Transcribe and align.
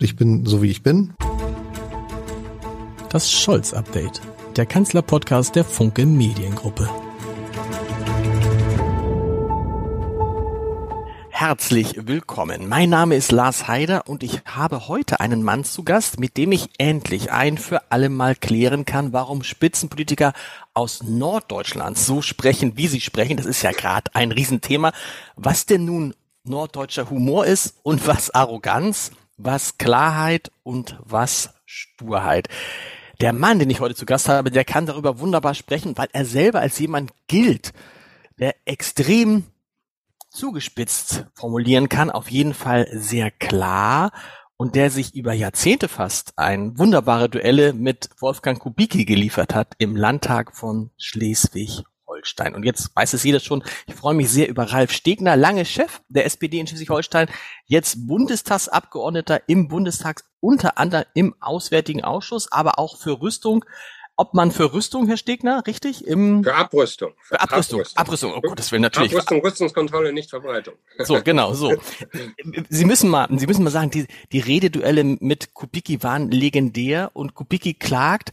Ich 0.00 0.14
bin 0.14 0.46
so 0.46 0.62
wie 0.62 0.70
ich 0.70 0.84
bin. 0.84 1.12
Das 3.10 3.32
Scholz-Update, 3.32 4.20
der 4.54 4.64
Kanzler-Podcast 4.64 5.56
der 5.56 5.64
Funke 5.64 6.06
Mediengruppe. 6.06 6.88
Herzlich 11.30 12.06
willkommen. 12.06 12.68
Mein 12.68 12.90
Name 12.90 13.16
ist 13.16 13.32
Lars 13.32 13.66
Heider 13.66 14.06
und 14.06 14.22
ich 14.22 14.42
habe 14.44 14.86
heute 14.86 15.18
einen 15.18 15.42
Mann 15.42 15.64
zu 15.64 15.82
Gast, 15.82 16.20
mit 16.20 16.36
dem 16.36 16.52
ich 16.52 16.68
endlich 16.78 17.32
ein 17.32 17.58
für 17.58 17.90
alle 17.90 18.08
Mal 18.08 18.36
klären 18.36 18.84
kann, 18.84 19.12
warum 19.12 19.42
Spitzenpolitiker 19.42 20.32
aus 20.74 21.02
Norddeutschland 21.02 21.98
so 21.98 22.22
sprechen, 22.22 22.76
wie 22.76 22.86
sie 22.86 23.00
sprechen. 23.00 23.36
Das 23.36 23.46
ist 23.46 23.62
ja 23.62 23.72
gerade 23.72 24.14
ein 24.14 24.30
Riesenthema. 24.30 24.92
Was 25.34 25.66
denn 25.66 25.86
nun 25.86 26.14
norddeutscher 26.44 27.10
Humor 27.10 27.46
ist 27.46 27.74
und 27.82 28.06
was 28.06 28.30
Arroganz 28.30 29.10
was 29.38 29.78
Klarheit 29.78 30.50
und 30.62 30.98
was 31.00 31.54
Sturheit. 31.64 32.48
Der 33.20 33.32
Mann, 33.32 33.58
den 33.58 33.70
ich 33.70 33.80
heute 33.80 33.94
zu 33.94 34.06
Gast 34.06 34.28
habe, 34.28 34.50
der 34.50 34.64
kann 34.64 34.86
darüber 34.86 35.18
wunderbar 35.18 35.54
sprechen, 35.54 35.96
weil 35.96 36.08
er 36.12 36.24
selber 36.24 36.60
als 36.60 36.78
jemand 36.78 37.12
gilt, 37.26 37.72
der 38.38 38.54
extrem 38.64 39.44
zugespitzt 40.30 41.26
formulieren 41.34 41.88
kann, 41.88 42.10
auf 42.10 42.30
jeden 42.30 42.54
Fall 42.54 42.86
sehr 42.92 43.30
klar 43.30 44.12
und 44.56 44.74
der 44.74 44.90
sich 44.90 45.14
über 45.14 45.32
Jahrzehnte 45.32 45.88
fast 45.88 46.36
ein 46.36 46.78
wunderbare 46.78 47.28
Duelle 47.28 47.72
mit 47.72 48.10
Wolfgang 48.20 48.58
Kubicki 48.58 49.04
geliefert 49.04 49.54
hat 49.54 49.74
im 49.78 49.96
Landtag 49.96 50.54
von 50.54 50.90
Schleswig 50.98 51.84
Schleswig-Holstein. 52.28 52.54
Und 52.54 52.64
jetzt 52.64 52.94
weiß 52.94 53.14
es 53.14 53.24
jeder 53.24 53.40
schon, 53.40 53.62
ich 53.86 53.94
freue 53.94 54.14
mich 54.14 54.30
sehr 54.30 54.48
über 54.48 54.64
Ralf 54.64 54.92
Stegner, 54.92 55.36
lange 55.36 55.64
Chef 55.64 56.00
der 56.08 56.26
SPD 56.26 56.58
in 56.58 56.66
Schleswig-Holstein, 56.66 57.28
jetzt 57.66 58.06
Bundestagsabgeordneter 58.06 59.42
im 59.48 59.68
Bundestag, 59.68 60.22
unter 60.40 60.78
anderem 60.78 61.06
im 61.14 61.34
Auswärtigen 61.40 62.04
Ausschuss, 62.04 62.50
aber 62.52 62.78
auch 62.78 62.96
für 62.96 63.20
Rüstung. 63.20 63.64
Ob 64.20 64.34
man 64.34 64.50
für 64.50 64.72
Rüstung, 64.72 65.06
Herr 65.06 65.16
Stegner, 65.16 65.64
richtig? 65.68 66.04
Im 66.04 66.42
für 66.42 66.52
Abrüstung. 66.52 67.12
Für 67.20 67.40
Abrüstung. 67.40 67.82
Abrüstung, 67.82 67.94
Abrüstung. 67.94 68.32
oh 68.34 68.40
Gott, 68.40 68.58
das 68.58 68.72
will 68.72 68.80
natürlich. 68.80 69.12
Abrüstung, 69.12 69.40
Rüstungskontrolle, 69.40 70.12
nicht 70.12 70.30
Verbreitung. 70.30 70.74
So, 70.98 71.22
genau, 71.22 71.54
so. 71.54 71.76
Sie 72.68 72.84
müssen 72.84 73.10
mal, 73.10 73.28
Sie 73.38 73.46
müssen 73.46 73.62
mal 73.62 73.70
sagen, 73.70 73.92
die, 73.92 74.08
die 74.32 74.40
Rededuelle 74.40 75.04
mit 75.04 75.54
Kubicki 75.54 76.02
waren 76.02 76.32
legendär 76.32 77.12
und 77.14 77.34
Kubicki 77.34 77.74
klagt, 77.74 78.32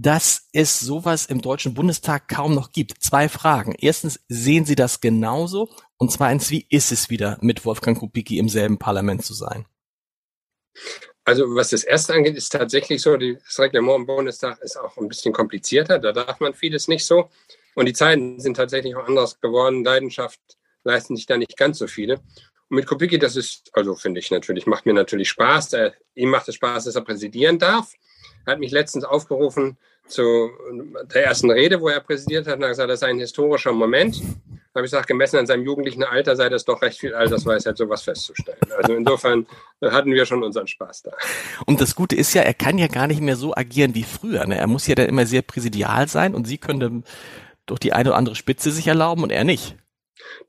dass 0.00 0.48
es 0.52 0.78
sowas 0.78 1.26
im 1.26 1.40
Deutschen 1.40 1.74
Bundestag 1.74 2.28
kaum 2.28 2.54
noch 2.54 2.70
gibt. 2.70 3.02
Zwei 3.02 3.28
Fragen. 3.28 3.74
Erstens, 3.76 4.20
sehen 4.28 4.64
Sie 4.64 4.76
das 4.76 5.00
genauso? 5.00 5.70
Und 5.96 6.12
zweitens, 6.12 6.52
wie 6.52 6.64
ist 6.70 6.92
es 6.92 7.10
wieder, 7.10 7.36
mit 7.40 7.64
Wolfgang 7.64 7.98
Kubicki 7.98 8.38
im 8.38 8.48
selben 8.48 8.78
Parlament 8.78 9.24
zu 9.24 9.34
sein? 9.34 9.66
Also 11.24 11.52
was 11.52 11.70
das 11.70 11.82
erste 11.82 12.14
angeht, 12.14 12.36
ist 12.36 12.50
tatsächlich 12.50 13.02
so, 13.02 13.16
das 13.16 13.58
Reglement 13.58 13.96
im 13.96 14.06
Bundestag 14.06 14.60
ist 14.62 14.76
auch 14.76 14.96
ein 14.98 15.08
bisschen 15.08 15.32
komplizierter. 15.32 15.98
Da 15.98 16.12
darf 16.12 16.38
man 16.38 16.54
vieles 16.54 16.86
nicht 16.86 17.04
so. 17.04 17.28
Und 17.74 17.86
die 17.86 17.92
Zeiten 17.92 18.38
sind 18.38 18.56
tatsächlich 18.56 18.94
auch 18.94 19.08
anders 19.08 19.40
geworden. 19.40 19.82
Leidenschaft 19.82 20.40
leisten 20.84 21.16
sich 21.16 21.26
da 21.26 21.36
nicht 21.36 21.56
ganz 21.56 21.78
so 21.78 21.88
viele. 21.88 22.14
Und 22.68 22.76
mit 22.76 22.86
Kubicki, 22.86 23.18
das 23.18 23.34
ist, 23.34 23.68
also 23.72 23.96
finde 23.96 24.20
ich 24.20 24.30
natürlich, 24.30 24.66
macht 24.66 24.86
mir 24.86 24.94
natürlich 24.94 25.28
Spaß. 25.30 25.74
Ihm 26.14 26.30
macht 26.30 26.48
es 26.48 26.54
Spaß, 26.54 26.84
dass 26.84 26.94
er 26.94 27.02
präsidieren 27.02 27.58
darf. 27.58 27.92
Hat 28.48 28.58
mich 28.58 28.72
letztens 28.72 29.04
aufgerufen, 29.04 29.76
zu 30.08 30.50
der 31.14 31.26
ersten 31.26 31.50
Rede, 31.50 31.80
wo 31.80 31.88
er 31.88 32.00
präsidiert 32.00 32.46
hat, 32.46 32.56
und 32.56 32.62
hat 32.62 32.70
gesagt, 32.70 32.90
das 32.90 33.00
sei 33.00 33.08
ein 33.08 33.18
historischer 33.18 33.72
Moment. 33.72 34.20
Da 34.72 34.80
habe 34.80 34.86
ich 34.86 34.90
gesagt, 34.90 35.06
gemessen 35.06 35.38
an 35.38 35.46
seinem 35.46 35.64
jugendlichen 35.64 36.02
Alter 36.04 36.36
sei 36.36 36.48
das 36.48 36.64
doch 36.64 36.80
recht 36.82 36.98
viel 36.98 37.14
Altersweisheit, 37.14 37.76
sowas 37.76 38.02
festzustellen. 38.02 38.58
Also 38.76 38.94
insofern 38.94 39.46
hatten 39.82 40.12
wir 40.12 40.24
schon 40.24 40.42
unseren 40.42 40.66
Spaß 40.66 41.02
da. 41.02 41.12
Und 41.66 41.80
das 41.80 41.94
Gute 41.94 42.16
ist 42.16 42.34
ja, 42.34 42.42
er 42.42 42.54
kann 42.54 42.78
ja 42.78 42.86
gar 42.86 43.06
nicht 43.06 43.20
mehr 43.20 43.36
so 43.36 43.54
agieren 43.54 43.94
wie 43.94 44.04
früher. 44.04 44.46
Ne? 44.46 44.56
Er 44.56 44.66
muss 44.66 44.86
ja 44.86 44.94
dann 44.94 45.08
immer 45.08 45.26
sehr 45.26 45.42
präsidial 45.42 46.08
sein 46.08 46.34
und 46.34 46.46
Sie 46.46 46.58
können 46.58 47.04
durch 47.66 47.80
die 47.80 47.92
eine 47.92 48.10
oder 48.10 48.18
andere 48.18 48.36
Spitze 48.36 48.70
sich 48.70 48.86
erlauben 48.86 49.22
und 49.22 49.30
er 49.30 49.44
nicht. 49.44 49.76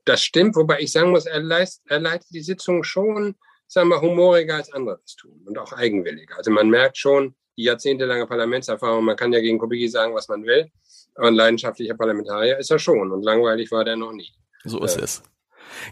Das 0.04 0.22
stimmt, 0.22 0.56
wobei 0.56 0.80
ich 0.80 0.92
sagen 0.92 1.10
muss, 1.10 1.26
er, 1.26 1.40
leist, 1.40 1.82
er 1.86 2.00
leitet 2.00 2.30
die 2.30 2.42
Sitzung 2.42 2.82
schon, 2.82 3.36
sagen 3.66 3.88
wir, 3.88 4.00
humoriger 4.00 4.56
als 4.56 4.72
andere 4.72 4.98
das 5.02 5.16
tun 5.16 5.42
und 5.46 5.58
auch 5.58 5.72
eigenwilliger. 5.72 6.36
Also 6.36 6.50
man 6.50 6.68
merkt 6.68 6.98
schon, 6.98 7.34
die 7.60 7.66
jahrzehntelange 7.66 8.26
Parlamentserfahrung. 8.26 9.04
Man 9.04 9.16
kann 9.16 9.32
ja 9.32 9.40
gegen 9.40 9.58
Kubicki 9.58 9.88
sagen, 9.88 10.14
was 10.14 10.28
man 10.28 10.44
will, 10.44 10.70
aber 11.14 11.28
ein 11.28 11.34
leidenschaftlicher 11.34 11.94
Parlamentarier 11.94 12.58
ist 12.58 12.70
er 12.70 12.78
schon 12.78 13.12
und 13.12 13.22
langweilig 13.22 13.70
war 13.70 13.84
der 13.84 13.96
noch 13.96 14.12
nie. 14.12 14.32
So 14.64 14.82
ist 14.82 14.96
äh. 14.96 15.02
es. 15.02 15.22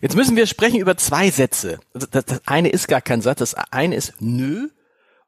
Jetzt 0.00 0.16
müssen 0.16 0.36
wir 0.36 0.46
sprechen 0.46 0.80
über 0.80 0.96
zwei 0.96 1.30
Sätze. 1.30 1.78
Das, 1.92 2.24
das 2.24 2.40
eine 2.46 2.70
ist 2.70 2.88
gar 2.88 3.02
kein 3.02 3.20
Satz, 3.20 3.38
das 3.38 3.54
eine 3.54 3.94
ist 3.96 4.14
nö 4.18 4.68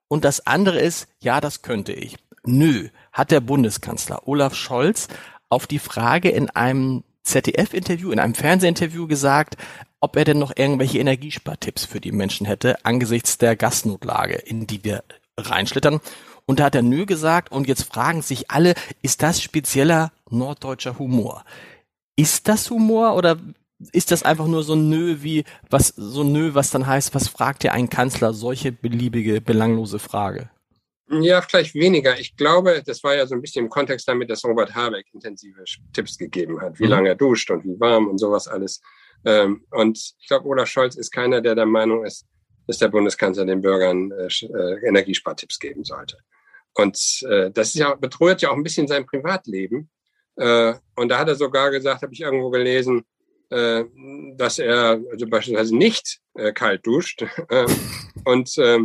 und 0.09 0.25
das 0.25 0.47
andere 0.47 0.81
ist 0.81 1.09
ja, 1.21 1.41
das 1.41 1.63
könnte 1.63 1.93
ich. 1.93 2.17
Nö, 2.45 2.89
hat 3.13 3.31
der 3.31 3.41
Bundeskanzler 3.41 4.27
Olaf 4.27 4.55
Scholz 4.55 5.09
auf 5.51 5.67
die 5.67 5.79
Frage 5.79 6.31
in 6.31 6.49
einem 6.51 7.05
ZDF-Interview, 7.23 8.11
in 8.11 8.19
einem 8.19 8.35
Fernsehinterview 8.35 9.07
gesagt, 9.07 9.57
ob 10.01 10.17
er 10.17 10.25
denn 10.25 10.39
noch 10.39 10.57
irgendwelche 10.57 10.99
Energiespartipps 10.99 11.85
für 11.85 12.01
die 12.01 12.13
Menschen 12.13 12.47
hätte 12.47 12.83
angesichts 12.85 13.37
der 13.37 13.57
Gasnotlage, 13.57 14.37
in 14.37 14.67
die 14.67 14.83
wir 14.85 15.05
reinschlittern. 15.37 16.01
Und 16.51 16.59
da 16.59 16.65
hat 16.65 16.75
er 16.75 16.83
Nö 16.83 17.07
gesagt 17.07 17.53
und 17.53 17.69
jetzt 17.69 17.85
fragen 17.85 18.23
sich 18.23 18.51
alle, 18.51 18.75
ist 19.03 19.23
das 19.23 19.41
spezieller 19.41 20.11
norddeutscher 20.31 20.99
Humor? 20.99 21.45
Ist 22.17 22.49
das 22.49 22.69
Humor 22.71 23.15
oder 23.15 23.39
ist 23.93 24.11
das 24.11 24.25
einfach 24.25 24.49
nur 24.49 24.65
so 24.65 24.73
ein 24.73 24.89
Nö 24.89 25.19
wie, 25.21 25.45
was, 25.69 25.95
so 25.97 26.23
ein 26.23 26.33
Nö, 26.33 26.53
was 26.53 26.73
dann 26.73 26.89
heißt, 26.89 27.15
was 27.15 27.29
fragt 27.29 27.63
dir 27.63 27.73
ein 27.73 27.89
Kanzler? 27.89 28.33
Solche 28.35 28.73
beliebige, 28.73 29.41
belanglose 29.41 30.01
Frage. 30.01 30.51
Ja, 31.09 31.41
vielleicht 31.41 31.77
weniger. 31.77 32.19
Ich 32.19 32.35
glaube, 32.35 32.83
das 32.85 33.05
war 33.05 33.15
ja 33.15 33.29
so 33.29 33.37
ein 33.37 33.43
bisschen 33.43 33.67
im 33.67 33.71
Kontext 33.71 34.09
damit, 34.09 34.29
dass 34.29 34.45
Robert 34.45 34.75
Habeck 34.75 35.07
intensive 35.13 35.63
Tipps 35.93 36.19
gegeben 36.19 36.61
hat, 36.61 36.81
wie 36.81 36.87
mhm. 36.87 36.91
lange 36.91 37.09
er 37.11 37.15
duscht 37.15 37.49
und 37.53 37.63
wie 37.63 37.79
warm 37.79 38.09
und 38.09 38.19
sowas 38.19 38.49
alles. 38.49 38.81
Ähm, 39.25 39.65
und 39.71 40.17
ich 40.19 40.27
glaube, 40.27 40.49
Olaf 40.49 40.69
Scholz 40.69 40.97
ist 40.97 41.13
keiner, 41.13 41.41
der 41.41 41.55
der 41.55 41.67
Meinung 41.67 42.05
ist, 42.05 42.27
dass 42.67 42.79
der 42.79 42.89
Bundeskanzler 42.89 43.45
den 43.45 43.61
Bürgern 43.61 44.11
äh, 44.11 44.27
äh, 44.27 44.89
Energiespartipps 44.89 45.61
geben 45.61 45.85
sollte. 45.85 46.19
Und 46.75 47.23
äh, 47.29 47.51
das 47.51 47.69
ist 47.69 47.75
ja, 47.75 47.95
bedroht 47.95 48.43
ja 48.43 48.51
auch 48.51 48.57
ein 48.57 48.63
bisschen 48.63 48.87
sein 48.87 49.07
Privatleben. 49.07 49.91
Äh, 50.37 50.75
und 50.97 51.09
da 51.09 51.19
hat 51.19 51.29
er 51.29 51.35
sogar 51.35 51.71
gesagt, 51.71 52.03
habe 52.03 52.13
ich 52.13 52.21
irgendwo 52.21 52.51
gelesen, 52.51 53.05
äh, 53.51 53.85
dass 54.37 54.59
er 54.59 55.01
also 55.11 55.27
beispielsweise 55.27 55.77
nicht 55.77 56.21
äh, 56.35 56.53
kalt 56.53 56.87
duscht 56.87 57.23
äh, 57.49 57.67
und 58.25 58.57
äh, 58.59 58.79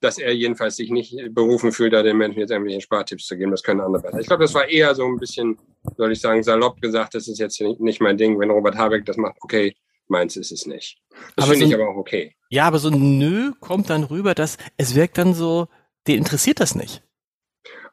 dass 0.00 0.18
er 0.18 0.34
jedenfalls 0.34 0.76
sich 0.76 0.90
nicht 0.90 1.14
berufen 1.30 1.72
fühlt, 1.72 1.92
da 1.92 2.02
den 2.02 2.16
Menschen 2.16 2.40
jetzt 2.40 2.50
irgendwelche 2.50 2.80
Spartipps 2.80 3.26
zu 3.26 3.36
geben. 3.36 3.50
Das 3.50 3.62
können 3.62 3.80
andere 3.80 4.02
besser. 4.02 4.20
Ich 4.20 4.26
glaube, 4.26 4.44
das 4.44 4.54
war 4.54 4.66
eher 4.66 4.94
so 4.94 5.04
ein 5.04 5.18
bisschen, 5.18 5.58
soll 5.96 6.12
ich 6.12 6.20
sagen, 6.20 6.42
salopp 6.42 6.80
gesagt, 6.80 7.14
das 7.14 7.28
ist 7.28 7.38
jetzt 7.38 7.60
nicht 7.60 8.00
mein 8.00 8.16
Ding. 8.16 8.38
Wenn 8.38 8.50
Robert 8.50 8.76
Habeck 8.76 9.04
das 9.04 9.18
macht, 9.18 9.36
okay, 9.40 9.74
meins 10.08 10.36
ist 10.36 10.52
es 10.52 10.66
nicht. 10.66 10.98
Das 11.36 11.46
finde 11.46 11.66
so 11.66 11.66
ich 11.66 11.74
aber 11.74 11.90
auch 11.90 11.96
okay. 11.96 12.34
Ja, 12.48 12.66
aber 12.66 12.78
so 12.78 12.88
ein 12.88 13.18
Nö 13.18 13.52
kommt 13.60 13.90
dann 13.90 14.04
rüber, 14.04 14.34
dass 14.34 14.56
es 14.78 14.94
wirkt 14.94 15.18
dann 15.18 15.34
so, 15.34 15.68
den 16.06 16.18
interessiert 16.18 16.60
das 16.60 16.74
nicht. 16.74 17.02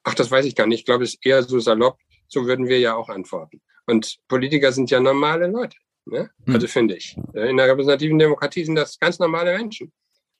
Ach, 0.07 0.15
das 0.15 0.31
weiß 0.31 0.45
ich 0.45 0.55
gar 0.55 0.67
nicht. 0.67 0.79
Ich 0.79 0.85
glaube, 0.85 1.03
es 1.03 1.15
ist 1.15 1.25
eher 1.25 1.43
so 1.43 1.59
salopp. 1.59 1.99
So 2.29 2.45
würden 2.45 2.67
wir 2.67 2.79
ja 2.79 2.95
auch 2.95 3.09
antworten. 3.09 3.61
Und 3.87 4.19
Politiker 4.29 4.71
sind 4.71 4.89
ja 4.89 5.01
normale 5.01 5.47
Leute. 5.47 5.75
Ne? 6.05 6.29
Hm. 6.45 6.53
Also 6.53 6.67
finde 6.67 6.95
ich. 6.95 7.17
In 7.33 7.57
der 7.57 7.67
repräsentativen 7.67 8.17
Demokratie 8.17 8.63
sind 8.63 8.75
das 8.75 8.97
ganz 8.99 9.19
normale 9.19 9.57
Menschen. 9.57 9.91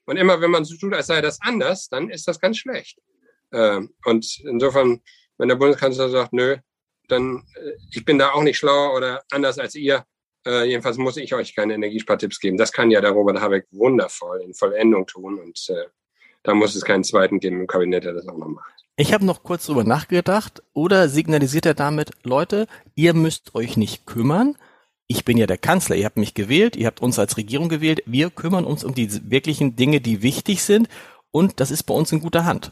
Und 0.06 0.16
immer, 0.16 0.40
wenn 0.40 0.52
man 0.52 0.64
so 0.64 0.78
tut, 0.78 0.94
als 0.94 1.08
sei 1.08 1.20
das 1.20 1.42
anders, 1.42 1.90
dann 1.90 2.10
ist 2.10 2.26
das 2.30 2.40
ganz 2.40 2.60
schlecht. 2.60 2.98
Ähm, 3.52 3.94
und 4.06 4.40
insofern, 4.46 5.02
wenn 5.38 5.50
der 5.50 5.58
Bundeskanzler 5.58 6.10
sagt, 6.10 6.32
nö, 6.32 6.56
dann, 7.10 7.44
äh, 7.56 7.74
ich 7.92 8.06
bin 8.06 8.18
da 8.18 8.32
auch 8.32 8.44
nicht 8.44 8.58
schlauer 8.58 8.96
oder 8.96 9.22
anders 9.32 9.60
als 9.60 9.76
ihr, 9.76 10.06
äh, 10.46 10.64
jedenfalls 10.64 10.98
muss 10.98 11.18
ich 11.18 11.34
euch 11.34 11.54
keine 11.54 11.74
Energiespartipps 11.74 12.40
geben. 12.40 12.56
Das 12.56 12.72
kann 12.72 12.90
ja 12.90 13.02
der 13.02 13.12
Robert 13.12 13.42
Habeck 13.42 13.68
wundervoll 13.72 14.44
in 14.44 14.54
Vollendung 14.54 15.06
tun 15.06 15.38
und 15.40 15.60
äh, 15.70 15.88
da 16.48 16.54
muss 16.54 16.76
es 16.76 16.86
keinen 16.86 17.04
zweiten 17.04 17.42
geben 17.42 17.60
im 17.60 17.68
Kabinett, 17.68 18.06
der 18.06 18.14
das 18.14 18.28
auch 18.28 18.38
noch 18.38 18.48
macht. 18.48 18.74
Ich 18.96 19.14
habe 19.14 19.26
noch 19.26 19.44
kurz 19.44 19.66
drüber 19.66 19.84
nachgedacht 19.84 20.64
oder 20.74 21.10
signalisiert 21.10 21.66
er 21.66 21.74
damit, 21.74 22.12
Leute, 22.24 22.68
ihr 22.96 23.14
müsst 23.14 23.54
euch 23.54 23.76
nicht 23.76 24.06
kümmern. 24.06 24.58
Ich 25.08 25.26
bin 25.26 25.38
ja 25.38 25.46
der 25.46 25.58
Kanzler, 25.58 25.98
ihr 25.98 26.06
habt 26.06 26.16
mich 26.16 26.34
gewählt, 26.34 26.78
ihr 26.78 26.88
habt 26.88 27.02
uns 27.02 27.20
als 27.20 27.36
Regierung 27.36 27.68
gewählt, 27.68 28.02
wir 28.06 28.30
kümmern 28.30 28.64
uns 28.64 28.86
um 28.86 28.96
die 28.96 29.30
wirklichen 29.30 29.76
Dinge, 29.76 30.00
die 30.00 30.24
wichtig 30.24 30.64
sind 30.64 30.88
und 31.32 31.60
das 31.60 31.70
ist 31.70 31.84
bei 31.84 31.94
uns 31.94 32.14
in 32.14 32.22
guter 32.22 32.46
Hand. 32.46 32.72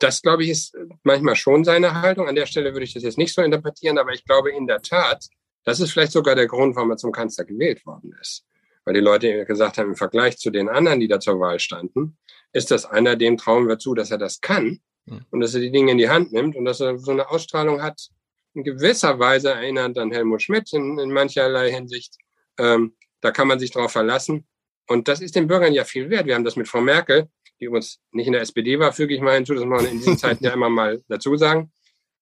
Das, 0.00 0.20
glaube 0.20 0.44
ich, 0.44 0.50
ist 0.50 0.76
manchmal 1.02 1.36
schon 1.36 1.64
seine 1.64 2.02
Haltung. 2.02 2.28
An 2.28 2.34
der 2.34 2.46
Stelle 2.46 2.74
würde 2.74 2.84
ich 2.84 2.92
das 2.92 3.04
jetzt 3.04 3.16
nicht 3.16 3.34
so 3.34 3.40
interpretieren, 3.40 3.96
aber 3.96 4.12
ich 4.12 4.24
glaube 4.24 4.50
in 4.50 4.66
der 4.66 4.82
Tat, 4.82 5.28
das 5.64 5.80
ist 5.80 5.92
vielleicht 5.92 6.12
sogar 6.12 6.34
der 6.34 6.46
Grund, 6.46 6.76
warum 6.76 6.90
er 6.90 6.98
zum 6.98 7.10
Kanzler 7.10 7.46
gewählt 7.46 7.86
worden 7.86 8.14
ist. 8.20 8.44
Weil 8.84 8.94
die 8.94 9.00
Leute 9.00 9.44
gesagt 9.46 9.78
haben, 9.78 9.90
im 9.90 9.96
Vergleich 9.96 10.38
zu 10.38 10.50
den 10.50 10.68
anderen, 10.68 11.00
die 11.00 11.08
da 11.08 11.20
zur 11.20 11.40
Wahl 11.40 11.58
standen, 11.58 12.18
ist 12.52 12.70
das 12.70 12.84
einer, 12.86 13.16
dem 13.16 13.36
trauen 13.36 13.66
wir 13.66 13.78
zu, 13.78 13.94
dass 13.94 14.10
er 14.10 14.18
das 14.18 14.40
kann 14.40 14.80
hm. 15.08 15.24
und 15.30 15.40
dass 15.40 15.54
er 15.54 15.60
die 15.60 15.72
Dinge 15.72 15.92
in 15.92 15.98
die 15.98 16.08
Hand 16.08 16.32
nimmt 16.32 16.56
und 16.56 16.64
dass 16.64 16.80
er 16.80 16.98
so 16.98 17.10
eine 17.10 17.28
Ausstrahlung 17.28 17.82
hat, 17.82 18.08
in 18.54 18.62
gewisser 18.62 19.18
Weise 19.18 19.50
erinnert 19.50 19.98
an 19.98 20.12
Helmut 20.12 20.42
Schmidt 20.42 20.72
in, 20.72 20.98
in 20.98 21.10
mancherlei 21.10 21.72
Hinsicht. 21.72 22.16
Ähm, 22.58 22.94
da 23.20 23.32
kann 23.32 23.48
man 23.48 23.58
sich 23.58 23.72
drauf 23.72 23.90
verlassen. 23.90 24.46
Und 24.86 25.08
das 25.08 25.20
ist 25.20 25.34
den 25.34 25.48
Bürgern 25.48 25.72
ja 25.72 25.84
viel 25.84 26.10
wert. 26.10 26.26
Wir 26.26 26.34
haben 26.34 26.44
das 26.44 26.56
mit 26.56 26.68
Frau 26.68 26.80
Merkel 26.80 27.28
die 27.60 27.66
übrigens 27.66 28.00
nicht 28.12 28.26
in 28.26 28.32
der 28.32 28.42
SPD 28.42 28.78
war, 28.78 28.92
füge 28.92 29.14
ich 29.14 29.20
mal 29.20 29.34
hinzu, 29.34 29.54
das 29.54 29.64
muss 29.64 29.82
man 29.82 29.90
in 29.90 29.98
diesen 29.98 30.18
Zeiten 30.18 30.44
ja 30.44 30.52
immer 30.52 30.68
mal 30.68 31.02
dazu 31.08 31.36
sagen, 31.36 31.72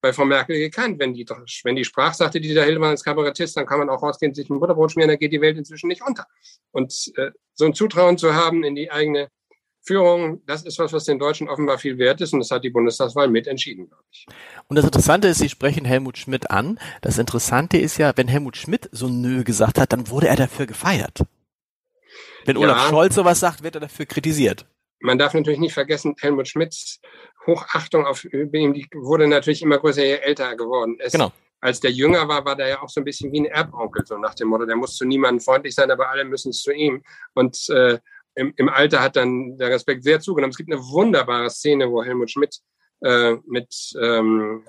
bei 0.03 0.13
Frau 0.13 0.27
Merkel 0.27 0.59
gekannt. 0.59 0.99
Wenn 0.99 1.15
die, 1.15 1.25
wenn 1.65 1.77
die 1.77 1.85
sprach, 1.85 2.13
sagte 2.13 2.41
dieser 2.41 2.65
Hildmann 2.65 2.91
als 2.91 3.05
Kabarettist, 3.05 3.57
dann 3.57 3.67
kann 3.67 3.79
man 3.79 3.89
auch 3.89 4.03
rausgehen, 4.03 4.35
sich 4.35 4.51
ein 4.51 4.61
Butterbrot 4.61 4.93
schmieren, 4.93 5.09
dann 5.09 5.19
geht 5.19 5.33
die 5.33 5.41
Welt 5.41 5.57
inzwischen 5.57 5.87
nicht 5.87 6.03
unter. 6.03 6.27
Und 6.73 7.11
äh, 7.17 7.31
so 7.55 7.65
ein 7.65 7.73
Zutrauen 7.73 8.19
zu 8.19 8.35
haben 8.35 8.65
in 8.65 8.75
die 8.75 8.91
eigene 8.91 9.29
Führung, 9.85 10.43
das 10.47 10.63
ist 10.63 10.79
was, 10.79 10.93
was 10.93 11.05
den 11.05 11.19
Deutschen 11.19 11.49
offenbar 11.49 11.79
viel 11.79 11.99
wert 11.99 12.21
ist 12.21 12.33
und 12.33 12.41
das 12.41 12.51
hat 12.51 12.63
die 12.63 12.71
Bundestagswahl 12.71 13.29
mitentschieden, 13.29 13.89
glaube 13.89 14.05
ich. 14.13 14.27
Und 14.69 14.77
das 14.77 14.85
Interessante 14.85 15.29
ist, 15.29 15.39
Sie 15.39 15.49
sprechen 15.49 15.85
Helmut 15.85 16.19
Schmidt 16.19 16.51
an. 16.51 16.79
Das 17.01 17.19
Interessante 17.19 17.79
ist 17.79 17.97
ja, 17.99 18.13
wenn 18.17 18.29
Helmut 18.29 18.57
Schmidt 18.57 18.89
so 18.93 19.09
Nö 19.09 19.43
gesagt 19.43 19.79
hat, 19.79 19.93
dann 19.93 20.09
wurde 20.09 20.29
er 20.29 20.37
dafür 20.37 20.67
gefeiert. 20.67 21.23
Wenn 22.45 22.57
Olaf 22.57 22.77
ja, 22.77 22.89
Scholz 22.89 23.15
sowas 23.15 23.41
sagt, 23.41 23.63
wird 23.63 23.77
er 23.77 23.81
dafür 23.81 24.07
kritisiert. 24.07 24.67
Man 25.03 25.19
darf 25.19 25.35
natürlich 25.35 25.61
nicht 25.61 25.75
vergessen, 25.75 26.15
Helmut 26.21 26.49
Schmidts 26.49 27.01
Hochachtung 27.47 28.07
auf 28.07 28.25
ihm 28.25 28.73
die 28.73 28.89
wurde 28.95 29.27
natürlich 29.27 29.63
immer 29.63 29.79
größer, 29.79 30.05
je 30.05 30.15
älter 30.15 30.55
geworden 30.57 30.99
ist. 31.01 31.13
Genau. 31.13 31.33
Als 31.61 31.81
der 31.81 31.91
jünger 31.91 32.27
war, 32.29 32.45
war 32.45 32.57
der 32.57 32.69
ja 32.69 32.83
auch 32.83 32.89
so 32.89 33.01
ein 33.01 33.05
bisschen 33.05 33.33
wie 33.33 33.41
ein 33.41 33.47
Erbonkel, 33.47 34.05
so 34.05 34.17
nach 34.17 34.35
dem 34.35 34.49
Motto, 34.49 34.67
der 34.67 34.77
muss 34.77 34.97
zu 34.97 35.05
niemandem 35.05 35.41
freundlich 35.41 35.75
sein, 35.75 35.91
aber 35.91 36.09
alle 36.09 36.25
müssen 36.25 36.51
es 36.51 36.63
zu 36.63 36.73
ihm. 36.73 37.03
Und 37.35 37.69
äh, 37.71 37.99
im, 38.35 38.53
im 38.57 38.69
Alter 38.69 39.01
hat 39.01 39.17
dann 39.17 39.57
der 39.59 39.71
Respekt 39.71 40.03
sehr 40.05 40.21
zugenommen. 40.21 40.51
Es 40.51 40.57
gibt 40.57 40.73
eine 40.73 40.81
wunderbare 40.81 41.51
Szene, 41.51 41.91
wo 41.91 42.03
Helmut 42.03 42.31
Schmidt 42.31 42.59
äh, 43.03 43.37
mit 43.47 43.93
ähm, 44.01 44.65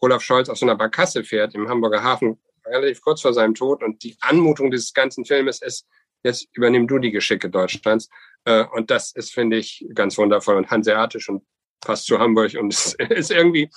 Olaf 0.00 0.22
Scholz 0.22 0.48
auf 0.48 0.58
so 0.58 0.66
einer 0.66 0.76
Barkasse 0.76 1.24
fährt 1.24 1.54
im 1.54 1.68
Hamburger 1.68 2.02
Hafen, 2.02 2.38
relativ 2.64 3.02
kurz 3.02 3.20
vor 3.20 3.34
seinem 3.34 3.54
Tod. 3.54 3.82
Und 3.82 4.02
die 4.02 4.16
Anmutung 4.20 4.70
dieses 4.70 4.94
ganzen 4.94 5.24
Filmes 5.24 5.60
ist, 5.60 5.86
jetzt 6.22 6.48
übernimm 6.52 6.86
du 6.86 6.98
die 6.98 7.10
Geschicke 7.10 7.50
Deutschlands. 7.50 8.08
Äh, 8.44 8.64
und 8.72 8.90
das 8.90 9.12
ist, 9.12 9.32
finde 9.32 9.56
ich, 9.58 9.84
ganz 9.94 10.18
wundervoll 10.18 10.56
und 10.56 10.70
hanseatisch 10.70 11.28
und 11.28 11.42
passt 11.80 12.06
zu 12.06 12.18
Hamburg 12.18 12.54
und 12.58 12.72
es 12.74 12.94
ist 12.98 13.30
irgendwie 13.30 13.68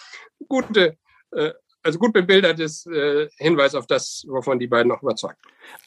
gute, 0.48 0.98
äh, 1.32 1.52
also 1.84 2.00
gut 2.00 2.14
bebildertes 2.14 2.86
äh, 2.88 3.28
Hinweis 3.38 3.76
auf 3.76 3.86
das, 3.86 4.26
wovon 4.28 4.60
die 4.60 4.68
beiden 4.68 4.90
noch 4.90 5.04
überzeugt. 5.04 5.38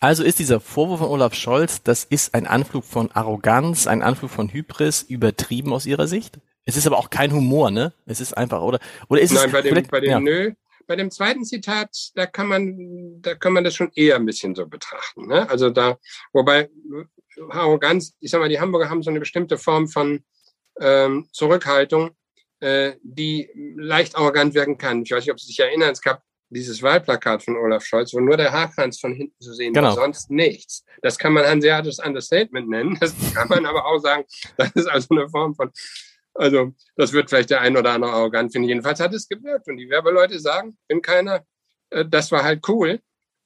Also 0.00 0.22
ist 0.22 0.38
dieser 0.38 0.60
Vorwurf 0.60 1.00
von 1.00 1.08
Olaf 1.08 1.34
Scholz, 1.34 1.82
das 1.82 2.04
ist 2.04 2.34
ein 2.34 2.46
Anflug 2.46 2.84
von 2.84 3.10
Arroganz, 3.12 3.86
ein 3.86 4.02
Anflug 4.02 4.30
von 4.30 4.52
Hybris, 4.52 5.02
übertrieben 5.02 5.72
aus 5.72 5.86
Ihrer 5.86 6.06
Sicht? 6.06 6.38
Es 6.64 6.76
ist 6.76 6.86
aber 6.86 6.98
auch 6.98 7.08
kein 7.10 7.32
Humor, 7.32 7.70
ne? 7.70 7.94
Es 8.04 8.20
ist 8.20 8.36
einfach, 8.36 8.60
oder? 8.60 8.78
Oder 9.08 9.22
ist 9.22 9.32
Nein, 9.32 9.46
es 9.46 9.52
bei 9.52 9.62
dem, 9.62 9.86
bei 9.88 10.00
dem 10.00 10.10
ja. 10.10 10.20
Nö, 10.20 10.52
bei 10.88 10.96
dem 10.96 11.10
zweiten 11.10 11.44
Zitat, 11.44 11.90
da 12.14 12.26
kann 12.26 12.48
man, 12.48 13.20
da 13.20 13.34
kann 13.34 13.52
man 13.52 13.62
das 13.62 13.76
schon 13.76 13.92
eher 13.94 14.16
ein 14.16 14.26
bisschen 14.26 14.54
so 14.54 14.66
betrachten. 14.66 15.28
Ne? 15.28 15.48
Also 15.48 15.70
da, 15.70 15.98
wobei 16.32 16.70
Arroganz, 17.50 18.16
ich 18.20 18.30
sag 18.30 18.40
mal, 18.40 18.48
die 18.48 18.58
Hamburger 18.58 18.90
haben 18.90 19.02
so 19.02 19.10
eine 19.10 19.20
bestimmte 19.20 19.58
Form 19.58 19.86
von 19.86 20.24
ähm, 20.80 21.28
Zurückhaltung, 21.32 22.10
äh, 22.60 22.94
die 23.02 23.50
leicht 23.76 24.16
arrogant 24.16 24.54
wirken 24.54 24.78
kann. 24.78 25.02
Ich 25.02 25.10
weiß 25.10 25.24
nicht, 25.24 25.30
ob 25.30 25.38
Sie 25.38 25.46
sich 25.46 25.60
erinnern, 25.60 25.92
es 25.92 26.00
gab 26.00 26.22
dieses 26.50 26.82
Wahlplakat 26.82 27.42
von 27.42 27.56
Olaf 27.56 27.84
Scholz, 27.84 28.14
wo 28.14 28.20
nur 28.20 28.38
der 28.38 28.50
Haarkranz 28.50 28.98
von 28.98 29.12
hinten 29.12 29.38
zu 29.40 29.52
sehen 29.52 29.74
genau. 29.74 29.88
war, 29.88 29.94
sonst 29.96 30.30
nichts. 30.30 30.84
Das 31.02 31.18
kann 31.18 31.34
man 31.34 31.44
hanseatisches 31.44 31.98
Understatement 31.98 32.68
nennen. 32.68 32.96
Das 32.98 33.14
kann 33.34 33.48
man 33.48 33.66
aber 33.66 33.84
auch 33.84 33.98
sagen, 33.98 34.24
das 34.56 34.72
ist 34.72 34.86
also 34.86 35.08
eine 35.10 35.28
Form 35.28 35.54
von, 35.54 35.70
also 36.38 36.72
das 36.96 37.12
wird 37.12 37.28
vielleicht 37.28 37.50
der 37.50 37.60
ein 37.60 37.76
oder 37.76 37.92
andere 37.92 38.12
arrogant 38.12 38.52
finden. 38.52 38.68
Jedenfalls 38.68 39.00
hat 39.00 39.12
es 39.12 39.28
gewirkt 39.28 39.68
und 39.68 39.76
die 39.76 39.90
Werbeleute 39.90 40.38
sagen, 40.38 40.78
bin 40.86 41.02
keiner, 41.02 41.44
äh, 41.90 42.04
das 42.06 42.30
war 42.32 42.44
halt 42.44 42.66
cool. 42.68 43.00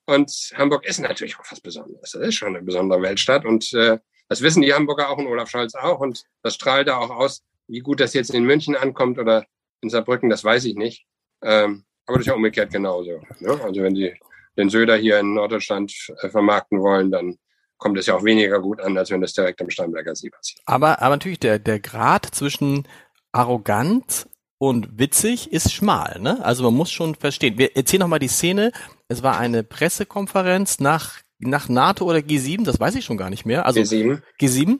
Und 0.05 0.31
Hamburg 0.57 0.85
ist 0.85 0.99
natürlich 0.99 1.39
auch 1.39 1.45
was 1.51 1.61
Besonderes. 1.61 2.13
Das 2.13 2.21
ist 2.21 2.35
schon 2.35 2.57
eine 2.57 2.65
besondere 2.65 3.01
Weltstadt 3.03 3.45
und 3.45 3.73
äh, 3.73 3.99
das 4.29 4.43
wissen 4.43 4.63
die 4.63 4.73
Hamburger 4.73 5.11
auch 5.11 5.19
und 5.19 5.27
Olaf 5.27 5.51
Scholz 5.51 5.75
auch. 5.75 6.01
Und 6.01 6.25
das 6.43 6.55
strahlt 6.55 6.89
da 6.89 6.97
auch 6.97 7.11
aus. 7.11 7.45
Wie 7.69 7.81
gut 7.81 8.01
das 8.01 8.15
jetzt 8.15 8.35
in 8.35 8.45
München 8.45 8.77
ankommt 8.77 9.19
oder 9.19 9.47
in 9.81 9.91
Saarbrücken, 9.91 10.31
das 10.31 10.45
weiß 10.45 10.65
ich 10.65 10.75
nicht. 10.75 11.07
Ähm, 11.43 11.85
aber 12.07 12.19
das 12.19 12.27
ist 12.27 12.29
ja 12.29 12.35
umgekehrt 12.35 12.73
genauso. 12.73 13.23
Ne? 13.41 13.61
Also 13.63 13.83
wenn 13.83 13.95
Sie 13.95 14.15
den 14.57 14.69
Söder 14.71 14.97
hier 14.97 15.21
in 15.21 15.35
Norddeutschland 15.35 15.93
äh, 16.21 16.29
vermarkten 16.29 16.81
wollen, 16.81 17.11
dann 17.11 17.39
kommt 17.83 17.99
es 17.99 18.07
ja 18.07 18.15
auch 18.15 18.25
weniger 18.25 18.61
gut 18.61 18.81
an, 18.81 18.97
als 18.97 19.11
wenn 19.11 19.21
das 19.21 19.33
direkt 19.33 19.61
am 19.61 19.69
Starnberger 19.69 20.15
See 20.15 20.31
passiert. 20.31 20.63
Aber, 20.65 21.03
aber 21.03 21.17
natürlich, 21.17 21.41
der, 21.41 21.59
der 21.59 21.81
Grad 21.81 22.27
zwischen 22.27 22.87
arrogant 23.33 24.29
und 24.59 24.99
witzig 24.99 25.53
ist 25.53 25.73
schmal. 25.73 26.21
Ne? 26.21 26.43
Also 26.45 26.63
man 26.63 26.75
muss 26.75 26.93
schon 26.93 27.17
verstehen. 27.17 27.59
Wir 27.59 27.77
erzählen 27.77 28.01
nochmal 28.01 28.21
die 28.21 28.29
Szene. 28.29 28.71
Es 29.09 29.23
war 29.23 29.39
eine 29.39 29.65
Pressekonferenz 29.65 30.79
nach 30.79 31.21
nach 31.45 31.69
NATO 31.69 32.05
oder 32.05 32.19
G7, 32.19 32.65
das 32.65 32.79
weiß 32.79 32.95
ich 32.95 33.05
schon 33.05 33.17
gar 33.17 33.31
nicht 33.31 33.45
mehr. 33.45 33.67
Also 33.67 33.81
G7. 33.81 34.23
G7. 34.41 34.79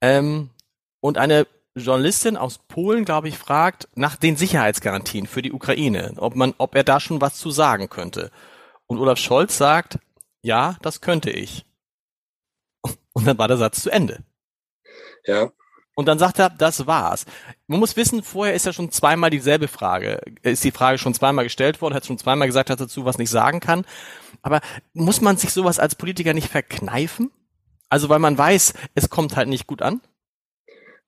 Ähm, 0.00 0.50
und 1.00 1.18
eine 1.18 1.46
Journalistin 1.76 2.36
aus 2.36 2.58
Polen, 2.58 3.04
glaube 3.04 3.28
ich, 3.28 3.38
fragt 3.38 3.88
nach 3.94 4.16
den 4.16 4.36
Sicherheitsgarantien 4.36 5.26
für 5.26 5.40
die 5.40 5.52
Ukraine, 5.52 6.14
ob 6.16 6.34
man, 6.34 6.54
ob 6.58 6.74
er 6.74 6.84
da 6.84 7.00
schon 7.00 7.20
was 7.20 7.38
zu 7.38 7.50
sagen 7.50 7.88
könnte. 7.88 8.30
Und 8.86 8.98
Olaf 8.98 9.18
Scholz 9.18 9.56
sagt, 9.56 9.98
ja, 10.42 10.76
das 10.82 11.00
könnte 11.00 11.30
ich. 11.30 11.64
Und 13.12 13.26
dann 13.26 13.38
war 13.38 13.48
der 13.48 13.56
Satz 13.56 13.82
zu 13.82 13.90
Ende. 13.90 14.24
Ja. 15.24 15.50
Und 15.94 16.06
dann 16.06 16.18
sagt 16.18 16.38
er, 16.38 16.50
das 16.50 16.86
war's. 16.86 17.26
Man 17.66 17.80
muss 17.80 17.96
wissen, 17.96 18.22
vorher 18.22 18.54
ist 18.54 18.64
ja 18.64 18.72
schon 18.72 18.90
zweimal 18.90 19.30
dieselbe 19.30 19.68
Frage, 19.68 20.20
ist 20.42 20.64
die 20.64 20.70
Frage 20.70 20.98
schon 20.98 21.14
zweimal 21.14 21.44
gestellt 21.44 21.82
worden, 21.82 21.94
hat 21.94 22.06
schon 22.06 22.18
zweimal 22.18 22.48
gesagt, 22.48 22.70
dass 22.70 22.80
er 22.80 22.86
dazu 22.86 23.04
was 23.04 23.18
nicht 23.18 23.30
sagen 23.30 23.60
kann. 23.60 23.84
Aber 24.42 24.60
muss 24.94 25.20
man 25.20 25.36
sich 25.36 25.52
sowas 25.52 25.78
als 25.78 25.94
Politiker 25.94 26.32
nicht 26.32 26.48
verkneifen? 26.48 27.30
Also 27.88 28.08
weil 28.08 28.20
man 28.20 28.38
weiß, 28.38 28.72
es 28.94 29.10
kommt 29.10 29.36
halt 29.36 29.48
nicht 29.48 29.66
gut 29.66 29.82
an? 29.82 30.00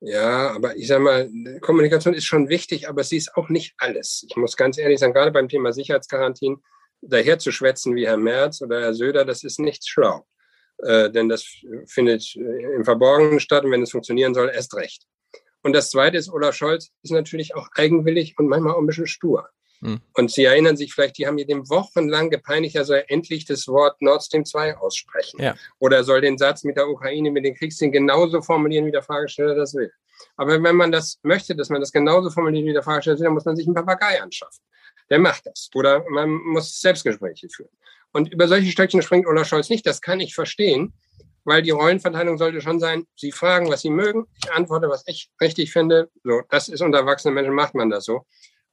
Ja, 0.01 0.51
aber 0.51 0.77
ich 0.77 0.89
sag 0.89 1.01
mal, 1.01 1.31
Kommunikation 1.61 2.13
ist 2.13 2.25
schon 2.25 2.49
wichtig, 2.49 2.89
aber 2.89 3.05
sie 3.05 3.17
ist 3.17 3.37
auch 3.37 3.49
nicht 3.49 3.75
alles. 3.79 4.27
Ich 4.29 4.37
muss 4.37 4.57
ganz 4.57 4.77
ehrlich 4.77 4.99
sagen, 4.99 5.15
gerade 5.15 5.31
beim 5.31 5.49
Thema 5.49 5.73
Sicherheitsgarantien, 5.73 6.63
daher 7.01 7.39
zu 7.39 7.53
schwätzen 7.53 7.95
wie 7.95 8.07
Herr 8.07 8.17
Merz 8.17 8.61
oder 8.63 8.81
Herr 8.81 8.95
Söder, 8.95 9.25
das 9.25 9.45
ist 9.45 9.61
nicht 9.61 9.89
schlau. 9.89 10.27
Äh, 10.83 11.11
denn 11.11 11.29
das 11.29 11.47
findet 11.87 12.35
im 12.37 12.85
Verborgenen 12.85 13.41
statt 13.41 13.65
und 13.65 13.71
wenn 13.71 13.83
es 13.83 13.93
funktionieren 13.93 14.35
soll, 14.35 14.51
erst 14.53 14.75
recht. 14.75 15.07
Und 15.63 15.75
das 15.75 15.91
Zweite 15.91 16.17
ist, 16.17 16.29
Olaf 16.29 16.55
Scholz 16.55 16.91
ist 17.03 17.13
natürlich 17.13 17.55
auch 17.55 17.69
eigenwillig 17.77 18.35
und 18.39 18.49
manchmal 18.49 18.75
auch 18.75 18.79
ein 18.79 18.87
bisschen 18.87 19.07
stur. 19.07 19.49
Hm. 19.81 20.01
Und 20.15 20.31
Sie 20.31 20.45
erinnern 20.45 20.77
sich 20.77 20.93
vielleicht, 20.93 21.19
die 21.19 21.27
haben 21.27 21.37
hier 21.37 21.47
dem 21.47 21.69
wochenlang 21.69 22.31
gepeinigt, 22.31 22.77
er 22.77 22.85
soll 22.85 23.05
endlich 23.09 23.45
das 23.45 23.67
Wort 23.69 24.01
Nord 24.01 24.23
Stream 24.23 24.45
2 24.45 24.77
aussprechen. 24.79 25.41
Ja. 25.41 25.55
Oder 25.79 25.99
er 25.99 26.05
soll 26.05 26.21
den 26.21 26.39
Satz 26.39 26.65
mit 26.65 26.77
der 26.77 26.89
Ukraine, 26.89 27.31
mit 27.31 27.45
den 27.45 27.55
Kriegszielen 27.55 27.93
genauso 27.93 28.43
formulieren, 28.43 28.87
wie 28.87 28.93
der 28.93 29.03
Fragesteller 29.03 29.55
das 29.55 29.75
will. 29.75 29.93
Aber 30.37 30.63
wenn 30.63 30.77
man 30.77 30.93
das 30.93 31.19
möchte, 31.23 31.57
dass 31.57 31.69
man 31.69 31.81
das 31.81 31.93
genauso 31.93 32.31
formuliert, 32.31 32.65
wie 32.67 32.73
der 32.73 32.83
Fragesteller 32.83 33.19
will, 33.19 33.25
dann 33.25 33.35
muss 33.35 33.45
man 33.45 33.57
sich 33.57 33.67
einen 33.67 33.75
Papagei 33.75 34.23
anschaffen. 34.23 34.63
Der 35.13 35.19
macht 35.19 35.45
das. 35.45 35.69
Oder 35.75 36.09
man 36.09 36.31
muss 36.31 36.81
Selbstgespräche 36.81 37.51
führen. 37.51 37.69
Und 38.13 38.33
über 38.33 38.49
solche 38.49 38.71
Stöckchen 38.71 39.03
springt 39.03 39.27
Olaf 39.27 39.47
Scholz 39.47 39.69
nicht. 39.69 39.87
Das 39.87 40.01
kann 40.01 40.21
ich 40.21 40.35
verstehen, 40.35 40.95
weil 41.45 41.61
die 41.61 41.71
Rollenverteilung 41.71 42.39
sollte 42.39 42.63
schon 42.63 42.81
sein, 42.81 43.07
Sie 43.15 43.31
fragen, 43.31 43.69
was 43.69 43.83
Sie 43.83 43.91
mögen. 43.91 44.27
Ich 44.43 44.51
antworte, 44.51 44.89
was 44.89 45.05
ich 45.07 45.31
richtig 45.39 45.71
finde. 45.71 46.11
So, 46.25 46.41
das 46.49 46.71
ist 46.71 46.81
unter 46.81 47.01
erwachsenen 47.01 47.35
Menschen, 47.35 47.53
macht 47.53 47.75
man 47.75 47.91
das 47.91 48.07
so. 48.07 48.25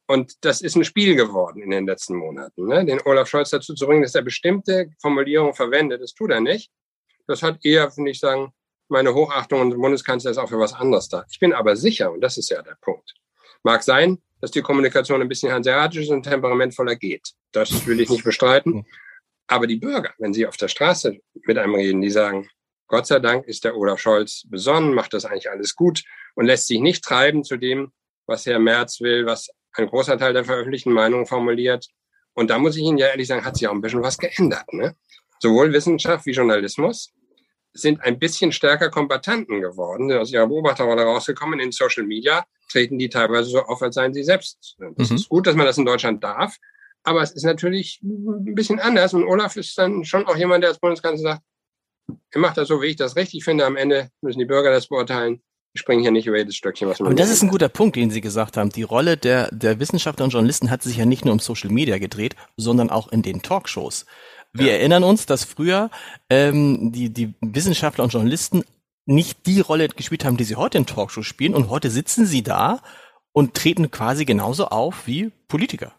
Und 0.08 0.46
das 0.46 0.62
ist 0.62 0.77
ein 0.77 0.86
Spiel 0.86 1.15
geworden 1.15 1.62
in 1.62 1.72
den 1.72 1.86
letzten 1.86 2.15
Monaten. 2.15 2.67
Ne? 2.67 2.86
Den 2.86 3.01
Olaf 3.03 3.27
Scholz 3.27 3.50
dazu 3.50 3.74
zu 3.74 3.86
bringen, 3.86 4.03
dass 4.03 4.15
er 4.15 4.22
bestimmte 4.22 4.91
Formulierungen 5.01 5.53
verwendet, 5.53 6.01
das 6.01 6.13
tut 6.13 6.31
er 6.31 6.39
nicht. 6.39 6.72
Das 7.27 7.43
hat 7.43 7.65
eher, 7.65 7.91
finde 7.91 8.12
ich, 8.12 8.19
sagen, 8.19 8.53
meine 8.88 9.13
Hochachtung 9.13 9.60
und 9.60 9.81
Bundeskanzler 9.81 10.31
ist 10.31 10.38
auch 10.38 10.48
für 10.48 10.58
was 10.58 10.74
anderes 10.74 11.10
da. 11.10 11.25
Ich 11.29 11.39
bin 11.39 11.51
aber 11.51 11.75
sicher, 11.75 12.13
und 12.13 12.22
das 12.22 12.38
ist 12.38 12.50
ja 12.50 12.62
der 12.62 12.77
Punkt, 12.79 13.13
mag 13.62 13.84
sein, 13.84 14.19
dass 14.41 14.51
die 14.51 14.62
Kommunikation 14.62 15.22
ein 15.22 15.29
bisschen 15.29 15.51
hanseatisch 15.51 16.10
und 16.10 16.24
temperamentvoller 16.24 16.96
geht. 16.96 17.34
Das 17.51 17.86
will 17.86 18.00
ich 18.00 18.10
nicht 18.10 18.24
bestreiten. 18.24 18.86
Aber 19.48 19.67
die 19.67 19.77
Bürger, 19.77 20.13
wenn 20.19 20.34
sie 20.34 20.46
auf 20.46 20.58
der 20.58 20.67
Straße 20.67 21.17
mit 21.46 21.58
einem 21.58 21.75
reden, 21.75 22.01
die 22.01 22.12
sagen, 22.12 22.48
Gott 22.88 23.08
sei 23.08 23.19
Dank 23.19 23.46
ist 23.46 23.63
der 23.63 23.75
Olaf 23.75 24.00
Scholz 24.00 24.43
besonnen, 24.48 24.93
macht 24.93 25.13
das 25.13 25.25
eigentlich 25.25 25.50
alles 25.50 25.75
gut 25.75 26.03
und 26.36 26.46
lässt 26.46 26.67
sich 26.67 26.79
nicht 26.79 27.03
treiben 27.03 27.43
zu 27.43 27.58
dem, 27.58 27.91
was 28.25 28.46
Herr 28.46 28.60
Merz 28.60 29.01
will, 29.01 29.25
was 29.25 29.50
ein 29.74 29.88
großer 29.88 30.17
Teil 30.17 30.34
der 30.34 30.46
veröffentlichten 30.46 30.93
Meinung 30.93 31.25
formuliert. 31.25 31.88
Und 32.34 32.50
da 32.50 32.58
muss 32.58 32.77
ich 32.77 32.84
Ihnen 32.84 32.98
ja 32.98 33.08
ehrlich 33.08 33.27
sagen, 33.27 33.46
hat 33.46 33.58
sich 33.58 33.67
auch 33.67 33.74
ein 33.74 33.81
bisschen 33.81 34.01
was 34.01 34.17
geändert. 34.17 34.72
Ne? 34.72 34.96
Sowohl 35.39 35.74
Wissenschaft 35.74 36.25
wie 36.25 36.31
Journalismus 36.31 37.12
sind 37.73 38.01
ein 38.01 38.19
bisschen 38.19 38.51
stärker 38.51 38.89
Kombatanten 38.89 39.61
geworden, 39.61 40.11
aus 40.13 40.31
ihrer 40.31 40.47
Beobachterrolle 40.47 41.03
rausgekommen. 41.03 41.59
In 41.59 41.71
Social 41.71 42.03
Media 42.03 42.45
treten 42.71 42.97
die 42.97 43.09
teilweise 43.09 43.49
so 43.49 43.59
auf, 43.61 43.81
als 43.81 43.95
seien 43.95 44.13
sie 44.13 44.23
selbst. 44.23 44.77
Das 44.95 45.09
mhm. 45.09 45.15
ist 45.15 45.29
gut, 45.29 45.47
dass 45.47 45.55
man 45.55 45.65
das 45.65 45.77
in 45.77 45.85
Deutschland 45.85 46.23
darf. 46.23 46.57
Aber 47.03 47.21
es 47.21 47.31
ist 47.31 47.43
natürlich 47.43 47.99
ein 48.03 48.55
bisschen 48.55 48.79
anders. 48.79 49.13
Und 49.13 49.23
Olaf 49.23 49.55
ist 49.55 49.77
dann 49.77 50.03
schon 50.03 50.25
auch 50.27 50.35
jemand, 50.35 50.63
der 50.63 50.71
als 50.71 50.79
Bundeskanzler 50.79 51.33
sagt, 51.33 51.43
er 52.31 52.41
macht 52.41 52.57
das 52.57 52.67
so, 52.67 52.81
wie 52.81 52.88
ich 52.88 52.95
das 52.95 53.15
richtig 53.15 53.43
finde. 53.43 53.65
Am 53.65 53.77
Ende 53.77 54.09
müssen 54.21 54.39
die 54.39 54.45
Bürger 54.45 54.71
das 54.71 54.88
beurteilen 54.88 55.41
ich 55.73 55.81
springe 55.81 56.01
hier 56.01 56.11
nicht 56.11 56.25
über 56.25 56.38
jedes 56.38 56.55
Stöckchen, 56.55 56.89
was 56.89 56.99
man. 56.99 57.09
Und 57.09 57.19
das 57.19 57.29
ist 57.29 57.43
ein 57.43 57.49
guter 57.49 57.69
Punkt, 57.69 57.95
den 57.95 58.09
Sie 58.09 58.21
gesagt 58.21 58.57
haben. 58.57 58.69
Die 58.69 58.83
Rolle 58.83 59.17
der, 59.17 59.49
der 59.51 59.79
Wissenschaftler 59.79 60.25
und 60.25 60.31
Journalisten 60.31 60.71
hat 60.71 60.81
sich 60.81 60.97
ja 60.97 61.05
nicht 61.05 61.25
nur 61.25 61.33
um 61.33 61.39
Social 61.39 61.69
Media 61.69 61.99
gedreht, 61.99 62.35
sondern 62.57 62.89
auch 62.89 63.09
in 63.09 63.21
den 63.21 63.41
Talkshows. 63.41 64.05
Wir 64.53 64.68
ja. 64.68 64.74
erinnern 64.74 65.03
uns, 65.03 65.25
dass 65.25 65.44
früher 65.44 65.89
ähm, 66.29 66.91
die, 66.91 67.10
die 67.10 67.34
Wissenschaftler 67.41 68.03
und 68.03 68.13
Journalisten 68.13 68.63
nicht 69.06 69.46
die 69.46 69.60
Rolle 69.60 69.88
gespielt 69.89 70.25
haben, 70.25 70.38
die 70.38 70.44
sie 70.44 70.56
heute 70.56 70.77
in 70.77 70.86
Talkshows 70.86 71.25
spielen. 71.25 71.56
Und 71.56 71.70
heute 71.70 71.89
sitzen 71.89 72.25
sie 72.25 72.44
da 72.44 72.82
und 73.32 73.56
treten 73.56 73.91
quasi 73.91 74.25
genauso 74.25 74.68
auf 74.68 75.08
wie 75.08 75.32
Politiker. 75.48 75.94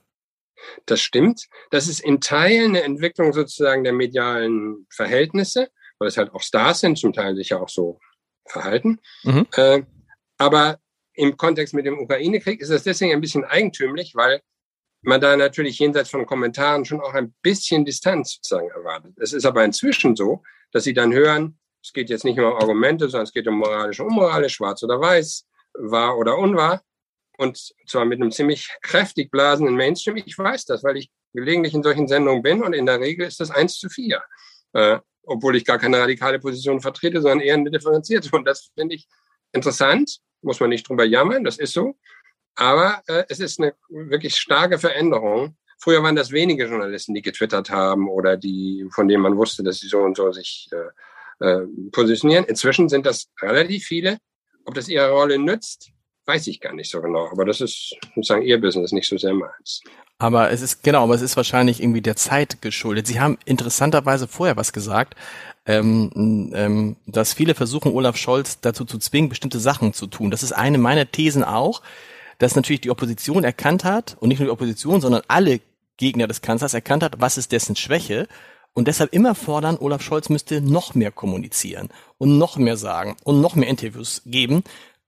Das 0.86 1.00
stimmt. 1.00 1.48
Das 1.70 1.88
ist 1.88 2.00
in 2.00 2.20
Teilen 2.20 2.70
eine 2.70 2.82
Entwicklung 2.82 3.32
sozusagen 3.32 3.84
der 3.84 3.92
medialen 3.92 4.86
Verhältnisse, 4.90 5.70
weil 5.98 6.08
es 6.08 6.16
halt 6.16 6.32
auch 6.34 6.42
Stars 6.42 6.80
sind, 6.80 6.98
zum 6.98 7.12
Teil 7.12 7.34
sich 7.34 7.50
ja 7.50 7.58
auch 7.58 7.68
so 7.68 7.98
verhalten. 8.46 9.00
Mhm. 9.22 9.46
Äh, 9.56 9.82
aber 10.38 10.78
im 11.14 11.36
Kontext 11.36 11.74
mit 11.74 11.86
dem 11.86 11.98
Ukraine-Krieg 11.98 12.60
ist 12.60 12.70
das 12.70 12.82
deswegen 12.82 13.12
ein 13.12 13.20
bisschen 13.20 13.44
eigentümlich, 13.44 14.14
weil 14.14 14.40
man 15.02 15.20
da 15.20 15.36
natürlich 15.36 15.78
jenseits 15.78 16.10
von 16.10 16.26
Kommentaren 16.26 16.84
schon 16.84 17.00
auch 17.00 17.14
ein 17.14 17.34
bisschen 17.42 17.84
Distanz 17.84 18.34
sozusagen 18.34 18.68
erwartet. 18.70 19.14
Es 19.18 19.32
ist 19.32 19.44
aber 19.46 19.64
inzwischen 19.64 20.14
so, 20.16 20.42
dass 20.72 20.84
sie 20.84 20.94
dann 20.94 21.12
hören, 21.12 21.58
es 21.82 21.92
geht 21.92 22.10
jetzt 22.10 22.24
nicht 22.24 22.36
nur 22.36 22.52
um 22.52 22.58
Argumente, 22.58 23.08
sondern 23.08 23.24
es 23.24 23.32
geht 23.32 23.48
um 23.48 23.58
moralisch, 23.58 24.00
unmoralisch, 24.00 24.54
schwarz 24.54 24.82
oder 24.82 25.00
weiß, 25.00 25.46
wahr 25.74 26.18
oder 26.18 26.36
unwahr. 26.36 26.82
Und 27.38 27.72
zwar 27.86 28.04
mit 28.04 28.20
einem 28.20 28.30
ziemlich 28.30 28.68
kräftig 28.82 29.30
blasenden 29.30 29.74
Mainstream. 29.74 30.16
Ich 30.18 30.36
weiß 30.36 30.66
das, 30.66 30.84
weil 30.84 30.98
ich 30.98 31.10
gelegentlich 31.32 31.72
in 31.72 31.82
solchen 31.82 32.06
Sendungen 32.06 32.42
bin 32.42 32.62
und 32.62 32.74
in 32.74 32.84
der 32.84 33.00
Regel 33.00 33.26
ist 33.26 33.40
das 33.40 33.50
eins 33.50 33.78
zu 33.78 33.88
vier. 33.88 34.22
Äh, 34.74 34.98
obwohl 35.22 35.56
ich 35.56 35.64
gar 35.64 35.78
keine 35.78 35.98
radikale 35.98 36.38
Position 36.38 36.80
vertrete, 36.80 37.20
sondern 37.20 37.40
eher 37.40 37.54
eine 37.54 37.70
differenzierte. 37.70 38.28
Und 38.32 38.44
das 38.46 38.70
finde 38.76 38.96
ich 38.96 39.08
interessant, 39.52 40.18
muss 40.42 40.60
man 40.60 40.70
nicht 40.70 40.88
drüber 40.88 41.04
jammern, 41.04 41.44
das 41.44 41.58
ist 41.58 41.72
so. 41.72 41.96
Aber 42.60 43.02
äh, 43.06 43.24
es 43.30 43.40
ist 43.40 43.58
eine 43.58 43.72
wirklich 43.88 44.36
starke 44.36 44.78
Veränderung. 44.78 45.56
Früher 45.78 46.02
waren 46.02 46.14
das 46.14 46.30
wenige 46.30 46.66
Journalisten, 46.66 47.14
die 47.14 47.22
getwittert 47.22 47.70
haben 47.70 48.06
oder 48.06 48.36
die, 48.36 48.86
von 48.92 49.08
denen 49.08 49.22
man 49.22 49.38
wusste, 49.38 49.62
dass 49.62 49.78
sie 49.78 49.88
so 49.88 50.00
und 50.00 50.14
so 50.14 50.30
sich 50.30 50.68
äh, 51.40 51.46
äh, 51.46 51.66
positionieren. 51.90 52.44
Inzwischen 52.44 52.90
sind 52.90 53.06
das 53.06 53.30
relativ 53.40 53.86
viele. 53.86 54.18
Ob 54.66 54.74
das 54.74 54.88
ihre 54.88 55.10
Rolle 55.10 55.38
nützt, 55.38 55.90
weiß 56.26 56.48
ich 56.48 56.60
gar 56.60 56.74
nicht 56.74 56.90
so 56.90 57.00
genau. 57.00 57.30
Aber 57.30 57.46
das 57.46 57.62
ist 57.62 57.96
sozusagen 58.14 58.42
ihr 58.42 58.60
Business, 58.60 58.92
nicht 58.92 59.08
so 59.08 59.16
sehr 59.16 59.32
meins. 59.32 59.80
Aber 60.18 60.50
es 60.50 60.60
ist, 60.60 60.82
genau, 60.82 61.04
aber 61.04 61.14
es 61.14 61.22
ist 61.22 61.38
wahrscheinlich 61.38 61.82
irgendwie 61.82 62.02
der 62.02 62.16
Zeit 62.16 62.60
geschuldet. 62.60 63.06
Sie 63.06 63.20
haben 63.20 63.38
interessanterweise 63.46 64.28
vorher 64.28 64.58
was 64.58 64.74
gesagt, 64.74 65.14
ähm, 65.64 66.52
ähm, 66.54 66.96
dass 67.06 67.32
viele 67.32 67.54
versuchen, 67.54 67.94
Olaf 67.94 68.18
Scholz 68.18 68.60
dazu 68.60 68.84
zu 68.84 68.98
zwingen, 68.98 69.30
bestimmte 69.30 69.60
Sachen 69.60 69.94
zu 69.94 70.06
tun. 70.06 70.30
Das 70.30 70.42
ist 70.42 70.52
eine 70.52 70.76
meiner 70.76 71.10
Thesen 71.10 71.42
auch 71.42 71.80
dass 72.40 72.56
natürlich 72.56 72.80
die 72.80 72.90
Opposition 72.90 73.44
erkannt 73.44 73.84
hat, 73.84 74.16
und 74.18 74.28
nicht 74.28 74.40
nur 74.40 74.46
die 74.46 74.52
Opposition, 74.52 75.00
sondern 75.00 75.22
alle 75.28 75.60
Gegner 75.98 76.26
des 76.26 76.40
Kanzlers 76.40 76.74
erkannt 76.74 77.04
hat, 77.04 77.20
was 77.20 77.38
ist 77.38 77.52
dessen 77.52 77.76
Schwäche 77.76 78.26
und 78.72 78.88
deshalb 78.88 79.12
immer 79.12 79.34
fordern, 79.34 79.76
Olaf 79.78 80.02
Scholz 80.02 80.30
müsste 80.30 80.60
noch 80.60 80.94
mehr 80.94 81.12
kommunizieren 81.12 81.90
und 82.18 82.38
noch 82.38 82.56
mehr 82.56 82.76
sagen 82.76 83.16
und 83.24 83.40
noch 83.40 83.54
mehr 83.56 83.68
Interviews 83.68 84.22
geben. 84.24 84.64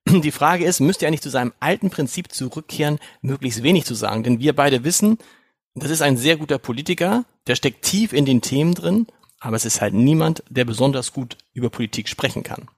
Die 0.07 0.31
Frage 0.31 0.65
ist, 0.65 0.81
müsste 0.81 1.07
er 1.07 1.11
nicht 1.11 1.23
zu 1.23 1.31
seinem 1.31 1.53
alten 1.59 1.89
Prinzip 1.89 2.33
zurückkehren, 2.33 2.99
möglichst 3.23 3.63
wenig 3.63 3.87
zu 3.87 3.95
sagen? 3.95 4.25
Denn 4.25 4.41
wir 4.41 4.55
beide 4.55 4.85
wissen, 4.85 5.17
das 5.75 5.91
ist 5.91 6.03
ein 6.03 6.19
sehr 6.19 6.37
guter 6.37 6.59
Politiker, 6.59 7.25
der 7.47 7.55
steckt 7.55 7.83
tief 7.83 8.13
in 8.13 8.27
den 8.27 8.43
Themen 8.43 8.75
drin, 8.75 9.07
aber 9.41 9.57
es 9.57 9.65
ist 9.65 9.81
halt 9.81 9.95
niemand, 9.95 10.43
der 10.51 10.67
besonders 10.67 11.15
gut 11.15 11.39
über 11.55 11.71
Politik 11.71 12.09
sprechen 12.09 12.43
kann. 12.43 12.69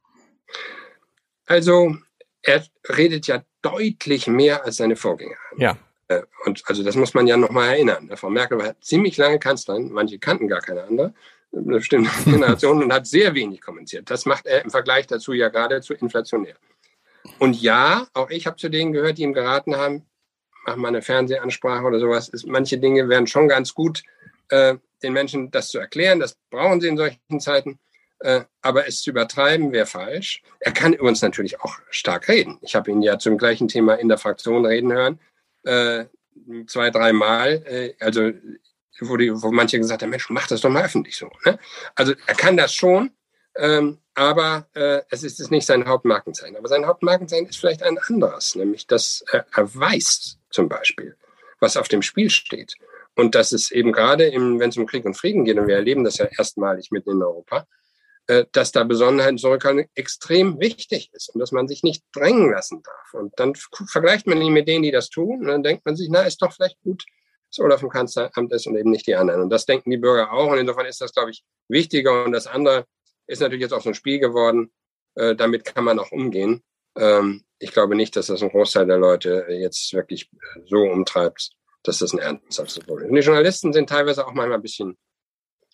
Also 1.46 1.96
er 2.44 2.64
redet 2.88 3.26
ja 3.26 3.42
deutlich 3.62 4.26
mehr 4.26 4.64
als 4.64 4.76
seine 4.76 4.96
Vorgänger. 4.96 5.36
Ja. 5.56 5.76
Äh, 6.08 6.22
und 6.44 6.62
also 6.66 6.82
das 6.82 6.94
muss 6.96 7.14
man 7.14 7.26
ja 7.26 7.36
nochmal 7.36 7.70
erinnern. 7.70 8.10
Frau 8.14 8.30
Merkel 8.30 8.58
war 8.58 8.80
ziemlich 8.80 9.16
lange 9.16 9.38
Kanzlerin, 9.38 9.90
manche 9.90 10.18
kannten 10.18 10.48
gar 10.48 10.60
keine 10.60 10.84
andere, 10.84 11.14
eine 11.52 11.62
bestimmte 11.62 12.10
Generation 12.24 12.82
und 12.82 12.92
hat 12.92 13.06
sehr 13.06 13.34
wenig 13.34 13.60
kommentiert. 13.60 14.10
Das 14.10 14.26
macht 14.26 14.46
er 14.46 14.64
im 14.64 14.70
Vergleich 14.70 15.06
dazu 15.06 15.32
ja 15.32 15.48
geradezu 15.48 15.94
inflationär. 15.94 16.54
Und 17.38 17.60
ja, 17.60 18.06
auch 18.12 18.30
ich 18.30 18.46
habe 18.46 18.56
zu 18.56 18.68
denen 18.68 18.92
gehört, 18.92 19.16
die 19.18 19.22
ihm 19.22 19.32
geraten 19.32 19.76
haben, 19.76 20.04
mach 20.66 20.76
mal 20.76 20.88
eine 20.88 21.02
Fernsehansprache 21.02 21.84
oder 21.84 21.98
sowas. 21.98 22.28
Ist, 22.28 22.46
manche 22.46 22.78
Dinge 22.78 23.08
wären 23.08 23.26
schon 23.26 23.48
ganz 23.48 23.72
gut, 23.72 24.02
äh, 24.50 24.76
den 25.02 25.14
Menschen 25.14 25.50
das 25.50 25.68
zu 25.68 25.78
erklären. 25.78 26.20
Das 26.20 26.36
brauchen 26.50 26.82
sie 26.82 26.88
in 26.88 26.98
solchen 26.98 27.40
Zeiten. 27.40 27.78
Äh, 28.21 28.44
aber 28.62 28.87
es 28.87 29.02
zu 29.02 29.11
übertreiben 29.11 29.73
wäre 29.73 29.87
falsch. 29.87 30.42
Er 30.61 30.73
kann 30.73 30.92
übrigens 30.92 31.23
natürlich 31.23 31.61
auch 31.61 31.78
stark 31.90 32.28
reden. 32.28 32.59
Ich 32.62 32.75
habe 32.75 32.90
ihn 32.90 33.02
ja 33.02 33.18
zum 33.18 33.37
gleichen 33.38 33.68
Thema 33.68 33.94
in 33.94 34.09
der 34.09 34.18
Fraktion 34.18 34.64
reden 34.64 34.92
hören, 34.92 35.21
äh, 35.64 36.06
zwei, 36.66 36.90
dreimal. 36.90 37.62
Äh, 37.66 37.94
also 38.00 38.30
wo, 39.00 39.16
die, 39.16 39.30
wo 39.30 39.50
manche 39.50 39.78
gesagt 39.78 40.02
haben, 40.02 40.11
Mensch, 40.11 40.30
mach 40.30 40.47
das 40.47 40.61
doch 40.61 40.71
mal 40.71 40.85
öffentlich 40.85 41.16
so. 41.16 41.30
Ne? 41.44 41.59
Also 41.94 42.14
er 42.26 42.35
kann 42.35 42.56
das 42.56 42.73
schon, 42.73 43.11
ähm, 43.56 43.99
aber 44.14 44.68
äh, 44.75 45.02
es 45.11 45.25
ist 45.25 45.50
nicht 45.50 45.66
sein 45.66 45.87
Hauptmarkenzeichen. 45.87 46.56
Aber 46.56 46.68
sein 46.68 46.87
Hauptmarkenzeichen 46.87 47.47
ist 47.47 47.59
vielleicht 47.59 47.83
ein 47.83 47.99
anderes, 47.99 48.54
nämlich 48.54 48.87
dass 48.87 49.25
er, 49.33 49.47
er 49.54 49.75
weiß 49.75 50.38
zum 50.50 50.68
Beispiel, 50.68 51.16
was 51.61 51.76
auf 51.76 51.88
dem 51.88 52.02
Spiel 52.02 52.30
steht. 52.30 52.75
Und 53.16 53.35
dass 53.35 53.52
es 53.52 53.71
eben 53.71 53.92
gerade, 53.92 54.33
wenn 54.33 54.68
es 54.68 54.76
um 54.76 54.87
Krieg 54.87 55.04
und 55.04 55.16
Frieden 55.16 55.44
geht, 55.44 55.59
und 55.59 55.68
wir 55.68 55.76
erleben 55.76 56.04
das 56.04 56.18
ja 56.18 56.26
erstmalig 56.26 56.90
mitten 56.90 57.11
in 57.11 57.23
Europa, 57.23 57.61
äh, 57.61 57.64
dass 58.52 58.73
da 58.73 58.85
Besonderheit 58.85 59.38
Zurückhaltung 59.38 59.87
extrem 59.95 60.59
wichtig 60.59 61.11
ist 61.12 61.28
und 61.35 61.40
dass 61.40 61.52
man 61.52 61.69
sich 61.69 61.83
nicht 61.83 62.02
drängen 62.14 62.50
lassen 62.50 62.83
darf. 62.83 63.14
Und 63.14 63.33
dann 63.38 63.54
vergleicht 63.54 64.26
man 64.26 64.40
ihn 64.40 64.52
mit 64.52 64.66
denen, 64.66 64.83
die 64.83 64.90
das 64.90 65.11
tun, 65.11 65.40
und 65.40 65.47
dann 65.47 65.62
denkt 65.62 65.85
man 65.85 65.95
sich, 65.95 66.09
na, 66.11 66.23
ist 66.23 66.40
doch 66.40 66.52
vielleicht 66.52 66.81
gut, 66.81 67.04
dass 67.54 67.64
Olaf 67.64 67.83
im 67.83 67.88
Kanzleramt 67.88 68.52
ist 68.52 68.66
und 68.66 68.76
eben 68.76 68.90
nicht 68.90 69.07
die 69.07 69.14
anderen. 69.14 69.43
Und 69.43 69.50
das 69.50 69.66
denken 69.66 69.90
die 69.90 69.97
Bürger 69.97 70.33
auch. 70.33 70.50
Und 70.50 70.59
insofern 70.59 70.87
ist 70.87 71.00
das, 71.00 71.12
glaube 71.12 71.31
ich, 71.31 71.45
wichtiger. 71.69 72.25
Und 72.25 72.33
das 72.33 72.47
andere 72.47 72.87
ist 73.26 73.40
natürlich 73.40 73.62
jetzt 73.62 73.73
auch 73.73 73.83
so 73.83 73.90
ein 73.90 73.95
Spiel 73.95 74.19
geworden. 74.19 74.73
Äh, 75.14 75.37
damit 75.37 75.64
kann 75.64 75.85
man 75.85 75.99
auch 75.99 76.11
umgehen. 76.11 76.62
Ähm, 76.97 77.45
ich 77.59 77.73
glaube 77.73 77.95
nicht, 77.95 78.16
dass 78.16 78.26
das 78.26 78.43
ein 78.43 78.50
Großteil 78.50 78.87
der 78.87 78.99
Leute 78.99 79.47
jetzt 79.50 79.93
wirklich 79.93 80.31
so 80.66 80.78
umtreibt, 80.78 81.50
dass 81.83 81.99
das 81.99 82.12
ein 82.12 82.19
ernsthaftes 82.19 82.78
ist. 82.78 82.88
Und 82.88 83.14
die 83.14 83.21
Journalisten 83.21 83.73
sind 83.73 83.88
teilweise 83.88 84.26
auch 84.26 84.33
manchmal 84.33 84.59
ein 84.59 84.62
bisschen 84.62 84.99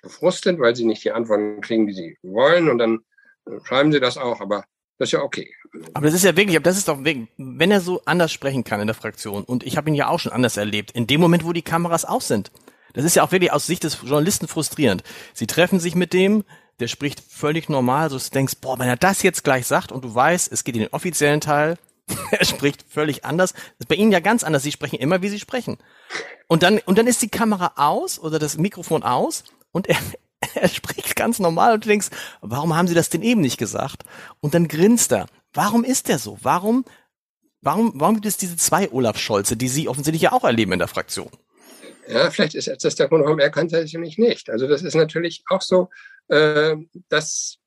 gefrustet, 0.02 0.59
weil 0.59 0.76
sie 0.76 0.85
nicht 0.85 1.04
die 1.04 1.12
Antworten 1.12 1.61
kriegen, 1.61 1.87
die 1.87 1.95
sie 1.95 2.19
wollen. 2.23 2.69
Und 2.69 2.78
dann 2.78 3.00
äh, 3.47 3.59
schreiben 3.64 3.92
sie 3.92 4.00
das 4.00 4.16
auch, 4.16 4.40
aber 4.40 4.64
das 4.99 5.09
ist 5.09 5.12
ja 5.12 5.23
okay. 5.23 5.50
Aber 5.95 6.07
das 6.07 6.14
ist 6.14 6.25
ja 6.25 6.37
wirklich, 6.37 6.61
das 6.62 6.76
ist 6.76 6.88
doch 6.88 7.04
wirklich, 7.04 7.28
wenn 7.38 7.71
er 7.71 7.80
so 7.80 8.02
anders 8.04 8.33
sprechen 8.33 8.64
kann 8.64 8.80
in 8.80 8.87
der 8.87 8.95
Fraktion, 8.95 9.45
und 9.45 9.64
ich 9.64 9.76
habe 9.76 9.88
ihn 9.88 9.95
ja 9.95 10.09
auch 10.09 10.19
schon 10.19 10.33
anders 10.33 10.57
erlebt, 10.57 10.90
in 10.90 11.07
dem 11.07 11.21
Moment, 11.21 11.45
wo 11.45 11.52
die 11.52 11.62
Kameras 11.62 12.04
aus 12.04 12.28
sind. 12.28 12.50
Das 12.92 13.04
ist 13.04 13.16
ja 13.16 13.23
auch 13.23 13.33
wirklich 13.33 13.52
aus 13.52 13.66
Sicht 13.66 13.85
des 13.85 13.99
Journalisten 14.02 14.49
frustrierend. 14.49 15.02
Sie 15.33 15.47
treffen 15.47 15.80
sich 15.80 15.95
mit 15.95 16.12
dem, 16.12 16.45
der 16.80 16.88
spricht 16.88 17.21
völlig 17.21 17.69
normal, 17.69 18.11
so 18.11 18.16
dass 18.16 18.30
du 18.30 18.35
denkst, 18.35 18.54
boah, 18.61 18.78
wenn 18.78 18.88
er 18.88 18.97
das 18.97 19.23
jetzt 19.23 19.45
gleich 19.45 19.66
sagt 19.66 19.92
und 19.92 20.04
du 20.04 20.14
weißt, 20.14 20.50
es 20.52 20.64
geht 20.64 20.75
in 20.75 20.83
den 20.83 20.92
offiziellen 20.92 21.40
Teil, 21.40 21.78
er 22.33 22.45
spricht 22.45 22.85
völlig 22.88 23.25
anders. 23.25 23.52
Das 23.52 23.62
ist 23.80 23.88
bei 23.88 23.95
Ihnen 23.95 24.12
ja 24.12 24.21
ganz 24.21 24.42
anders. 24.42 24.64
Sie 24.64 24.73
sprechen 24.73 24.99
immer, 24.99 25.23
wie 25.23 25.28
Sie 25.28 25.38
sprechen. 25.38 25.78
Und 26.49 26.62
dann, 26.62 26.78
und 26.78 26.99
dann 26.99 27.07
ist 27.07 27.23
die 27.23 27.28
Kamera 27.28 27.73
aus 27.76 28.19
oder 28.19 28.38
das 28.38 28.59
Mikrofon 28.59 29.02
aus 29.02 29.45
und 29.72 29.88
er, 29.88 29.98
er 30.54 30.68
spricht 30.68 31.16
ganz 31.16 31.38
normal 31.38 31.74
und 31.74 31.84
du 31.84 31.88
denkst, 31.88 32.08
warum 32.40 32.76
haben 32.76 32.88
sie 32.88 32.94
das 32.94 33.10
denn 33.10 33.22
eben 33.22 33.40
nicht 33.40 33.58
gesagt? 33.58 34.04
Und 34.40 34.54
dann 34.54 34.68
grinst 34.68 35.12
er. 35.12 35.26
Warum 35.52 35.84
ist 35.84 36.08
der 36.08 36.18
so? 36.18 36.38
Warum, 36.42 36.84
warum, 37.60 37.92
warum 37.94 38.14
gibt 38.14 38.26
es 38.26 38.36
diese 38.36 38.56
zwei 38.56 38.90
Olaf 38.92 39.18
Scholze, 39.18 39.56
die 39.56 39.68
Sie 39.68 39.88
offensichtlich 39.88 40.22
ja 40.22 40.32
auch 40.32 40.44
erleben 40.44 40.72
in 40.72 40.78
der 40.78 40.88
Fraktion? 40.88 41.30
Ja, 42.08 42.30
vielleicht 42.30 42.54
ist 42.54 42.68
das 42.84 42.94
der 42.94 43.08
Grund, 43.08 43.24
warum 43.24 43.38
er 43.38 43.50
kann 43.50 43.66
es 43.66 43.92
nämlich 43.92 44.18
nicht. 44.18 44.50
Also 44.50 44.66
das 44.66 44.82
ist 44.82 44.94
natürlich 44.94 45.44
auch 45.48 45.62
so, 45.62 45.90
äh, 46.28 46.76
dass 47.08 47.58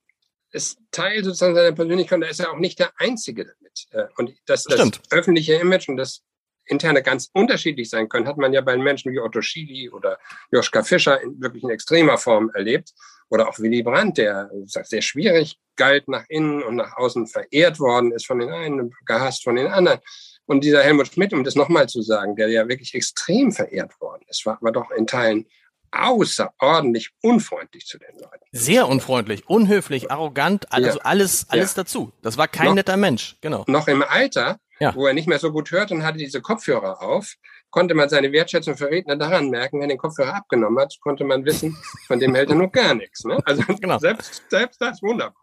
es 0.50 0.76
Teil 0.90 1.24
sozusagen 1.24 1.54
seiner 1.54 1.72
Persönlichkeit, 1.72 2.22
da 2.22 2.26
ist 2.26 2.40
er 2.40 2.52
auch 2.52 2.58
nicht 2.58 2.78
der 2.78 2.92
Einzige 2.96 3.44
damit. 3.44 3.86
Äh, 3.90 4.12
und 4.16 4.34
das, 4.46 4.64
das 4.64 4.90
öffentliche 5.10 5.54
Image 5.54 5.88
und 5.88 5.96
das 5.96 6.22
interne 6.66 7.02
ganz 7.02 7.30
unterschiedlich 7.32 7.90
sein 7.90 8.08
können, 8.08 8.26
hat 8.26 8.38
man 8.38 8.52
ja 8.52 8.60
bei 8.60 8.76
Menschen 8.76 9.12
wie 9.12 9.20
Otto 9.20 9.40
Schily 9.42 9.90
oder 9.90 10.18
Joschka 10.52 10.82
Fischer 10.82 11.20
in 11.20 11.40
wirklich 11.40 11.62
in 11.62 11.70
extremer 11.70 12.18
Form 12.18 12.50
erlebt. 12.54 12.92
Oder 13.30 13.48
auch 13.48 13.58
Willy 13.58 13.82
Brandt, 13.82 14.18
der 14.18 14.50
sehr 14.64 15.02
schwierig 15.02 15.58
galt 15.76 16.08
nach 16.08 16.24
innen 16.28 16.62
und 16.62 16.76
nach 16.76 16.96
außen 16.96 17.26
verehrt 17.26 17.80
worden 17.80 18.12
ist 18.12 18.26
von 18.26 18.38
den 18.38 18.52
einen, 18.52 18.92
gehasst 19.06 19.42
von 19.42 19.56
den 19.56 19.66
anderen. 19.66 20.00
Und 20.46 20.62
dieser 20.62 20.82
Helmut 20.82 21.08
Schmidt, 21.08 21.32
um 21.32 21.42
das 21.42 21.54
nochmal 21.54 21.88
zu 21.88 22.02
sagen, 22.02 22.36
der 22.36 22.48
ja 22.48 22.68
wirklich 22.68 22.94
extrem 22.94 23.50
verehrt 23.50 23.98
worden 24.00 24.24
ist, 24.28 24.44
war 24.44 24.58
aber 24.60 24.72
doch 24.72 24.90
in 24.90 25.06
Teilen 25.06 25.46
außerordentlich 25.90 27.10
unfreundlich 27.22 27.86
zu 27.86 27.98
den 27.98 28.14
Leuten. 28.18 28.44
Sehr 28.52 28.88
unfreundlich, 28.88 29.48
unhöflich, 29.48 30.10
arrogant, 30.10 30.70
also 30.72 30.98
ja. 30.98 31.04
alles, 31.04 31.48
alles 31.48 31.76
ja. 31.76 31.82
dazu. 31.82 32.12
Das 32.20 32.36
war 32.36 32.48
kein 32.48 32.66
noch, 32.66 32.74
netter 32.74 32.96
Mensch, 32.96 33.36
genau. 33.40 33.64
Noch 33.68 33.88
im 33.88 34.02
Alter 34.02 34.58
ja. 34.80 34.94
wo 34.94 35.06
er 35.06 35.14
nicht 35.14 35.28
mehr 35.28 35.38
so 35.38 35.52
gut 35.52 35.70
hört 35.70 35.92
und 35.92 36.02
hatte 36.02 36.18
diese 36.18 36.40
Kopfhörer 36.40 37.02
auf, 37.02 37.34
konnte 37.70 37.94
man 37.94 38.08
seine 38.08 38.32
Wertschätzung 38.32 38.76
für 38.76 38.90
Redner 38.90 39.16
daran 39.16 39.50
merken, 39.50 39.78
wenn 39.78 39.90
er 39.90 39.94
den 39.94 39.98
Kopfhörer 39.98 40.34
abgenommen 40.34 40.78
hat, 40.78 40.96
konnte 41.00 41.24
man 41.24 41.44
wissen, 41.44 41.76
von 42.06 42.18
dem 42.18 42.34
hält 42.34 42.50
er 42.50 42.56
noch 42.56 42.70
gar 42.70 42.94
nichts. 42.94 43.24
Ne? 43.24 43.38
Also 43.44 43.62
genau. 43.80 43.98
selbst, 43.98 44.42
selbst 44.48 44.80
das 44.80 45.02
wunderbar. 45.02 45.42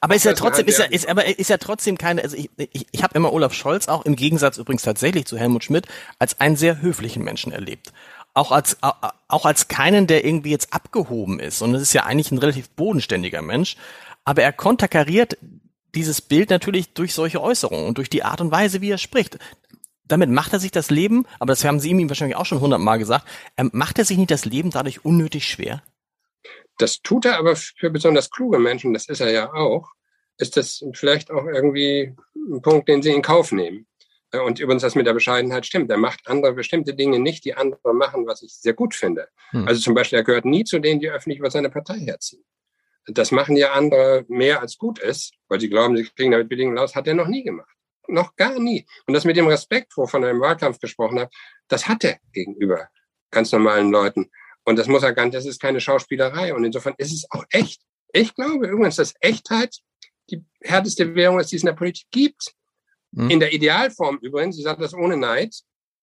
Aber 0.00 0.14
ist 0.14 0.24
ja 0.24 0.32
trotzdem, 0.32 0.66
ist 0.66 0.78
ja, 0.78 0.84
ist, 0.86 1.08
aber 1.08 1.26
ist 1.38 1.50
ja 1.50 1.58
trotzdem 1.58 1.98
keine, 1.98 2.22
also 2.22 2.36
ich, 2.36 2.50
ich, 2.56 2.86
ich 2.90 3.02
habe 3.02 3.14
immer 3.16 3.32
Olaf 3.32 3.52
Scholz 3.52 3.88
auch 3.88 4.04
im 4.04 4.16
Gegensatz 4.16 4.58
übrigens 4.58 4.82
tatsächlich 4.82 5.26
zu 5.26 5.36
Helmut 5.36 5.64
Schmidt 5.64 5.86
als 6.18 6.40
einen 6.40 6.56
sehr 6.56 6.80
höflichen 6.80 7.22
Menschen 7.22 7.52
erlebt. 7.52 7.92
Auch 8.32 8.52
als, 8.52 8.78
auch 8.80 9.44
als 9.44 9.66
keinen, 9.66 10.06
der 10.06 10.24
irgendwie 10.24 10.50
jetzt 10.50 10.72
abgehoben 10.72 11.40
ist. 11.40 11.62
Und 11.62 11.74
es 11.74 11.82
ist 11.82 11.92
ja 11.92 12.04
eigentlich 12.04 12.30
ein 12.30 12.38
relativ 12.38 12.70
bodenständiger 12.70 13.42
Mensch. 13.42 13.76
Aber 14.24 14.42
er 14.42 14.52
konterkariert 14.52 15.36
dieses 15.94 16.20
Bild 16.20 16.50
natürlich 16.50 16.92
durch 16.92 17.14
solche 17.14 17.42
Äußerungen 17.42 17.86
und 17.86 17.98
durch 17.98 18.10
die 18.10 18.22
Art 18.22 18.40
und 18.40 18.50
Weise, 18.50 18.80
wie 18.80 18.90
er 18.90 18.98
spricht. 18.98 19.38
Damit 20.04 20.30
macht 20.30 20.52
er 20.52 20.58
sich 20.60 20.72
das 20.72 20.90
Leben, 20.90 21.26
aber 21.38 21.52
das 21.52 21.64
haben 21.64 21.78
Sie 21.78 21.90
ihm 21.90 22.08
wahrscheinlich 22.08 22.36
auch 22.36 22.46
schon 22.46 22.60
hundertmal 22.60 22.98
gesagt, 22.98 23.26
ähm, 23.56 23.70
macht 23.72 23.98
er 23.98 24.04
sich 24.04 24.18
nicht 24.18 24.30
das 24.30 24.44
Leben 24.44 24.70
dadurch 24.70 25.04
unnötig 25.04 25.46
schwer? 25.46 25.82
Das 26.78 27.00
tut 27.02 27.26
er 27.26 27.38
aber 27.38 27.54
für 27.56 27.90
besonders 27.90 28.30
kluge 28.30 28.58
Menschen, 28.58 28.92
das 28.92 29.08
ist 29.08 29.20
er 29.20 29.30
ja 29.30 29.52
auch, 29.52 29.92
ist 30.38 30.56
das 30.56 30.82
vielleicht 30.94 31.30
auch 31.30 31.44
irgendwie 31.44 32.16
ein 32.34 32.62
Punkt, 32.62 32.88
den 32.88 33.02
sie 33.02 33.10
in 33.10 33.22
Kauf 33.22 33.52
nehmen. 33.52 33.86
Äh, 34.32 34.40
und 34.40 34.58
übrigens, 34.58 34.82
das 34.82 34.94
mit 34.94 35.06
der 35.06 35.14
Bescheidenheit 35.14 35.66
stimmt. 35.66 35.90
Er 35.90 35.96
macht 35.96 36.20
andere 36.26 36.54
bestimmte 36.54 36.94
Dinge 36.94 37.18
nicht, 37.18 37.44
die 37.44 37.54
andere 37.54 37.94
machen, 37.94 38.26
was 38.26 38.42
ich 38.42 38.54
sehr 38.54 38.74
gut 38.74 38.94
finde. 38.94 39.28
Hm. 39.50 39.66
Also 39.66 39.80
zum 39.80 39.94
Beispiel, 39.94 40.18
er 40.18 40.24
gehört 40.24 40.44
nie 40.44 40.64
zu 40.64 40.78
denen, 40.78 41.00
die 41.00 41.10
öffentlich 41.10 41.38
über 41.38 41.50
seine 41.50 41.70
Partei 41.70 41.98
herziehen. 41.98 42.44
Das 43.06 43.32
machen 43.32 43.56
ja 43.56 43.72
andere 43.72 44.24
mehr 44.28 44.60
als 44.60 44.76
gut 44.76 44.98
ist, 44.98 45.34
weil 45.48 45.60
sie 45.60 45.68
glauben, 45.68 45.96
sie 45.96 46.04
kriegen 46.04 46.30
damit 46.30 46.48
Bedingungen 46.48 46.78
aus, 46.78 46.94
hat 46.94 47.08
er 47.08 47.14
noch 47.14 47.28
nie 47.28 47.42
gemacht. 47.42 47.74
Noch 48.08 48.36
gar 48.36 48.58
nie. 48.58 48.86
Und 49.06 49.14
das 49.14 49.24
mit 49.24 49.36
dem 49.36 49.46
Respekt, 49.46 49.96
wovon 49.96 50.22
er 50.22 50.30
im 50.30 50.40
Wahlkampf 50.40 50.78
gesprochen 50.80 51.20
hat, 51.20 51.32
das 51.68 51.88
hat 51.88 52.04
er 52.04 52.18
gegenüber 52.32 52.88
ganz 53.30 53.52
normalen 53.52 53.90
Leuten. 53.90 54.30
Und 54.64 54.76
das 54.76 54.88
muss 54.88 55.02
er 55.02 55.12
gar 55.12 55.24
nicht, 55.24 55.34
das 55.34 55.46
ist 55.46 55.60
keine 55.60 55.80
Schauspielerei. 55.80 56.54
Und 56.54 56.64
insofern 56.64 56.94
ist 56.98 57.12
es 57.12 57.26
auch 57.30 57.44
echt. 57.50 57.82
Ich 58.12 58.34
glaube 58.34 58.66
übrigens, 58.66 58.96
dass 58.96 59.14
Echtheit 59.20 59.76
die 60.30 60.44
härteste 60.62 61.14
Währung 61.14 61.40
ist, 61.40 61.50
die 61.52 61.56
es 61.56 61.62
in 61.62 61.66
der 61.66 61.74
Politik 61.74 62.06
gibt. 62.10 62.54
Mhm. 63.12 63.30
In 63.30 63.40
der 63.40 63.52
Idealform 63.52 64.18
übrigens, 64.20 64.58
ich 64.58 64.64
sage 64.64 64.82
das 64.82 64.94
ohne 64.94 65.16
Neid, 65.16 65.54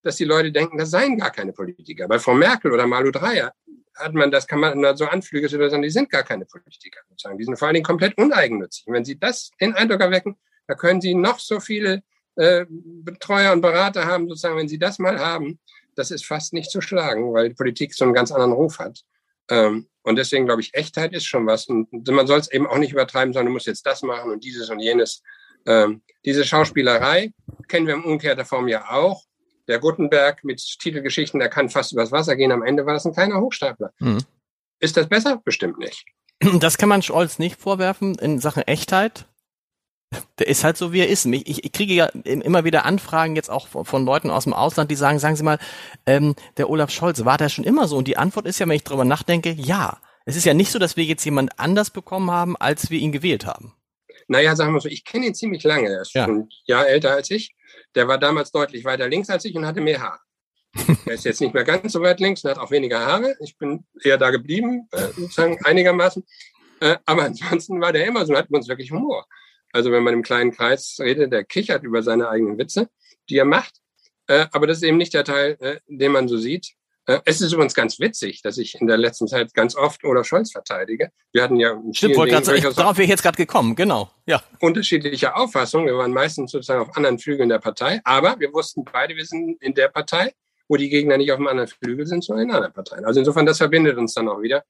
dass 0.03 0.15
die 0.15 0.25
Leute 0.25 0.51
denken, 0.51 0.77
das 0.77 0.89
seien 0.89 1.17
gar 1.17 1.31
keine 1.31 1.53
Politiker. 1.53 2.07
Bei 2.07 2.19
Frau 2.19 2.33
Merkel 2.33 2.71
oder 2.71 2.87
Malu 2.87 3.11
Dreyer 3.11 3.53
hat 3.97 4.13
man, 4.13 4.31
das 4.31 4.47
kann 4.47 4.59
man 4.59 4.97
so 4.97 5.05
Anflüge 5.05 5.49
sagen, 5.49 5.81
die 5.81 5.89
sind 5.89 6.09
gar 6.09 6.23
keine 6.23 6.45
Politiker. 6.45 6.99
Sozusagen. 7.09 7.37
Die 7.37 7.43
sind 7.43 7.57
vor 7.57 7.67
allen 7.67 7.75
Dingen 7.75 7.85
komplett 7.85 8.17
uneigennützig. 8.17 8.87
Und 8.87 8.93
wenn 8.93 9.05
sie 9.05 9.19
das 9.19 9.51
den 9.59 9.73
Eindruck 9.73 10.01
erwecken, 10.01 10.37
da 10.67 10.75
können 10.75 11.01
sie 11.01 11.15
noch 11.15 11.39
so 11.39 11.59
viele 11.59 12.03
äh, 12.35 12.65
Betreuer 12.69 13.53
und 13.53 13.61
Berater 13.61 14.05
haben, 14.05 14.27
sozusagen, 14.27 14.57
wenn 14.57 14.67
sie 14.67 14.79
das 14.79 14.99
mal 14.99 15.19
haben, 15.19 15.59
das 15.95 16.11
ist 16.11 16.25
fast 16.25 16.53
nicht 16.53 16.69
zu 16.69 16.81
schlagen, 16.81 17.33
weil 17.33 17.49
die 17.49 17.55
Politik 17.55 17.93
so 17.93 18.05
einen 18.05 18.13
ganz 18.13 18.31
anderen 18.31 18.53
Ruf 18.53 18.79
hat. 18.79 19.01
Ähm, 19.49 19.87
und 20.03 20.15
deswegen 20.15 20.45
glaube 20.45 20.61
ich, 20.61 20.73
Echtheit 20.73 21.13
ist 21.13 21.25
schon 21.25 21.45
was. 21.47 21.67
Und 21.67 22.07
man 22.07 22.27
soll 22.27 22.39
es 22.39 22.51
eben 22.51 22.67
auch 22.67 22.77
nicht 22.77 22.91
übertreiben, 22.91 23.33
sondern 23.33 23.47
du 23.47 23.53
musst 23.53 23.67
jetzt 23.67 23.85
das 23.85 24.03
machen 24.03 24.31
und 24.31 24.43
dieses 24.43 24.69
und 24.69 24.79
jenes. 24.79 25.21
Ähm, 25.65 26.01
diese 26.23 26.45
Schauspielerei 26.45 27.33
kennen 27.67 27.87
wir 27.87 27.95
im 27.95 28.05
umgekehrter 28.05 28.45
Form 28.45 28.67
ja 28.67 28.89
auch. 28.89 29.23
Der 29.67 29.79
Gutenberg 29.79 30.43
mit 30.43 30.61
Titelgeschichten, 30.79 31.39
der 31.39 31.49
kann 31.49 31.69
fast 31.69 31.91
übers 31.91 32.11
Wasser 32.11 32.35
gehen. 32.35 32.51
Am 32.51 32.63
Ende 32.63 32.85
war 32.85 32.93
das 32.93 33.05
ein 33.05 33.13
kleiner 33.13 33.39
Hochstapler. 33.39 33.91
Mhm. 33.99 34.19
Ist 34.79 34.97
das 34.97 35.07
besser? 35.07 35.41
Bestimmt 35.43 35.77
nicht. 35.79 36.05
Das 36.59 36.77
kann 36.77 36.89
man 36.89 37.01
Scholz 37.01 37.39
nicht 37.39 37.59
vorwerfen 37.59 38.15
in 38.15 38.39
Sachen 38.39 38.61
Echtheit. 38.63 39.25
Der 40.39 40.47
ist 40.47 40.63
halt 40.63 40.77
so, 40.77 40.93
wie 40.93 40.99
er 40.99 41.09
ist. 41.09 41.25
Ich, 41.25 41.65
ich 41.65 41.71
kriege 41.71 41.93
ja 41.93 42.05
immer 42.05 42.63
wieder 42.63 42.85
Anfragen 42.85 43.35
jetzt 43.35 43.49
auch 43.49 43.67
von 43.67 44.05
Leuten 44.05 44.29
aus 44.29 44.45
dem 44.45 44.53
Ausland, 44.53 44.89
die 44.89 44.95
sagen, 44.95 45.19
sagen 45.19 45.35
Sie 45.35 45.43
mal, 45.43 45.57
ähm, 46.05 46.35
der 46.57 46.69
Olaf 46.69 46.91
Scholz, 46.91 47.25
war 47.25 47.37
der 47.37 47.49
schon 47.49 47.65
immer 47.65 47.87
so? 47.87 47.97
Und 47.97 48.07
die 48.07 48.17
Antwort 48.17 48.45
ist 48.45 48.59
ja, 48.59 48.67
wenn 48.67 48.75
ich 48.75 48.83
drüber 48.83 49.03
nachdenke, 49.03 49.51
ja. 49.51 49.97
Es 50.25 50.35
ist 50.35 50.45
ja 50.45 50.53
nicht 50.53 50.71
so, 50.71 50.79
dass 50.79 50.95
wir 50.95 51.03
jetzt 51.03 51.25
jemand 51.25 51.59
anders 51.59 51.89
bekommen 51.89 52.31
haben, 52.31 52.55
als 52.55 52.89
wir 52.89 52.99
ihn 52.99 53.11
gewählt 53.11 53.45
haben. 53.45 53.73
Naja, 54.27 54.55
sagen 54.55 54.73
wir 54.73 54.81
so, 54.81 54.89
ich 54.89 55.05
kenne 55.05 55.25
ihn 55.25 55.35
ziemlich 55.35 55.63
lange. 55.63 55.89
Er 55.89 56.01
ist 56.01 56.13
ja. 56.13 56.25
schon 56.25 56.41
ein 56.41 56.49
Jahr 56.65 56.87
älter 56.87 57.11
als 57.11 57.31
ich. 57.31 57.55
Der 57.95 58.07
war 58.07 58.17
damals 58.17 58.51
deutlich 58.51 58.85
weiter 58.85 59.07
links 59.07 59.29
als 59.29 59.45
ich 59.45 59.55
und 59.55 59.65
hatte 59.65 59.81
mehr 59.81 60.01
Haar. 60.01 60.21
er 61.05 61.13
ist 61.13 61.25
jetzt 61.25 61.41
nicht 61.41 61.53
mehr 61.53 61.63
ganz 61.63 61.93
so 61.93 62.01
weit 62.01 62.19
links 62.19 62.43
und 62.43 62.51
hat 62.51 62.59
auch 62.59 62.71
weniger 62.71 62.99
Haare. 62.99 63.35
Ich 63.41 63.57
bin 63.57 63.85
eher 64.03 64.17
da 64.17 64.29
geblieben, 64.29 64.87
äh, 64.91 65.07
sozusagen 65.15 65.57
einigermaßen. 65.63 66.23
Äh, 66.79 66.97
aber 67.05 67.23
ansonsten 67.23 67.81
war 67.81 67.93
der 67.93 68.05
immer 68.05 68.25
so 68.25 68.33
und 68.33 68.39
hat 68.39 68.49
uns 68.49 68.67
wirklich 68.67 68.91
Humor. 68.91 69.25
Also 69.71 69.91
wenn 69.91 70.03
man 70.03 70.13
im 70.13 70.23
kleinen 70.23 70.51
Kreis 70.51 70.97
redet, 70.99 71.31
der 71.31 71.43
kichert 71.43 71.83
über 71.83 72.03
seine 72.03 72.29
eigenen 72.29 72.57
Witze, 72.57 72.89
die 73.29 73.37
er 73.37 73.45
macht. 73.45 73.75
Äh, 74.27 74.47
aber 74.51 74.67
das 74.67 74.77
ist 74.77 74.83
eben 74.83 74.97
nicht 74.97 75.13
der 75.13 75.23
Teil, 75.23 75.81
den 75.87 76.11
man 76.11 76.27
so 76.27 76.37
sieht. 76.37 76.76
Äh, 77.07 77.21
es 77.25 77.41
ist 77.41 77.53
übrigens 77.53 77.73
ganz 77.73 77.99
witzig, 77.99 78.41
dass 78.41 78.57
ich 78.57 78.79
in 78.79 78.85
der 78.85 78.97
letzten 78.97 79.27
Zeit 79.27 79.53
ganz 79.53 79.75
oft 79.75 80.03
Olaf 80.03 80.27
Scholz 80.27 80.51
verteidige. 80.51 81.11
Wir 81.31 81.41
hatten 81.41 81.55
ja 81.55 81.81
Stimmt, 81.93 82.17
wollte 82.17 82.33
gerade 82.33 82.45
sagen, 82.45 82.75
darauf 82.75 82.97
wäre 82.97 83.05
ich 83.05 83.09
jetzt 83.09 83.23
gerade 83.23 83.37
gekommen, 83.37 83.75
genau. 83.75 84.11
Ja. 84.25 84.43
Unterschiedliche 84.59 85.35
Auffassungen. 85.35 85.87
Wir 85.87 85.97
waren 85.97 86.13
meistens 86.13 86.51
sozusagen 86.51 86.81
auf 86.81 86.95
anderen 86.95 87.17
Flügeln 87.17 87.49
der 87.49 87.59
Partei, 87.59 88.01
aber 88.03 88.39
wir 88.39 88.53
wussten 88.53 88.83
beide, 88.83 89.15
wir 89.15 89.25
sind 89.25 89.61
in 89.61 89.73
der 89.73 89.87
Partei, 89.87 90.33
wo 90.67 90.75
die 90.75 90.89
Gegner 90.89 91.17
nicht 91.17 91.31
auf 91.31 91.37
dem 91.37 91.47
anderen 91.47 91.69
Flügel 91.69 92.05
sind, 92.05 92.23
sondern 92.23 92.49
in 92.49 92.55
einer 92.55 92.69
Partei. 92.69 92.97
Also 93.05 93.21
insofern, 93.21 93.45
das 93.45 93.57
verbindet 93.57 93.97
uns 93.97 94.13
dann 94.13 94.27
auch 94.27 94.41
wieder. 94.41 94.63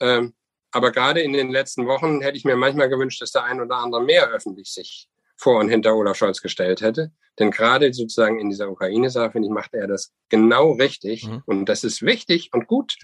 Ähm, 0.00 0.34
aber 0.70 0.92
gerade 0.92 1.20
in 1.20 1.32
den 1.32 1.50
letzten 1.50 1.86
Wochen 1.86 2.20
hätte 2.20 2.36
ich 2.36 2.44
mir 2.44 2.56
manchmal 2.56 2.90
gewünscht, 2.90 3.22
dass 3.22 3.32
der 3.32 3.44
ein 3.44 3.60
oder 3.60 3.76
andere 3.76 4.02
mehr 4.02 4.28
öffentlich 4.28 4.70
sich 4.70 5.08
vor 5.38 5.60
und 5.60 5.68
hinter 5.68 5.94
Olaf 5.94 6.16
Scholz 6.16 6.42
gestellt 6.42 6.82
hätte. 6.82 7.12
Denn 7.38 7.50
gerade 7.50 7.92
sozusagen 7.92 8.38
in 8.40 8.50
dieser 8.50 8.68
Ukraine-Sache, 8.68 9.30
finde 9.32 9.48
ich, 9.48 9.54
macht 9.54 9.72
er 9.72 9.86
das 9.86 10.12
genau 10.28 10.72
richtig. 10.72 11.26
Mhm. 11.26 11.42
Und 11.46 11.66
das 11.66 11.84
ist 11.84 12.02
wichtig 12.02 12.50
und 12.52 12.66
gut. 12.66 12.96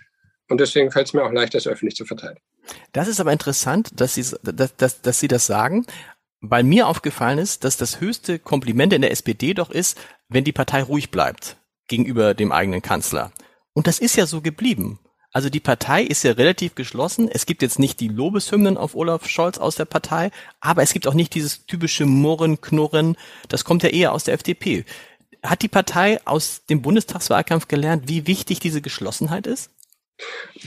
Und 0.51 0.61
deswegen 0.61 0.90
fällt 0.90 1.07
es 1.07 1.14
mir 1.14 1.25
auch 1.25 1.33
leicht, 1.33 1.55
das 1.55 1.66
öffentlich 1.66 1.97
zu 1.97 2.05
verteidigen. 2.05 2.44
Das 2.92 3.09
ist 3.09 3.20
aber 3.20 3.33
interessant, 3.33 4.01
dass 4.01 4.14
Sie, 4.14 4.37
dass, 4.42 4.77
dass, 4.77 5.01
dass 5.01 5.20
Sie 5.20 5.29
das 5.29 5.47
sagen, 5.47 5.87
weil 6.40 6.64
mir 6.64 6.88
aufgefallen 6.88 7.38
ist, 7.38 7.64
dass 7.64 7.77
das 7.77 8.01
höchste 8.01 8.38
Kompliment 8.38 8.92
in 8.92 9.03
der 9.03 9.12
SPD 9.12 9.55
doch 9.55 9.70
ist, 9.70 9.99
wenn 10.29 10.44
die 10.44 10.53
Partei 10.53 10.83
ruhig 10.83 11.11
bleibt 11.11 11.57
gegenüber 11.88 12.35
dem 12.35 12.53
eigenen 12.53 12.83
Kanzler. 12.83 13.33
Und 13.73 13.87
das 13.87 13.99
ist 13.99 14.16
ja 14.16 14.27
so 14.27 14.40
geblieben. 14.40 14.99
Also 15.35 15.51
die 15.51 15.61
Partei 15.61 16.05
ist 16.05 16.23
ja 16.23 16.31
relativ 16.31 16.77
geschlossen. 16.77 17.29
Es 17.29 17.44
gibt 17.44 17.61
jetzt 17.61 17.81
nicht 17.81 17.99
die 17.99 18.07
Lobeshymnen 18.07 18.77
auf 18.77 18.94
Olaf 18.94 19.29
Scholz 19.29 19.59
aus 19.59 19.75
der 19.75 19.85
Partei, 19.85 20.31
aber 20.61 20.83
es 20.83 20.92
gibt 20.92 21.09
auch 21.09 21.14
nicht 21.14 21.35
dieses 21.35 21.66
typische 21.66 22.07
Murren, 22.07 22.61
Knurren. 22.61 23.16
Das 23.49 23.64
kommt 23.64 23.83
ja 23.83 23.88
eher 23.88 24.12
aus 24.12 24.23
der 24.23 24.35
FDP. 24.35 24.85
Hat 25.42 25.62
die 25.62 25.68
Partei 25.68 26.25
aus 26.25 26.64
dem 26.66 26.83
Bundestagswahlkampf 26.83 27.66
gelernt, 27.66 28.05
wie 28.07 28.29
wichtig 28.29 28.61
diese 28.61 28.81
Geschlossenheit 28.81 29.49
ist? 29.49 29.70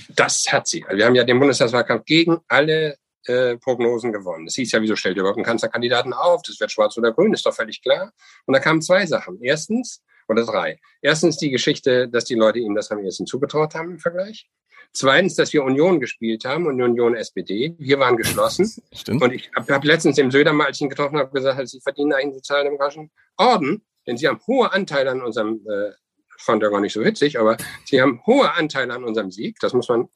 Das 0.09 0.43
hat 0.49 0.67
sie. 0.67 0.85
Wir 0.91 1.05
haben 1.05 1.15
ja 1.15 1.23
den 1.23 1.39
Bundestagswahlkampf 1.39 2.03
gegen 2.03 2.39
alle 2.49 2.97
äh, 3.25 3.55
Prognosen 3.55 4.11
gewonnen. 4.11 4.47
Es 4.47 4.55
hieß 4.55 4.73
ja, 4.73 4.81
wieso 4.81 4.97
stellt 4.97 5.15
ihr 5.15 5.21
überhaupt 5.21 5.37
einen 5.37 5.45
Kanzlerkandidaten 5.45 6.11
auf? 6.11 6.41
Das 6.41 6.59
wird 6.59 6.73
schwarz 6.73 6.97
oder 6.97 7.13
grün, 7.13 7.33
ist 7.33 7.45
doch 7.45 7.55
völlig 7.55 7.81
klar. 7.81 8.11
Und 8.45 8.53
da 8.53 8.59
kamen 8.59 8.81
zwei 8.81 9.05
Sachen. 9.05 9.39
Erstens, 9.41 10.03
oder 10.27 10.45
drei. 10.45 10.79
Erstens 11.01 11.37
die 11.37 11.49
Geschichte, 11.49 12.07
dass 12.07 12.25
die 12.25 12.35
Leute 12.35 12.59
ihm 12.59 12.75
das 12.75 12.91
am 12.91 12.99
ehesten 12.99 13.25
zugetraut 13.25 13.75
haben 13.75 13.91
im 13.91 13.99
Vergleich. 13.99 14.49
Zweitens, 14.93 15.35
dass 15.35 15.53
wir 15.53 15.63
Union 15.63 15.99
gespielt 15.99 16.45
haben 16.45 16.65
und 16.65 16.81
Union 16.81 17.15
SPD. 17.15 17.75
Wir 17.77 17.99
waren 17.99 18.17
geschlossen. 18.17 18.71
Stimmt. 18.93 19.21
Und 19.21 19.33
ich 19.33 19.49
habe 19.55 19.73
hab 19.73 19.83
letztens 19.83 20.15
dem 20.15 20.31
Söder 20.31 20.53
mal, 20.53 20.67
als 20.67 20.77
ich 20.77 20.81
ihn 20.81 20.89
getroffen 20.89 21.17
habe, 21.17 21.31
gesagt, 21.31 21.67
sie 21.67 21.81
verdienen 21.81 22.13
eigentlich 22.13 22.35
sozialdemokratischen 22.35 23.11
Orden, 23.37 23.85
denn 24.05 24.17
sie 24.17 24.27
haben 24.27 24.39
hohe 24.47 24.71
Anteile 24.71 25.11
an 25.11 25.21
unserem, 25.21 25.65
äh, 25.69 25.91
fand 26.39 26.63
er 26.63 26.69
gar 26.69 26.81
nicht 26.81 26.93
so 26.93 27.03
witzig, 27.03 27.39
aber 27.39 27.57
sie 27.85 28.01
haben 28.01 28.21
hohe 28.25 28.51
Anteile 28.53 28.93
an 28.93 29.03
unserem 29.03 29.31
Sieg. 29.31 29.57
Das 29.59 29.73
muss 29.73 29.89
man 29.89 30.07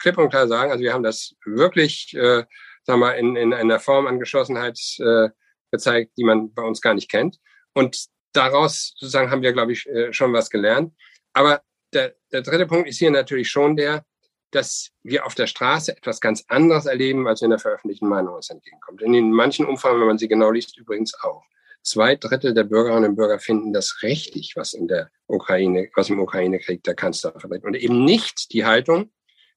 klipp 0.00 0.18
und 0.18 0.30
klar 0.30 0.48
sagen. 0.48 0.70
Also 0.70 0.82
wir 0.82 0.92
haben 0.92 1.02
das 1.02 1.34
wirklich, 1.44 2.14
äh, 2.14 2.44
sagen 2.84 3.00
wir 3.00 3.06
mal, 3.06 3.12
in, 3.12 3.36
in 3.36 3.52
einer 3.52 3.80
Form 3.80 4.06
an 4.06 4.18
Geschlossenheit 4.18 4.78
äh, 4.98 5.28
gezeigt, 5.70 6.12
die 6.16 6.24
man 6.24 6.52
bei 6.54 6.62
uns 6.62 6.80
gar 6.80 6.94
nicht 6.94 7.10
kennt. 7.10 7.38
Und 7.72 8.06
daraus 8.36 8.94
sozusagen 8.96 9.30
haben 9.30 9.42
wir, 9.42 9.52
glaube 9.52 9.72
ich, 9.72 9.86
äh, 9.86 10.12
schon 10.12 10.32
was 10.32 10.50
gelernt. 10.50 10.92
Aber 11.32 11.62
der, 11.92 12.14
der 12.32 12.42
dritte 12.42 12.66
Punkt 12.66 12.88
ist 12.88 12.98
hier 12.98 13.10
natürlich 13.10 13.48
schon 13.48 13.76
der, 13.76 14.04
dass 14.50 14.90
wir 15.02 15.26
auf 15.26 15.34
der 15.34 15.46
Straße 15.46 15.96
etwas 15.96 16.20
ganz 16.20 16.44
anderes 16.48 16.86
erleben, 16.86 17.26
als 17.26 17.42
in 17.42 17.50
der 17.50 17.58
veröffentlichten 17.58 18.08
Meinung 18.08 18.34
uns 18.34 18.50
entgegenkommt. 18.50 19.02
In 19.02 19.12
den 19.12 19.32
manchen 19.32 19.66
Umfragen, 19.66 20.00
wenn 20.00 20.06
man 20.06 20.18
sie 20.18 20.28
genau 20.28 20.50
liest, 20.50 20.76
übrigens 20.76 21.14
auch. 21.22 21.42
Zwei 21.82 22.16
Drittel 22.16 22.54
der 22.54 22.64
Bürgerinnen 22.64 23.10
und 23.10 23.16
Bürger 23.16 23.38
finden 23.38 23.72
das 23.72 24.02
richtig, 24.02 24.54
was 24.56 24.72
in 24.72 24.88
der 24.88 25.10
Ukraine, 25.26 25.90
was 25.94 26.08
im 26.08 26.20
Ukraine-Krieg 26.20 26.82
der 26.84 26.94
Kanzler 26.94 27.32
vertritt. 27.38 27.64
Und 27.64 27.74
eben 27.74 28.04
nicht 28.04 28.52
die 28.52 28.64
Haltung, 28.64 29.10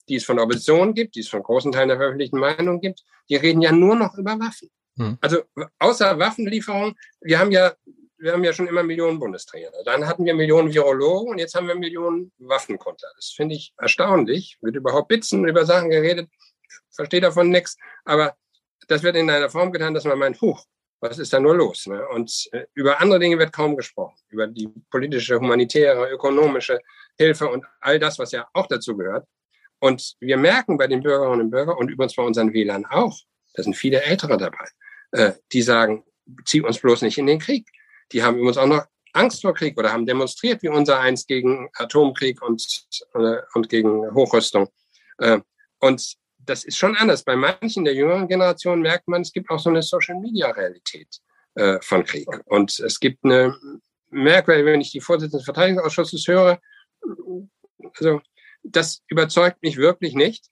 die 0.09 0.15
es 0.15 0.25
von 0.25 0.37
der 0.37 0.45
Opposition 0.45 0.93
gibt, 0.93 1.15
die 1.15 1.21
es 1.21 1.29
von 1.29 1.43
großen 1.43 1.71
Teilen 1.71 1.89
der 1.89 1.97
veröffentlichten 1.97 2.39
Meinung 2.39 2.81
gibt. 2.81 3.03
Die 3.29 3.35
reden 3.35 3.61
ja 3.61 3.71
nur 3.71 3.95
noch 3.95 4.17
über 4.17 4.39
Waffen. 4.39 4.69
Hm. 4.97 5.17
Also 5.21 5.43
außer 5.79 6.17
Waffenlieferung, 6.17 6.95
wir 7.21 7.39
haben 7.39 7.51
ja 7.51 7.73
wir 8.19 8.33
haben 8.33 8.43
ja 8.43 8.53
schon 8.53 8.67
immer 8.67 8.83
Millionen 8.83 9.19
Bundestrainer. 9.19 9.83
Dann 9.85 10.07
hatten 10.07 10.25
wir 10.25 10.33
Millionen 10.33 10.73
Virologen 10.73 11.31
und 11.31 11.37
jetzt 11.37 11.55
haben 11.55 11.67
wir 11.67 11.75
Millionen 11.75 12.31
Waffenkonter. 12.39 13.07
Das 13.15 13.29
finde 13.29 13.55
ich 13.55 13.73
erstaunlich. 13.77 14.57
Wird 14.61 14.75
überhaupt 14.75 15.07
Bitzen 15.07 15.47
über 15.47 15.65
Sachen 15.65 15.89
geredet, 15.89 16.29
verstehe 16.89 17.21
davon 17.21 17.49
nichts. 17.49 17.77
Aber 18.05 18.35
das 18.87 19.03
wird 19.03 19.15
in 19.15 19.29
einer 19.29 19.49
Form 19.49 19.71
getan, 19.71 19.93
dass 19.93 20.05
man 20.05 20.17
meint, 20.17 20.41
huch, 20.41 20.65
was 20.99 21.19
ist 21.19 21.31
da 21.31 21.39
nur 21.39 21.55
los? 21.55 21.85
Ne? 21.85 22.07
Und 22.09 22.49
äh, 22.53 22.65
über 22.73 22.99
andere 22.99 23.19
Dinge 23.19 23.37
wird 23.37 23.53
kaum 23.53 23.75
gesprochen. 23.75 24.15
Über 24.29 24.47
die 24.47 24.67
politische, 24.89 25.39
humanitäre, 25.39 26.09
ökonomische 26.09 26.79
Hilfe 27.17 27.47
und 27.47 27.65
all 27.81 27.99
das, 27.99 28.17
was 28.17 28.31
ja 28.31 28.47
auch 28.53 28.67
dazu 28.67 28.97
gehört. 28.97 29.27
Und 29.79 30.15
wir 30.19 30.37
merken 30.37 30.77
bei 30.77 30.87
den 30.87 31.01
Bürgerinnen 31.01 31.41
und 31.41 31.51
Bürgern 31.51 31.77
und 31.77 31.89
übrigens 31.89 32.15
bei 32.15 32.23
unseren 32.23 32.51
Wählern 32.51 32.85
auch, 32.85 33.15
da 33.53 33.61
sind 33.61 33.75
viele 33.75 34.01
Ältere 34.01 34.37
dabei, 34.37 34.67
äh, 35.11 35.33
die 35.51 35.61
sagen, 35.61 36.03
zieh 36.45 36.61
uns 36.61 36.79
bloß 36.79 37.03
nicht 37.03 37.17
in 37.19 37.27
den 37.27 37.39
Krieg. 37.39 37.67
Die 38.11 38.23
haben 38.23 38.37
übrigens 38.37 38.57
auch 38.57 38.67
noch 38.67 38.85
Angst 39.13 39.41
vor 39.41 39.53
Krieg 39.53 39.77
oder 39.77 39.91
haben 39.91 40.05
demonstriert 40.05 40.61
wie 40.63 40.69
unser 40.69 40.99
eins 40.99 41.25
gegen 41.25 41.69
Atomkrieg 41.73 42.41
und, 42.41 42.87
äh, 43.15 43.37
und 43.53 43.69
gegen 43.69 44.13
Hochrüstung. 44.13 44.69
Äh, 45.17 45.39
und 45.79 46.17
das 46.37 46.63
ist 46.63 46.77
schon 46.77 46.95
anders. 46.95 47.23
Bei 47.23 47.35
manchen 47.35 47.83
der 47.83 47.93
jüngeren 47.93 48.27
Generation 48.27 48.81
merkt 48.81 49.07
man, 49.07 49.21
es 49.21 49.33
gibt 49.33 49.49
auch 49.49 49.59
so 49.59 49.69
eine 49.69 49.81
Social-Media-Realität 49.81 51.19
äh, 51.55 51.79
von 51.81 52.03
Krieg. 52.05 52.27
Und 52.45 52.79
es 52.79 52.99
gibt 52.99 53.23
eine 53.25 53.55
merkwürdige, 54.09 54.71
wenn 54.71 54.81
ich 54.81 54.91
die 54.91 55.01
Vorsitzende 55.01 55.37
des 55.39 55.45
Verteidigungsausschusses 55.45 56.27
höre, 56.27 56.59
also 57.99 58.21
das 58.63 59.01
überzeugt 59.07 59.61
mich 59.61 59.77
wirklich 59.77 60.13
nicht. 60.13 60.45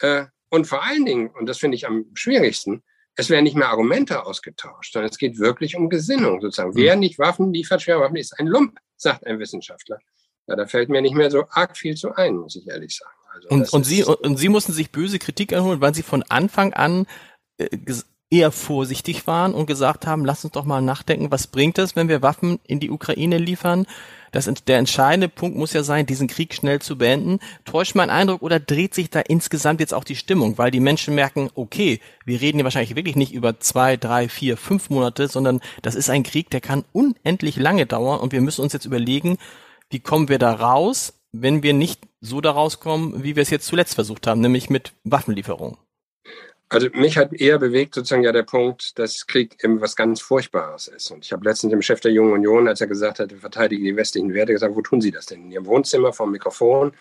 Äh, 0.00 0.26
und 0.50 0.66
vor 0.66 0.82
allen 0.82 1.04
Dingen, 1.04 1.30
und 1.30 1.46
das 1.46 1.58
finde 1.58 1.76
ich 1.76 1.86
am 1.86 2.06
schwierigsten, 2.14 2.82
es 3.18 3.30
werden 3.30 3.44
nicht 3.44 3.56
mehr 3.56 3.68
Argumente 3.68 4.24
ausgetauscht, 4.24 4.92
sondern 4.92 5.10
es 5.10 5.18
geht 5.18 5.40
wirklich 5.40 5.74
um 5.74 5.90
Gesinnung 5.90 6.40
sozusagen. 6.40 6.70
Mhm. 6.70 6.76
Wer 6.76 6.96
nicht 6.96 7.18
Waffen 7.18 7.52
liefert, 7.52 7.82
schwere 7.82 8.00
Waffen, 8.00 8.16
ist 8.16 8.38
ein 8.38 8.46
Lump, 8.46 8.78
sagt 8.96 9.26
ein 9.26 9.40
Wissenschaftler. 9.40 9.98
Ja, 10.46 10.54
da 10.54 10.66
fällt 10.66 10.88
mir 10.88 11.02
nicht 11.02 11.16
mehr 11.16 11.28
so 11.28 11.44
arg 11.50 11.76
viel 11.76 11.96
zu 11.96 12.14
ein, 12.14 12.36
muss 12.36 12.54
ich 12.54 12.68
ehrlich 12.68 12.96
sagen. 12.96 13.10
Also 13.34 13.48
und, 13.48 13.72
und, 13.72 13.84
Sie, 13.84 14.04
und 14.04 14.36
Sie 14.36 14.48
mussten 14.48 14.72
sich 14.72 14.92
böse 14.92 15.18
Kritik 15.18 15.50
erholen, 15.50 15.80
weil 15.80 15.94
Sie 15.94 16.04
von 16.04 16.22
Anfang 16.28 16.72
an 16.74 17.06
äh, 17.58 17.68
eher 18.30 18.52
vorsichtig 18.52 19.26
waren 19.26 19.52
und 19.52 19.66
gesagt 19.66 20.06
haben, 20.06 20.24
lass 20.24 20.44
uns 20.44 20.52
doch 20.52 20.64
mal 20.64 20.80
nachdenken, 20.80 21.32
was 21.32 21.48
bringt 21.48 21.76
es, 21.78 21.96
wenn 21.96 22.08
wir 22.08 22.22
Waffen 22.22 22.60
in 22.62 22.78
die 22.78 22.90
Ukraine 22.90 23.38
liefern? 23.38 23.86
Das, 24.32 24.50
der 24.66 24.78
entscheidende 24.78 25.28
Punkt 25.28 25.56
muss 25.56 25.72
ja 25.72 25.82
sein, 25.82 26.06
diesen 26.06 26.28
Krieg 26.28 26.54
schnell 26.54 26.80
zu 26.80 26.98
beenden. 26.98 27.38
Täuscht 27.64 27.94
mein 27.94 28.10
Eindruck 28.10 28.42
oder 28.42 28.60
dreht 28.60 28.94
sich 28.94 29.10
da 29.10 29.20
insgesamt 29.20 29.80
jetzt 29.80 29.94
auch 29.94 30.04
die 30.04 30.16
Stimmung, 30.16 30.58
weil 30.58 30.70
die 30.70 30.80
Menschen 30.80 31.14
merken, 31.14 31.50
okay, 31.54 32.00
wir 32.24 32.40
reden 32.40 32.58
hier 32.58 32.64
wahrscheinlich 32.64 32.96
wirklich 32.96 33.16
nicht 33.16 33.32
über 33.32 33.60
zwei, 33.60 33.96
drei, 33.96 34.28
vier, 34.28 34.56
fünf 34.56 34.90
Monate, 34.90 35.28
sondern 35.28 35.60
das 35.82 35.94
ist 35.94 36.10
ein 36.10 36.22
Krieg, 36.22 36.50
der 36.50 36.60
kann 36.60 36.84
unendlich 36.92 37.56
lange 37.56 37.86
dauern 37.86 38.20
und 38.20 38.32
wir 38.32 38.40
müssen 38.40 38.62
uns 38.62 38.72
jetzt 38.72 38.86
überlegen, 38.86 39.38
wie 39.90 40.00
kommen 40.00 40.28
wir 40.28 40.38
da 40.38 40.52
raus, 40.52 41.14
wenn 41.32 41.62
wir 41.62 41.72
nicht 41.72 42.06
so 42.20 42.40
da 42.40 42.50
rauskommen, 42.50 43.22
wie 43.22 43.36
wir 43.36 43.42
es 43.42 43.50
jetzt 43.50 43.66
zuletzt 43.66 43.94
versucht 43.94 44.26
haben, 44.26 44.40
nämlich 44.40 44.70
mit 44.70 44.92
Waffenlieferungen. 45.04 45.78
Also 46.70 46.88
mich 46.92 47.16
hat 47.16 47.32
eher 47.32 47.58
bewegt 47.58 47.94
sozusagen 47.94 48.22
ja 48.22 48.32
der 48.32 48.42
Punkt, 48.42 48.98
dass 48.98 49.26
Krieg 49.26 49.56
eben 49.64 49.80
was 49.80 49.96
ganz 49.96 50.20
Furchtbares 50.20 50.86
ist. 50.88 51.10
Und 51.10 51.24
ich 51.24 51.32
habe 51.32 51.44
letztens 51.44 51.70
dem 51.70 51.80
Chef 51.80 52.00
der 52.00 52.12
Jungen 52.12 52.32
Union, 52.32 52.68
als 52.68 52.80
er 52.80 52.86
gesagt 52.86 53.20
hat, 53.20 53.30
wir 53.30 53.38
verteidigen 53.38 53.84
die 53.84 53.96
westlichen 53.96 54.34
Werte, 54.34 54.52
gesagt, 54.52 54.74
wo 54.74 54.82
tun 54.82 55.00
Sie 55.00 55.10
das 55.10 55.26
denn? 55.26 55.44
In 55.44 55.50
Ihrem 55.50 55.66
Wohnzimmer 55.66 56.12
vom 56.12 56.30
Mikrofon? 56.30 56.92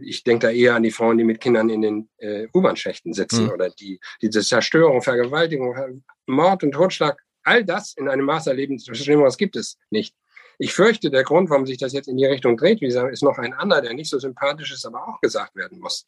Ich 0.00 0.24
denke 0.24 0.46
da 0.46 0.52
eher 0.52 0.74
an 0.74 0.82
die 0.82 0.90
Frauen, 0.90 1.18
die 1.18 1.24
mit 1.24 1.40
Kindern 1.40 1.68
in 1.68 1.82
den 1.82 2.08
äh, 2.16 2.48
U-Bahn-Schächten 2.54 3.12
sitzen 3.12 3.44
mhm. 3.44 3.50
oder 3.50 3.68
die 3.68 4.00
diese 4.22 4.40
Zerstörung, 4.40 5.02
Vergewaltigung, 5.02 6.02
Mord 6.26 6.64
und 6.64 6.72
Totschlag, 6.72 7.22
all 7.42 7.64
das 7.64 7.92
in 7.94 8.08
einem 8.08 8.24
Maß 8.24 8.46
erleben, 8.46 8.78
was 8.78 9.36
gibt 9.36 9.56
es 9.56 9.76
nicht. 9.90 10.14
Ich 10.56 10.72
fürchte, 10.72 11.10
der 11.10 11.22
Grund, 11.22 11.50
warum 11.50 11.66
sich 11.66 11.76
das 11.76 11.92
jetzt 11.92 12.08
in 12.08 12.16
die 12.16 12.24
Richtung 12.24 12.56
dreht, 12.56 12.80
wie 12.80 12.86
gesagt, 12.86 13.12
ist 13.12 13.22
noch 13.22 13.38
ein 13.38 13.52
anderer, 13.52 13.82
der 13.82 13.94
nicht 13.94 14.10
so 14.10 14.18
sympathisch 14.18 14.72
ist, 14.72 14.86
aber 14.86 15.06
auch 15.06 15.20
gesagt 15.20 15.54
werden 15.54 15.78
muss. 15.78 16.06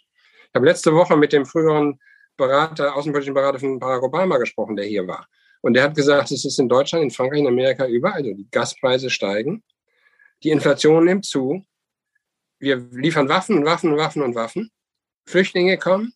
Ich 0.49 0.55
habe 0.55 0.67
letzte 0.67 0.95
Woche 0.95 1.17
mit 1.17 1.33
dem 1.33 1.47
früheren 1.47 2.01
Berater, 2.41 2.97
außenpolitischen 2.97 3.35
Berater 3.35 3.61
von 3.61 3.79
Barack 3.79 4.03
Obama 4.03 4.39
gesprochen, 4.39 4.77
der 4.77 4.87
hier 4.87 5.07
war. 5.07 5.27
Und 5.63 5.75
der 5.75 5.85
hat 5.85 5.95
gesagt, 5.95 6.31
es 6.33 6.45
ist 6.45 6.59
in 6.59 6.69
Deutschland, 6.69 7.05
in 7.05 7.11
Frankreich, 7.11 7.41
in 7.41 7.47
Amerika 7.47 7.87
überall. 7.87 8.17
Also 8.17 8.33
die 8.33 8.49
Gaspreise 8.51 9.11
steigen, 9.11 9.63
die 10.43 10.51
Inflation 10.51 11.05
nimmt 11.05 11.27
zu, 11.27 11.65
wir 12.59 12.77
liefern 12.93 13.29
Waffen 13.29 13.59
und 13.59 13.65
Waffen 13.65 13.93
und 13.93 13.99
Waffen 13.99 14.23
und 14.23 14.35
Waffen. 14.35 14.71
Flüchtlinge 15.27 15.79
kommen, 15.79 16.15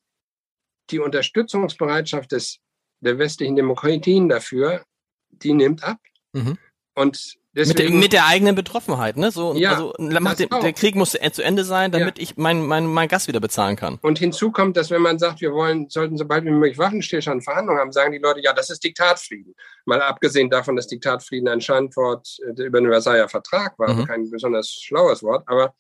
die 0.91 0.99
Unterstützungsbereitschaft 0.99 2.33
des, 2.33 2.59
der 3.01 3.19
westlichen 3.19 3.57
Demokratien 3.57 4.29
dafür, 4.29 4.85
die 5.31 5.53
nimmt 5.53 5.85
ab. 5.85 5.99
Mhm. 6.33 6.59
Und 6.95 7.37
Deswegen, 7.57 7.79
mit, 7.79 7.89
der, 7.89 8.01
mit 8.01 8.13
der 8.13 8.27
eigenen 8.27 8.57
Betroffenheit, 8.57 9.17
ne? 9.17 9.31
So, 9.31 9.55
ja, 9.55 9.71
also 9.71 9.93
den, 9.97 10.49
der 10.51 10.73
Krieg 10.73 10.97
muss 10.97 11.13
zu 11.13 11.43
Ende 11.43 11.65
sein, 11.65 11.93
damit 11.93 12.19
ja. 12.19 12.25
ich 12.25 12.37
mein, 12.37 12.67
mein, 12.67 12.85
mein 12.87 13.07
Gas 13.07 13.29
wieder 13.29 13.39
bezahlen 13.39 13.77
kann. 13.77 13.99
Und 14.03 14.19
hinzu 14.19 14.51
kommt, 14.51 14.77
dass 14.77 14.91
wenn 14.91 15.03
man 15.03 15.21
sagt, 15.21 15.41
wir 15.41 15.53
wollen, 15.53 15.89
sollten 15.89 16.19
sobald 16.19 16.45
wie 16.45 16.51
möglich 16.51 16.79
Waffenstillstand 16.79 17.45
Verhandlungen 17.45 17.81
haben, 17.81 17.93
sagen 17.93 18.11
die 18.11 18.19
Leute, 18.19 18.41
ja, 18.41 18.53
das 18.53 18.71
ist 18.71 18.83
Diktatfrieden. 18.83 19.55
Mal 19.85 20.03
abgesehen 20.03 20.51
davon, 20.51 20.75
dass 20.75 20.89
Diktatfrieden 20.89 21.47
ein 21.47 21.61
Schandwort 21.61 22.37
äh, 22.45 22.61
über 22.61 22.81
den 22.81 22.91
Versailler 22.91 23.29
Vertrag 23.29 23.79
war, 23.79 23.95
mhm. 23.95 24.07
kein 24.07 24.29
besonders 24.31 24.73
schlaues 24.73 25.23
Wort, 25.23 25.45
aber 25.47 25.75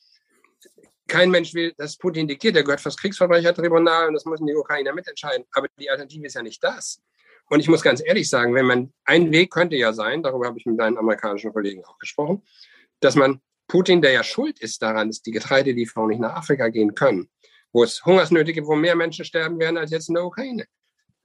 kein 1.08 1.30
Mensch 1.30 1.54
will, 1.54 1.74
dass 1.76 1.96
Putin 1.96 2.28
diktiert, 2.28 2.54
der 2.54 2.62
gehört 2.62 2.80
fürs 2.80 2.96
Kriegsverbrechertribunal 2.96 4.08
und 4.08 4.14
das 4.14 4.24
müssen 4.26 4.46
die 4.46 4.54
Ukrainer 4.54 4.94
mitentscheiden. 4.94 5.44
Aber 5.52 5.66
die 5.78 5.90
Alternative 5.90 6.26
ist 6.26 6.34
ja 6.34 6.42
nicht 6.42 6.62
das. 6.62 7.02
Und 7.50 7.60
ich 7.60 7.68
muss 7.68 7.82
ganz 7.82 8.02
ehrlich 8.04 8.28
sagen, 8.28 8.54
wenn 8.54 8.66
man, 8.66 8.92
ein 9.04 9.30
Weg 9.30 9.50
könnte 9.50 9.76
ja 9.76 9.92
sein, 9.92 10.22
darüber 10.22 10.46
habe 10.46 10.58
ich 10.58 10.66
mit 10.66 10.78
deinen 10.78 10.98
amerikanischen 10.98 11.52
Kollegen 11.52 11.84
auch 11.84 11.98
gesprochen, 11.98 12.42
dass 13.00 13.16
man 13.16 13.40
Putin, 13.68 14.02
der 14.02 14.12
ja 14.12 14.22
schuld 14.22 14.60
ist 14.60 14.82
daran, 14.82 15.08
dass 15.08 15.22
die 15.22 15.30
Getreidelieferungen 15.30 16.10
nicht 16.10 16.20
nach 16.20 16.36
Afrika 16.36 16.68
gehen 16.68 16.94
können, 16.94 17.28
wo 17.72 17.82
es 17.82 18.04
Hungersnöte 18.04 18.52
gibt, 18.52 18.66
wo 18.66 18.76
mehr 18.76 18.96
Menschen 18.96 19.24
sterben 19.24 19.58
werden 19.58 19.76
als 19.76 19.90
jetzt 19.90 20.08
in 20.08 20.14
der 20.14 20.24
Ukraine. 20.24 20.66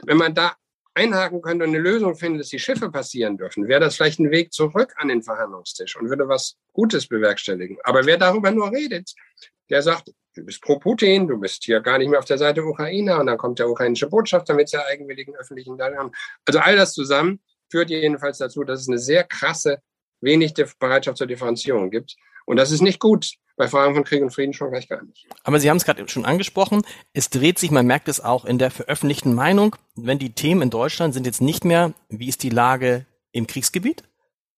Wenn 0.03 0.17
man 0.17 0.33
da 0.33 0.55
einhaken 0.93 1.41
könnte 1.41 1.65
und 1.65 1.71
eine 1.71 1.79
Lösung 1.79 2.15
findet, 2.15 2.41
dass 2.41 2.49
die 2.49 2.59
Schiffe 2.59 2.89
passieren 2.89 3.37
dürfen, 3.37 3.67
wäre 3.67 3.79
das 3.79 3.95
vielleicht 3.95 4.19
ein 4.19 4.31
Weg 4.31 4.53
zurück 4.53 4.93
an 4.97 5.07
den 5.07 5.21
Verhandlungstisch 5.21 5.95
und 5.95 6.09
würde 6.09 6.27
was 6.27 6.57
Gutes 6.73 7.07
bewerkstelligen. 7.07 7.77
Aber 7.83 8.05
wer 8.05 8.17
darüber 8.17 8.51
nur 8.51 8.71
redet, 8.71 9.13
der 9.69 9.81
sagt, 9.81 10.11
du 10.35 10.45
bist 10.45 10.61
pro 10.61 10.79
Putin, 10.79 11.27
du 11.27 11.39
bist 11.39 11.63
hier 11.63 11.81
gar 11.81 11.97
nicht 11.97 12.09
mehr 12.09 12.19
auf 12.19 12.25
der 12.25 12.37
Seite 12.37 12.63
Ukraine 12.63 13.19
und 13.19 13.27
dann 13.27 13.37
kommt 13.37 13.59
der 13.59 13.69
ukrainische 13.69 14.07
Botschafter 14.07 14.53
mit 14.53 14.69
sehr 14.69 14.85
eigenwilligen 14.85 15.35
öffentlichen 15.35 15.77
Darlehen. 15.77 16.11
Also 16.45 16.59
all 16.59 16.75
das 16.75 16.93
zusammen 16.93 17.39
führt 17.69 17.89
jedenfalls 17.89 18.37
dazu, 18.37 18.63
dass 18.63 18.81
es 18.81 18.87
eine 18.87 18.99
sehr 18.99 19.23
krasse, 19.23 19.81
wenig 20.21 20.53
Bereitschaft 20.79 21.17
zur 21.17 21.27
Differenzierung 21.27 21.91
gibt. 21.91 22.15
Und 22.45 22.57
das 22.57 22.71
ist 22.71 22.81
nicht 22.81 22.99
gut. 22.99 23.35
Bei 23.57 23.67
Fragen 23.67 23.93
von 23.93 24.05
Krieg 24.05 24.21
und 24.21 24.31
Frieden 24.31 24.53
schon 24.53 24.71
gleich 24.71 24.87
gar 24.87 25.03
nicht. 25.03 25.27
Aber 25.43 25.59
Sie 25.59 25.69
haben 25.69 25.75
es 25.75 25.83
gerade 25.83 26.07
schon 26.07 26.23
angesprochen. 26.23 26.81
Es 27.11 27.29
dreht 27.29 27.59
sich, 27.59 27.71
man 27.71 27.85
merkt 27.85 28.07
es 28.07 28.21
auch 28.21 28.45
in 28.45 28.57
der 28.57 28.71
veröffentlichten 28.71 29.33
Meinung, 29.33 29.75
wenn 29.95 30.17
die 30.17 30.33
Themen 30.33 30.61
in 30.61 30.69
Deutschland 30.69 31.13
sind 31.13 31.25
jetzt 31.25 31.41
nicht 31.41 31.65
mehr, 31.65 31.93
wie 32.07 32.29
ist 32.29 32.41
die 32.41 32.49
Lage 32.49 33.05
im 33.33 33.47
Kriegsgebiet, 33.47 34.03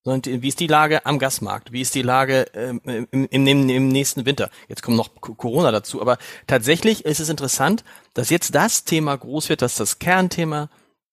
sondern 0.04 0.42
wie 0.42 0.48
ist 0.48 0.60
die 0.60 0.68
Lage 0.68 1.06
am 1.06 1.20
Gasmarkt? 1.20 1.72
Wie 1.72 1.82
ist 1.82 1.94
die 1.94 2.02
Lage 2.02 2.48
ähm, 2.54 2.82
im, 2.84 3.28
im, 3.30 3.70
im, 3.70 3.88
nächsten 3.88 4.26
Winter? 4.26 4.50
Jetzt 4.68 4.82
kommt 4.82 4.98
noch 4.98 5.10
Corona 5.22 5.72
dazu, 5.72 6.02
aber 6.02 6.18
tatsächlich 6.48 7.06
ist 7.06 7.20
es 7.20 7.30
interessant, 7.30 7.84
dass 8.14 8.30
jetzt 8.30 8.56
das 8.56 8.84
Thema 8.84 9.16
groß 9.16 9.50
wird, 9.50 9.62
dass 9.62 9.76
das 9.76 10.00
Kernthema 10.00 10.70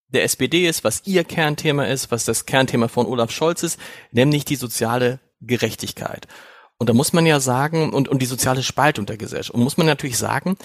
der 0.08 0.24
SPD 0.24 0.66
ist, 0.66 0.84
was 0.84 1.02
ihr 1.04 1.24
Kernthema 1.24 1.84
ist, 1.84 2.10
was 2.10 2.24
das 2.24 2.46
Kernthema 2.46 2.88
von 2.88 3.06
Olaf 3.06 3.30
Scholz 3.30 3.62
ist, 3.62 3.78
nämlich 4.10 4.44
die 4.46 4.56
soziale 4.56 5.20
Gerechtigkeit. 5.40 6.26
Und 6.78 6.88
da 6.88 6.94
muss 6.94 7.12
man 7.12 7.26
ja 7.26 7.40
sagen, 7.40 7.92
und, 7.92 8.08
und 8.08 8.22
die 8.22 8.26
soziale 8.26 8.62
Spaltung 8.62 9.04
der 9.04 9.18
Gesellschaft. 9.18 9.54
Und 9.54 9.62
muss 9.62 9.76
man 9.76 9.86
natürlich 9.86 10.16
sagen, 10.16 10.56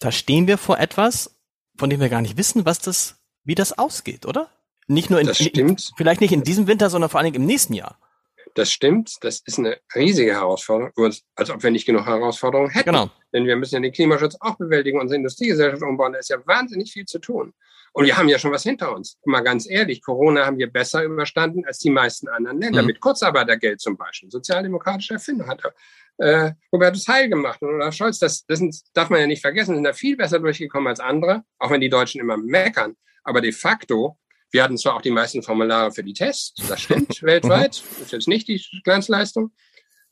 da 0.00 0.12
stehen 0.12 0.46
wir 0.46 0.56
vor 0.56 0.78
etwas, 0.78 1.38
von 1.76 1.90
dem 1.90 2.00
wir 2.00 2.08
gar 2.08 2.22
nicht 2.22 2.36
wissen, 2.36 2.64
was 2.64 2.78
das, 2.78 3.16
wie 3.44 3.54
das 3.54 3.76
ausgeht, 3.76 4.24
oder? 4.24 4.48
Nicht 4.88 5.10
nur 5.10 5.20
in, 5.20 5.26
das 5.26 5.38
stimmt. 5.38 5.92
vielleicht 5.96 6.20
nicht 6.20 6.32
in 6.32 6.42
diesem 6.42 6.66
Winter, 6.66 6.90
sondern 6.90 7.10
vor 7.10 7.20
allen 7.20 7.26
Dingen 7.26 7.42
im 7.42 7.46
nächsten 7.46 7.74
Jahr. 7.74 7.98
Das 8.54 8.72
stimmt, 8.72 9.16
das 9.22 9.40
ist 9.44 9.58
eine 9.58 9.78
riesige 9.94 10.32
Herausforderung, 10.32 10.92
als 11.36 11.50
ob 11.50 11.62
wir 11.62 11.70
nicht 11.70 11.86
genug 11.86 12.06
Herausforderungen 12.06 12.70
hätten. 12.70 12.90
Genau. 12.90 13.10
Denn 13.32 13.46
wir 13.46 13.56
müssen 13.56 13.76
ja 13.76 13.80
den 13.80 13.92
Klimaschutz 13.92 14.36
auch 14.40 14.56
bewältigen, 14.56 14.98
unsere 14.98 15.16
Industriegesellschaft 15.16 15.82
umbauen, 15.82 16.14
da 16.14 16.18
ist 16.18 16.30
ja 16.30 16.38
wahnsinnig 16.46 16.90
viel 16.90 17.04
zu 17.04 17.18
tun. 17.18 17.52
Und 17.92 18.04
wir 18.04 18.16
haben 18.16 18.28
ja 18.28 18.38
schon 18.38 18.52
was 18.52 18.62
hinter 18.62 18.94
uns. 18.94 19.18
Mal 19.24 19.40
ganz 19.40 19.68
ehrlich, 19.68 20.02
Corona 20.02 20.46
haben 20.46 20.58
wir 20.58 20.70
besser 20.70 21.04
überstanden 21.04 21.64
als 21.66 21.78
die 21.78 21.90
meisten 21.90 22.28
anderen 22.28 22.60
Länder. 22.60 22.82
Mhm. 22.82 22.86
Mit 22.86 23.00
Kurzarbeitergeld 23.00 23.80
zum 23.80 23.96
Beispiel. 23.96 24.30
Sozialdemokratische 24.30 25.14
Erfindung 25.14 25.48
hat 25.48 25.62
äh, 26.18 26.52
Hubertus 26.72 27.08
Heil 27.08 27.28
gemacht 27.28 27.60
und 27.62 27.68
Olaf 27.70 27.94
Scholz. 27.94 28.18
Das, 28.18 28.44
das 28.46 28.58
sind, 28.58 28.76
darf 28.92 29.10
man 29.10 29.20
ja 29.20 29.26
nicht 29.26 29.42
vergessen, 29.42 29.74
sind 29.74 29.84
da 29.84 29.92
viel 29.92 30.16
besser 30.16 30.38
durchgekommen 30.38 30.88
als 30.88 31.00
andere, 31.00 31.44
auch 31.58 31.70
wenn 31.70 31.80
die 31.80 31.88
Deutschen 31.88 32.20
immer 32.20 32.36
meckern. 32.36 32.96
Aber 33.24 33.40
de 33.40 33.52
facto 33.52 34.18
wir 34.50 34.62
hatten 34.62 34.78
zwar 34.78 34.96
auch 34.96 35.02
die 35.02 35.10
meisten 35.10 35.42
Formulare 35.42 35.92
für 35.92 36.02
die 36.02 36.14
Tests, 36.14 36.66
das 36.68 36.82
stimmt, 36.82 37.22
weltweit. 37.22 37.82
Das 37.82 38.00
ist 38.00 38.12
jetzt 38.12 38.28
nicht 38.28 38.48
die 38.48 38.62
Glanzleistung. 38.84 39.52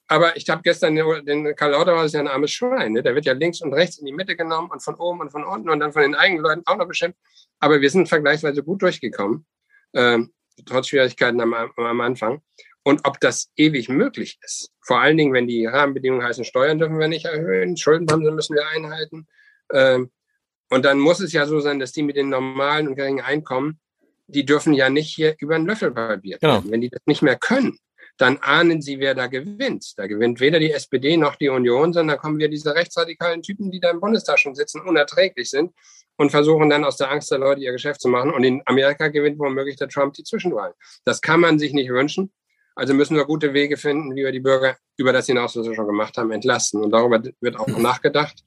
Aber 0.08 0.36
ich 0.36 0.48
habe 0.48 0.62
gestern 0.62 0.94
den 0.94 1.56
Karl 1.56 1.72
Lauterbach 1.72 2.04
ist 2.04 2.14
ja 2.14 2.20
ein 2.20 2.28
armes 2.28 2.52
Schwein. 2.52 2.92
Ne? 2.92 3.02
Der 3.02 3.14
wird 3.14 3.24
ja 3.24 3.32
links 3.32 3.60
und 3.60 3.72
rechts 3.72 3.98
in 3.98 4.06
die 4.06 4.12
Mitte 4.12 4.36
genommen 4.36 4.70
und 4.70 4.80
von 4.80 4.94
oben 4.94 5.20
und 5.20 5.30
von 5.30 5.42
unten 5.42 5.68
und 5.68 5.80
dann 5.80 5.92
von 5.92 6.02
den 6.02 6.14
eigenen 6.14 6.42
Leuten 6.42 6.62
auch 6.66 6.76
noch 6.76 6.86
beschimpft. 6.86 7.18
Aber 7.58 7.80
wir 7.80 7.90
sind 7.90 8.08
vergleichsweise 8.08 8.62
gut 8.62 8.82
durchgekommen, 8.82 9.46
ähm, 9.94 10.32
trotz 10.64 10.88
Schwierigkeiten 10.88 11.40
am, 11.40 11.54
am 11.54 12.00
Anfang. 12.00 12.40
Und 12.84 13.00
ob 13.04 13.18
das 13.18 13.50
ewig 13.56 13.88
möglich 13.88 14.38
ist, 14.42 14.70
vor 14.80 15.00
allen 15.00 15.16
Dingen, 15.16 15.32
wenn 15.32 15.48
die 15.48 15.66
Rahmenbedingungen 15.66 16.24
heißen, 16.24 16.44
Steuern 16.44 16.78
dürfen 16.78 17.00
wir 17.00 17.08
nicht 17.08 17.24
erhöhen, 17.24 17.76
Schuldenbremse 17.76 18.30
müssen 18.30 18.54
wir 18.54 18.68
einhalten. 18.68 19.26
Ähm, 19.72 20.12
und 20.70 20.84
dann 20.84 21.00
muss 21.00 21.18
es 21.18 21.32
ja 21.32 21.46
so 21.46 21.58
sein, 21.58 21.80
dass 21.80 21.90
die 21.90 22.04
mit 22.04 22.14
den 22.14 22.28
normalen 22.28 22.86
und 22.86 22.94
geringen 22.94 23.24
Einkommen 23.24 23.80
die 24.26 24.44
dürfen 24.44 24.72
ja 24.74 24.90
nicht 24.90 25.14
hier 25.14 25.34
über 25.38 25.56
den 25.56 25.66
Löffel 25.66 25.92
probiert 25.92 26.40
genau. 26.40 26.54
werden. 26.54 26.70
Wenn 26.70 26.80
die 26.80 26.90
das 26.90 27.02
nicht 27.06 27.22
mehr 27.22 27.36
können, 27.36 27.78
dann 28.18 28.38
ahnen 28.38 28.80
sie, 28.80 28.98
wer 28.98 29.14
da 29.14 29.26
gewinnt. 29.26 29.92
Da 29.96 30.06
gewinnt 30.06 30.40
weder 30.40 30.58
die 30.58 30.72
SPD 30.72 31.16
noch 31.16 31.36
die 31.36 31.48
Union, 31.48 31.92
sondern 31.92 32.16
da 32.16 32.20
kommen 32.20 32.38
wir 32.38 32.48
diese 32.48 32.74
rechtsradikalen 32.74 33.42
Typen, 33.42 33.70
die 33.70 33.80
da 33.80 33.90
im 33.90 34.00
Bundestag 34.00 34.38
schon 34.38 34.54
sitzen, 34.54 34.80
unerträglich 34.80 35.50
sind 35.50 35.72
und 36.16 36.30
versuchen 36.30 36.70
dann 36.70 36.84
aus 36.84 36.96
der 36.96 37.10
Angst 37.10 37.30
der 37.30 37.38
Leute 37.38 37.60
ihr 37.60 37.72
Geschäft 37.72 38.00
zu 38.00 38.08
machen. 38.08 38.32
Und 38.32 38.44
in 38.44 38.62
Amerika 38.64 39.08
gewinnt 39.08 39.38
womöglich 39.38 39.76
der 39.76 39.88
Trump 39.88 40.14
die 40.14 40.24
Zwischenwahlen. 40.24 40.74
Das 41.04 41.20
kann 41.20 41.40
man 41.40 41.58
sich 41.58 41.72
nicht 41.72 41.90
wünschen. 41.90 42.32
Also 42.74 42.94
müssen 42.94 43.16
wir 43.16 43.24
gute 43.24 43.54
Wege 43.54 43.76
finden, 43.76 44.14
wie 44.14 44.24
wir 44.24 44.32
die 44.32 44.40
Bürger 44.40 44.76
über 44.96 45.12
das 45.12 45.26
hinaus, 45.26 45.56
was 45.56 45.66
wir 45.66 45.74
schon 45.74 45.86
gemacht 45.86 46.16
haben, 46.16 46.30
entlasten. 46.30 46.82
Und 46.82 46.90
darüber 46.90 47.22
wird 47.40 47.58
auch 47.58 47.66
noch 47.66 47.78
nachgedacht. 47.78 48.44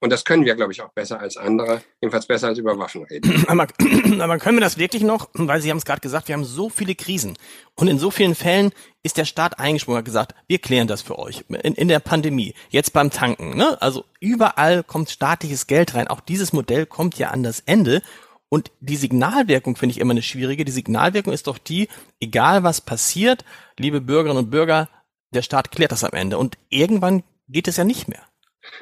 Und 0.00 0.10
das 0.10 0.24
können 0.24 0.44
wir, 0.44 0.54
glaube 0.54 0.72
ich, 0.72 0.80
auch 0.80 0.90
besser 0.90 1.18
als 1.18 1.36
andere, 1.36 1.82
jedenfalls 2.00 2.26
besser 2.26 2.48
als 2.48 2.58
über 2.58 2.78
Waffen 2.78 3.02
reden. 3.04 3.44
Aber, 3.48 3.66
aber 4.20 4.38
können 4.38 4.58
wir 4.58 4.60
das 4.60 4.78
wirklich 4.78 5.02
noch? 5.02 5.28
Weil 5.34 5.60
Sie 5.60 5.70
haben 5.70 5.78
es 5.78 5.84
gerade 5.84 6.00
gesagt, 6.00 6.28
wir 6.28 6.34
haben 6.34 6.44
so 6.44 6.68
viele 6.68 6.94
Krisen. 6.94 7.36
Und 7.74 7.88
in 7.88 7.98
so 7.98 8.10
vielen 8.10 8.36
Fällen 8.36 8.70
ist 9.02 9.16
der 9.16 9.24
Staat 9.24 9.58
eingesprungen 9.58 9.96
und 9.96 10.00
hat 10.00 10.04
gesagt, 10.04 10.34
wir 10.46 10.58
klären 10.58 10.86
das 10.86 11.02
für 11.02 11.18
euch. 11.18 11.44
In, 11.48 11.74
in 11.74 11.88
der 11.88 11.98
Pandemie, 11.98 12.54
jetzt 12.68 12.92
beim 12.92 13.10
Tanken. 13.10 13.56
Ne? 13.56 13.80
Also 13.82 14.04
überall 14.20 14.84
kommt 14.84 15.10
staatliches 15.10 15.66
Geld 15.66 15.94
rein. 15.94 16.06
Auch 16.06 16.20
dieses 16.20 16.52
Modell 16.52 16.86
kommt 16.86 17.18
ja 17.18 17.30
an 17.30 17.42
das 17.42 17.60
Ende. 17.60 18.02
Und 18.48 18.70
die 18.80 18.96
Signalwirkung 18.96 19.76
finde 19.76 19.92
ich 19.92 20.00
immer 20.00 20.12
eine 20.12 20.22
schwierige. 20.22 20.64
Die 20.64 20.72
Signalwirkung 20.72 21.32
ist 21.32 21.48
doch 21.48 21.58
die, 21.58 21.88
egal 22.20 22.62
was 22.62 22.80
passiert, 22.80 23.44
liebe 23.78 24.00
Bürgerinnen 24.00 24.44
und 24.44 24.50
Bürger, 24.50 24.88
der 25.34 25.42
Staat 25.42 25.72
klärt 25.72 25.92
das 25.92 26.04
am 26.04 26.12
Ende. 26.12 26.38
Und 26.38 26.56
irgendwann 26.68 27.24
geht 27.48 27.68
es 27.68 27.76
ja 27.76 27.84
nicht 27.84 28.08
mehr. 28.08 28.27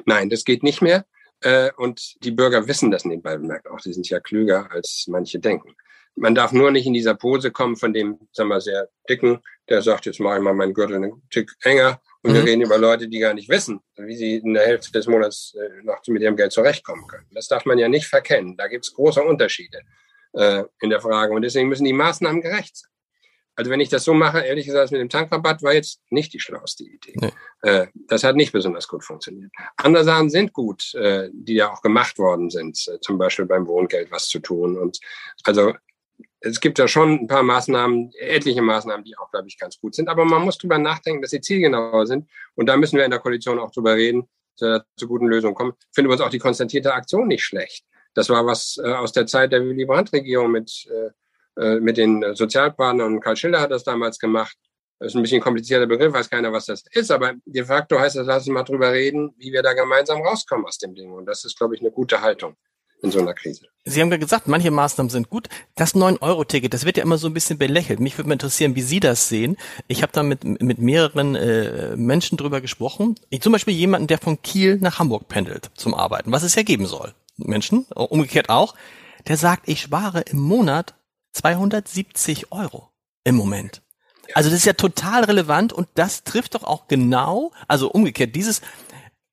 Nein, 0.05 0.29
das 0.29 0.43
geht 0.43 0.63
nicht 0.63 0.81
mehr. 0.81 1.05
Äh, 1.41 1.71
und 1.77 2.23
die 2.23 2.31
Bürger 2.31 2.67
wissen 2.67 2.91
das 2.91 3.05
nebenbei 3.05 3.37
bemerkt 3.37 3.67
auch. 3.69 3.79
Die 3.79 3.93
sind 3.93 4.09
ja 4.09 4.19
klüger, 4.19 4.71
als 4.71 5.05
manche 5.07 5.39
denken. 5.39 5.75
Man 6.15 6.33
darf 6.33 6.51
nur 6.51 6.71
nicht 6.71 6.87
in 6.87 6.93
dieser 6.93 7.13
Pose 7.13 7.51
kommen 7.51 7.75
von 7.75 7.93
dem, 7.93 8.17
sagen 8.31 8.49
wir, 8.49 8.59
sehr 8.59 8.89
dicken, 9.07 9.39
der 9.69 9.83
sagt, 9.83 10.07
jetzt 10.07 10.19
mache 10.19 10.37
ich 10.37 10.41
mal 10.41 10.53
meinen 10.53 10.73
Gürtel 10.73 10.95
einen 10.95 11.21
Tick 11.29 11.51
enger. 11.61 12.01
Und 12.23 12.31
mhm. 12.31 12.35
wir 12.35 12.43
reden 12.45 12.61
über 12.63 12.79
Leute, 12.79 13.07
die 13.07 13.19
gar 13.19 13.35
nicht 13.35 13.49
wissen, 13.49 13.81
wie 13.97 14.15
sie 14.15 14.37
in 14.37 14.55
der 14.55 14.65
Hälfte 14.65 14.91
des 14.91 15.05
Monats 15.05 15.55
äh, 15.55 15.83
noch 15.83 16.01
mit 16.07 16.23
ihrem 16.23 16.35
Geld 16.35 16.51
zurechtkommen 16.51 17.05
können. 17.07 17.27
Das 17.31 17.47
darf 17.47 17.65
man 17.65 17.77
ja 17.77 17.87
nicht 17.87 18.07
verkennen. 18.07 18.57
Da 18.57 18.67
gibt 18.67 18.85
es 18.85 18.93
große 18.93 19.21
Unterschiede 19.21 19.81
äh, 20.33 20.63
in 20.81 20.89
der 20.89 21.01
Frage. 21.01 21.33
Und 21.33 21.43
deswegen 21.43 21.69
müssen 21.69 21.85
die 21.85 21.93
Maßnahmen 21.93 22.41
gerecht 22.41 22.77
sein. 22.77 22.89
Also 23.57 23.71
wenn 23.71 23.79
ich 23.79 23.89
das 23.89 24.03
so 24.03 24.13
mache, 24.13 24.39
ehrlich 24.39 24.67
gesagt, 24.67 24.91
mit 24.91 25.01
dem 25.01 25.09
Tankrabatt 25.09 25.63
war 25.63 25.73
jetzt 25.73 25.99
nicht 26.11 26.31
die 26.31 26.39
schlauste 26.39 26.83
Idee. 26.83 27.15
Nee. 27.15 27.31
Äh, 27.63 27.87
das 28.07 28.23
hat 28.23 28.35
nicht 28.35 28.51
besonders 28.51 28.87
gut 28.87 29.03
funktioniert. 29.03 29.51
Andere 29.77 30.03
Sachen 30.03 30.29
sind 30.29 30.53
gut, 30.53 30.93
äh, 30.93 31.29
die 31.33 31.55
ja 31.55 31.73
auch 31.73 31.81
gemacht 31.81 32.19
worden 32.19 32.51
sind, 32.51 32.87
äh, 32.87 32.99
zum 33.01 33.17
Beispiel 33.17 33.45
beim 33.45 33.65
Wohngeld 33.65 34.11
was 34.11 34.27
zu 34.27 34.39
tun. 34.39 34.77
Und 34.77 34.99
also 35.43 35.73
es 36.39 36.61
gibt 36.61 36.77
ja 36.77 36.87
schon 36.87 37.21
ein 37.21 37.27
paar 37.27 37.41
Maßnahmen, 37.41 38.11
etliche 38.19 38.61
Maßnahmen, 38.61 39.03
die 39.03 39.17
auch, 39.17 39.31
glaube 39.31 39.47
ich, 39.47 39.57
ganz 39.57 39.79
gut 39.79 39.95
sind. 39.95 40.07
Aber 40.07 40.23
man 40.23 40.43
muss 40.43 40.59
drüber 40.59 40.77
nachdenken, 40.77 41.23
dass 41.23 41.31
sie 41.31 41.41
zielgenauer 41.41 42.05
sind. 42.05 42.29
Und 42.53 42.67
da 42.67 42.77
müssen 42.77 42.97
wir 42.97 43.05
in 43.05 43.11
der 43.11 43.19
Koalition 43.19 43.57
auch 43.57 43.71
drüber 43.71 43.95
reden, 43.95 44.29
dass 44.59 44.69
wir 44.69 44.85
zu 44.97 45.07
guten 45.07 45.25
Lösungen 45.25 45.55
kommen. 45.55 45.73
Ich 45.79 45.95
finde 45.95 46.11
uns 46.11 46.21
auch 46.21 46.29
die 46.29 46.37
konstatierte 46.37 46.93
Aktion 46.93 47.27
nicht 47.27 47.43
schlecht. 47.43 47.85
Das 48.13 48.29
war 48.29 48.45
was 48.45 48.79
äh, 48.83 48.93
aus 48.93 49.13
der 49.13 49.25
Zeit 49.25 49.51
der 49.51 49.63
Willy 49.63 49.85
Brandt-Regierung 49.85 50.51
mit 50.51 50.87
äh, 50.91 51.09
mit 51.79 51.97
den 51.97 52.35
Sozialpartnern 52.35 53.13
und 53.15 53.19
Karl 53.21 53.35
Schiller 53.35 53.61
hat 53.61 53.71
das 53.71 53.83
damals 53.83 54.19
gemacht. 54.19 54.55
Das 54.99 55.09
ist 55.09 55.15
ein 55.15 55.21
bisschen 55.21 55.39
ein 55.39 55.43
komplizierter 55.43 55.85
Begriff, 55.85 56.13
weiß 56.13 56.29
keiner, 56.29 56.51
was 56.51 56.65
das 56.65 56.83
ist, 56.91 57.11
aber 57.11 57.33
de 57.45 57.63
facto 57.63 57.99
heißt 57.99 58.15
das, 58.15 58.25
lass 58.25 58.47
uns 58.47 58.53
mal 58.53 58.63
drüber 58.63 58.91
reden, 58.91 59.33
wie 59.37 59.51
wir 59.51 59.61
da 59.61 59.73
gemeinsam 59.73 60.21
rauskommen 60.21 60.65
aus 60.65 60.79
dem 60.79 60.95
Ding. 60.95 61.11
Und 61.11 61.25
das 61.25 61.45
ist, 61.45 61.57
glaube 61.57 61.75
ich, 61.75 61.81
eine 61.81 61.91
gute 61.91 62.21
Haltung 62.21 62.55
in 63.03 63.11
so 63.11 63.19
einer 63.19 63.33
Krise. 63.35 63.67
Sie 63.85 64.01
haben 64.01 64.11
ja 64.11 64.17
gesagt, 64.17 64.47
manche 64.47 64.71
Maßnahmen 64.71 65.09
sind 65.09 65.29
gut. 65.29 65.49
Das 65.75 65.93
9-Euro-Ticket, 65.93 66.73
das 66.73 66.83
wird 66.83 66.97
ja 66.97 67.03
immer 67.03 67.19
so 67.19 67.27
ein 67.27 67.33
bisschen 67.33 67.59
belächelt. 67.59 67.99
Mich 67.99 68.17
würde 68.17 68.27
mal 68.27 68.33
interessieren, 68.33 68.75
wie 68.75 68.81
Sie 68.81 68.99
das 68.99 69.29
sehen. 69.29 69.55
Ich 69.87 70.01
habe 70.01 70.11
da 70.11 70.23
mit, 70.23 70.43
mit 70.43 70.79
mehreren 70.79 71.35
äh, 71.35 71.95
Menschen 71.95 72.37
drüber 72.37 72.59
gesprochen. 72.59 73.15
Ich, 73.29 73.41
zum 73.41 73.53
Beispiel 73.53 73.75
jemanden, 73.75 74.07
der 74.07 74.17
von 74.17 74.41
Kiel 74.41 74.77
nach 74.81 74.97
Hamburg 74.97 75.27
pendelt 75.27 75.69
zum 75.75 75.93
Arbeiten, 75.93 76.31
was 76.31 76.41
es 76.41 76.55
ja 76.55 76.63
geben 76.63 76.87
soll. 76.87 77.13
Menschen, 77.37 77.85
umgekehrt 77.93 78.49
auch, 78.49 78.73
der 79.27 79.37
sagt, 79.37 79.69
ich 79.69 79.81
spare 79.81 80.21
im 80.21 80.39
Monat 80.39 80.95
270 81.37 82.51
Euro 82.51 82.89
im 83.23 83.35
Moment. 83.35 83.83
Also 84.33 84.49
das 84.49 84.59
ist 84.59 84.65
ja 84.65 84.73
total 84.73 85.23
relevant 85.23 85.71
und 85.71 85.87
das 85.93 86.23
trifft 86.23 86.55
doch 86.55 86.63
auch 86.63 86.87
genau, 86.87 87.51
also 87.67 87.91
umgekehrt, 87.91 88.35
dieses, 88.35 88.61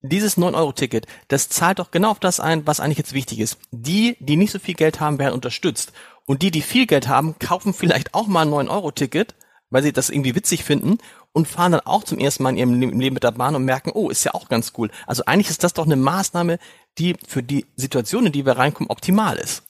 dieses 0.02 0.36
9-Euro-Ticket, 0.36 1.06
das 1.28 1.48
zahlt 1.48 1.78
doch 1.78 1.90
genau 1.90 2.10
auf 2.10 2.20
das 2.20 2.40
ein, 2.40 2.66
was 2.66 2.78
eigentlich 2.78 2.98
jetzt 2.98 3.14
wichtig 3.14 3.40
ist. 3.40 3.58
Die, 3.72 4.16
die 4.20 4.36
nicht 4.36 4.52
so 4.52 4.58
viel 4.58 4.74
Geld 4.74 5.00
haben, 5.00 5.18
werden 5.18 5.34
unterstützt. 5.34 5.92
Und 6.26 6.42
die, 6.42 6.50
die 6.50 6.62
viel 6.62 6.86
Geld 6.86 7.08
haben, 7.08 7.38
kaufen 7.38 7.72
vielleicht 7.72 8.14
auch 8.14 8.26
mal 8.26 8.42
ein 8.42 8.52
9-Euro-Ticket, 8.52 9.34
weil 9.70 9.82
sie 9.82 9.92
das 9.92 10.10
irgendwie 10.10 10.34
witzig 10.34 10.62
finden 10.62 10.98
und 11.32 11.48
fahren 11.48 11.72
dann 11.72 11.80
auch 11.80 12.04
zum 12.04 12.18
ersten 12.18 12.42
Mal 12.42 12.50
in 12.50 12.58
ihrem 12.78 13.00
Leben 13.00 13.14
mit 13.14 13.24
der 13.24 13.32
Bahn 13.32 13.56
und 13.56 13.64
merken, 13.64 13.90
oh, 13.94 14.10
ist 14.10 14.24
ja 14.24 14.34
auch 14.34 14.48
ganz 14.48 14.74
cool. 14.76 14.90
Also 15.06 15.24
eigentlich 15.24 15.50
ist 15.50 15.64
das 15.64 15.72
doch 15.72 15.86
eine 15.86 15.96
Maßnahme, 15.96 16.58
die 16.98 17.16
für 17.26 17.42
die 17.42 17.66
Situation, 17.76 18.26
in 18.26 18.32
die 18.32 18.46
wir 18.46 18.58
reinkommen, 18.58 18.90
optimal 18.90 19.36
ist 19.38 19.63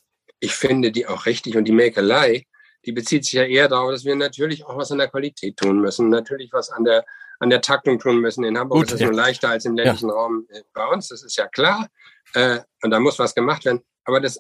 ich 0.44 0.54
finde 0.54 0.92
die 0.92 1.07
auch 1.07 1.26
richtig. 1.26 1.57
Und 1.57 1.64
die 1.64 1.72
Mäkelei, 1.72 2.46
die 2.85 2.92
bezieht 2.92 3.24
sich 3.24 3.33
ja 3.33 3.44
eher 3.44 3.68
darauf, 3.68 3.90
dass 3.90 4.04
wir 4.04 4.14
natürlich 4.14 4.64
auch 4.64 4.76
was 4.76 4.92
an 4.92 4.98
der 4.98 5.09
Qualität 5.09 5.57
tun 5.57 5.80
müssen, 5.80 6.11
natürlich 6.11 6.52
was 6.52 6.70
an 6.70 6.85
der, 6.85 7.04
an 7.40 7.50
der 7.50 7.61
Taktung 7.61 7.98
tun 7.98 8.20
müssen. 8.20 8.44
In 8.44 8.59
Hamburg 8.59 8.80
Gut, 8.80 8.87
ist 8.87 8.92
das 8.92 9.00
ja. 9.00 9.07
nur 9.07 9.16
leichter 9.16 9.48
als 9.48 9.64
im 9.64 9.74
ländlichen 9.74 10.11
ja. 10.11 10.14
Raum 10.14 10.46
äh, 10.50 10.62
bei 10.72 10.87
uns, 10.87 11.09
das 11.09 11.22
ist 11.22 11.37
ja 11.37 11.48
klar. 11.48 11.88
Äh, 12.35 12.61
und 12.83 12.90
da 12.90 13.00
muss 13.00 13.18
was 13.18 13.35
gemacht 13.35 13.64
werden. 13.64 13.83
Aber 14.04 14.20
das, 14.20 14.38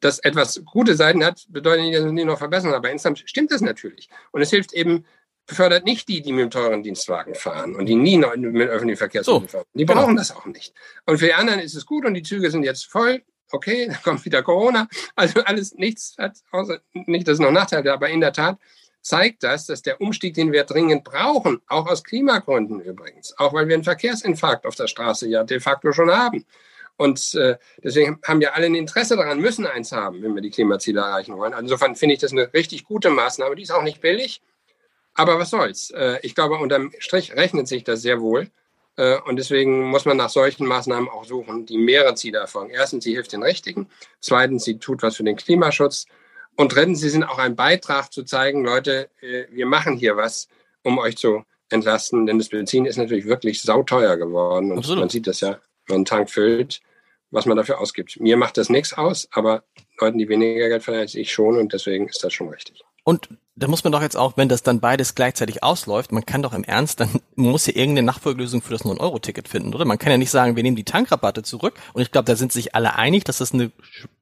dass 0.00 0.20
etwas 0.20 0.62
gute 0.64 0.94
Seiten 0.94 1.24
hat, 1.24 1.44
bedeutet 1.48 1.84
nicht, 1.84 1.96
dass 1.96 2.04
wir 2.04 2.12
die 2.12 2.24
noch 2.24 2.38
verbessern. 2.38 2.72
Aber 2.72 2.90
insgesamt 2.90 3.24
stimmt 3.26 3.50
das 3.50 3.60
natürlich. 3.60 4.08
Und 4.30 4.40
es 4.40 4.50
hilft 4.50 4.72
eben, 4.72 5.04
befördert 5.46 5.84
nicht 5.84 6.08
die, 6.08 6.22
die 6.22 6.32
mit 6.32 6.42
dem 6.42 6.50
teuren 6.50 6.82
Dienstwagen 6.82 7.34
fahren 7.34 7.74
und 7.74 7.86
die 7.86 7.96
nie 7.96 8.18
mit 8.18 8.68
öffentlichen 8.68 8.98
Verkehrsmitteln 8.98 9.48
so, 9.48 9.58
fahren. 9.58 9.64
Die 9.72 9.86
brauchen 9.86 10.08
genau. 10.08 10.18
das 10.18 10.36
auch 10.36 10.44
nicht. 10.44 10.74
Und 11.06 11.18
für 11.18 11.24
die 11.24 11.34
anderen 11.34 11.60
ist 11.60 11.74
es 11.74 11.86
gut 11.86 12.04
und 12.04 12.14
die 12.14 12.22
Züge 12.22 12.50
sind 12.50 12.64
jetzt 12.64 12.84
voll 12.84 13.22
okay, 13.52 13.86
dann 13.90 14.02
kommt 14.02 14.24
wieder 14.24 14.42
Corona. 14.42 14.88
Also 15.16 15.40
alles 15.42 15.74
nichts 15.74 16.16
hat, 16.18 16.38
außer 16.50 16.80
nicht, 16.92 17.26
dass 17.28 17.34
es 17.34 17.40
noch 17.40 17.50
Nachteile, 17.50 17.92
aber 17.92 18.08
in 18.08 18.20
der 18.20 18.32
Tat 18.32 18.58
zeigt 19.00 19.42
das, 19.42 19.66
dass 19.66 19.82
der 19.82 20.00
Umstieg, 20.00 20.34
den 20.34 20.52
wir 20.52 20.64
dringend 20.64 21.04
brauchen, 21.04 21.60
auch 21.66 21.86
aus 21.86 22.04
Klimagründen 22.04 22.80
übrigens, 22.80 23.36
auch 23.38 23.52
weil 23.52 23.68
wir 23.68 23.74
einen 23.74 23.84
Verkehrsinfarkt 23.84 24.66
auf 24.66 24.74
der 24.74 24.86
Straße 24.86 25.28
ja 25.28 25.44
de 25.44 25.60
facto 25.60 25.92
schon 25.92 26.10
haben. 26.10 26.44
Und 26.96 27.34
äh, 27.36 27.56
deswegen 27.82 28.18
haben 28.24 28.40
ja 28.40 28.50
alle 28.50 28.66
ein 28.66 28.74
Interesse 28.74 29.16
daran, 29.16 29.40
müssen 29.40 29.66
eins 29.66 29.92
haben, 29.92 30.20
wenn 30.22 30.34
wir 30.34 30.42
die 30.42 30.50
Klimaziele 30.50 31.00
erreichen 31.00 31.36
wollen. 31.36 31.52
Also 31.54 31.62
insofern 31.62 31.94
finde 31.94 32.16
ich 32.16 32.20
das 32.20 32.32
eine 32.32 32.52
richtig 32.52 32.84
gute 32.84 33.10
Maßnahme. 33.10 33.54
Die 33.54 33.62
ist 33.62 33.70
auch 33.70 33.84
nicht 33.84 34.00
billig. 34.00 34.42
Aber 35.14 35.38
was 35.38 35.50
soll's? 35.50 35.90
Äh, 35.90 36.18
ich 36.22 36.34
glaube, 36.34 36.56
unterm 36.56 36.92
Strich 36.98 37.34
rechnet 37.34 37.68
sich 37.68 37.84
das 37.84 38.02
sehr 38.02 38.20
wohl. 38.20 38.50
Äh, 38.98 39.16
und 39.26 39.36
deswegen 39.36 39.84
muss 39.84 40.04
man 40.04 40.16
nach 40.16 40.28
solchen 40.28 40.66
Maßnahmen 40.66 41.08
auch 41.08 41.24
suchen, 41.24 41.64
die 41.64 41.78
mehrere 41.78 42.16
Ziele 42.16 42.38
erfolgen. 42.38 42.70
Erstens, 42.70 43.04
sie 43.04 43.14
hilft 43.14 43.32
den 43.32 43.44
Richtigen. 43.44 43.88
Zweitens, 44.20 44.64
sie 44.64 44.78
tut 44.78 45.02
was 45.02 45.16
für 45.16 45.24
den 45.24 45.36
Klimaschutz. 45.36 46.06
Und 46.56 46.74
drittens, 46.74 47.00
sie 47.00 47.08
sind 47.08 47.22
auch 47.22 47.38
ein 47.38 47.54
Beitrag 47.54 48.12
zu 48.12 48.24
zeigen, 48.24 48.64
Leute, 48.64 49.08
äh, 49.20 49.44
wir 49.50 49.66
machen 49.66 49.96
hier 49.96 50.16
was, 50.16 50.48
um 50.82 50.98
euch 50.98 51.16
zu 51.16 51.44
entlasten. 51.70 52.26
Denn 52.26 52.38
das 52.38 52.48
Benzin 52.48 52.86
ist 52.86 52.96
natürlich 52.96 53.26
wirklich 53.26 53.62
sauteuer 53.62 54.16
geworden. 54.16 54.72
Und 54.72 54.78
Absolut. 54.78 55.00
man 55.00 55.08
sieht 55.08 55.28
das 55.28 55.40
ja, 55.40 55.50
wenn 55.50 55.60
man 55.86 55.96
einen 55.96 56.04
Tank 56.04 56.30
füllt, 56.30 56.80
was 57.30 57.46
man 57.46 57.56
dafür 57.56 57.80
ausgibt. 57.80 58.18
Mir 58.18 58.36
macht 58.36 58.56
das 58.56 58.68
nichts 58.68 58.94
aus, 58.94 59.28
aber 59.30 59.62
Leuten, 60.00 60.18
die 60.18 60.28
weniger 60.28 60.68
Geld 60.68 60.82
verdienen 60.82 61.02
als 61.02 61.14
ich 61.14 61.32
schon. 61.32 61.56
Und 61.56 61.72
deswegen 61.72 62.08
ist 62.08 62.24
das 62.24 62.32
schon 62.32 62.48
richtig. 62.48 62.82
Und 63.04 63.28
da 63.58 63.66
muss 63.66 63.82
man 63.82 63.92
doch 63.92 64.02
jetzt 64.02 64.16
auch, 64.16 64.36
wenn 64.36 64.48
das 64.48 64.62
dann 64.62 64.80
beides 64.80 65.14
gleichzeitig 65.14 65.62
ausläuft, 65.62 66.12
man 66.12 66.24
kann 66.24 66.42
doch 66.42 66.52
im 66.52 66.64
Ernst, 66.64 67.00
dann 67.00 67.20
muss 67.34 67.66
ja 67.66 67.74
irgendeine 67.74 68.06
Nachfolgelösung 68.06 68.62
für 68.62 68.72
das 68.72 68.84
9-Euro-Ticket 68.84 69.48
finden, 69.48 69.74
oder? 69.74 69.84
Man 69.84 69.98
kann 69.98 70.12
ja 70.12 70.18
nicht 70.18 70.30
sagen, 70.30 70.56
wir 70.56 70.62
nehmen 70.62 70.76
die 70.76 70.84
Tankrabatte 70.84 71.42
zurück. 71.42 71.74
Und 71.92 72.02
ich 72.02 72.10
glaube, 72.12 72.26
da 72.26 72.36
sind 72.36 72.52
sich 72.52 72.74
alle 72.74 72.96
einig, 72.96 73.24
dass 73.24 73.38
das 73.38 73.52
eine 73.52 73.72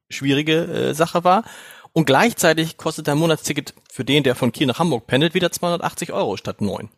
schwierige 0.08 0.64
äh, 0.64 0.94
Sache 0.94 1.24
war. 1.24 1.44
Und 1.92 2.06
gleichzeitig 2.06 2.76
kostet 2.76 3.08
ein 3.08 3.18
Monatsticket 3.18 3.74
für 3.90 4.04
den, 4.04 4.22
der 4.22 4.34
von 4.34 4.52
Kiel 4.52 4.66
nach 4.66 4.78
Hamburg 4.78 5.06
pendelt, 5.06 5.34
wieder 5.34 5.50
280 5.50 6.12
Euro 6.12 6.36
statt 6.36 6.60
9. 6.60 6.88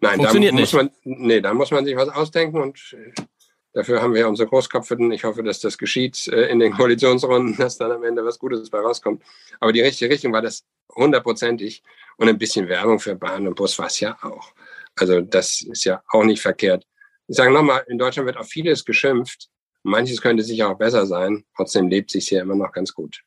Nein, 0.00 0.20
da 0.20 0.32
muss 0.32 0.52
nicht. 0.52 0.72
man, 0.72 0.90
nee, 1.04 1.40
da 1.40 1.52
muss 1.52 1.70
man 1.70 1.84
sich 1.84 1.96
was 1.96 2.08
ausdenken 2.08 2.60
und 2.60 2.78
äh, 2.92 3.22
Dafür 3.76 4.00
haben 4.00 4.14
wir 4.14 4.26
unsere 4.26 4.48
Großkopfeten. 4.48 5.12
Ich 5.12 5.24
hoffe, 5.24 5.42
dass 5.42 5.60
das 5.60 5.76
geschieht 5.76 6.28
äh, 6.28 6.48
in 6.48 6.60
den 6.60 6.72
Koalitionsrunden, 6.76 7.58
dass 7.58 7.76
dann 7.76 7.92
am 7.92 8.04
Ende 8.04 8.24
was 8.24 8.38
Gutes 8.38 8.70
bei 8.70 8.78
rauskommt. 8.78 9.22
Aber 9.60 9.70
die 9.70 9.82
richtige 9.82 10.10
Richtung 10.10 10.32
war 10.32 10.40
das 10.40 10.64
hundertprozentig. 10.94 11.82
Und 12.16 12.26
ein 12.30 12.38
bisschen 12.38 12.70
Werbung 12.70 12.98
für 12.98 13.14
Bahn 13.16 13.46
und 13.46 13.54
Bus 13.54 13.78
war 13.78 13.88
es 13.88 14.00
ja 14.00 14.16
auch. 14.22 14.52
Also 14.98 15.20
das 15.20 15.60
ist 15.60 15.84
ja 15.84 16.02
auch 16.08 16.24
nicht 16.24 16.40
verkehrt. 16.40 16.86
Ich 17.28 17.36
sage 17.36 17.52
nochmal, 17.52 17.84
in 17.86 17.98
Deutschland 17.98 18.24
wird 18.26 18.38
auf 18.38 18.48
vieles 18.48 18.82
geschimpft. 18.82 19.50
Manches 19.82 20.22
könnte 20.22 20.42
sicher 20.42 20.70
auch 20.70 20.78
besser 20.78 21.04
sein. 21.04 21.44
Trotzdem 21.54 21.88
lebt 21.88 22.10
sich 22.10 22.28
hier 22.28 22.40
immer 22.40 22.54
noch 22.54 22.72
ganz 22.72 22.94
gut. 22.94 23.24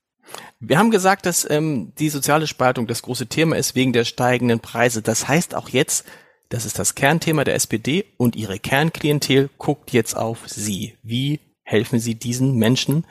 Wir 0.59 0.79
haben 0.79 0.89
gesagt, 0.89 1.27
dass 1.27 1.47
ähm, 1.47 1.93
die 1.99 2.09
soziale 2.09 2.47
Spaltung 2.47 2.87
das 2.87 3.03
große 3.03 3.27
Thema 3.27 3.55
ist 3.55 3.75
wegen 3.75 3.93
der 3.93 4.03
steigenden 4.03 4.61
Preise. 4.61 5.03
Das 5.03 5.27
heißt 5.27 5.53
auch 5.53 5.69
jetzt, 5.69 6.07
das 6.49 6.65
ist 6.65 6.79
das 6.79 6.95
Kernthema 6.95 7.43
der 7.43 7.55
SPD 7.55 8.05
und 8.17 8.35
ihre 8.35 8.59
Kernklientel 8.59 9.49
guckt 9.57 9.91
jetzt 9.91 10.15
auf 10.15 10.47
Sie. 10.47 10.97
Wie 11.03 11.39
helfen 11.63 11.99
Sie 11.99 12.15
diesen 12.15 12.55
Menschen, 12.55 13.05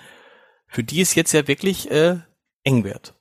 für 0.66 0.82
die 0.82 1.00
es 1.00 1.14
jetzt 1.14 1.32
ja 1.32 1.46
wirklich 1.46 1.90
äh, 1.90 2.16
eng 2.64 2.84
wird? 2.84 3.14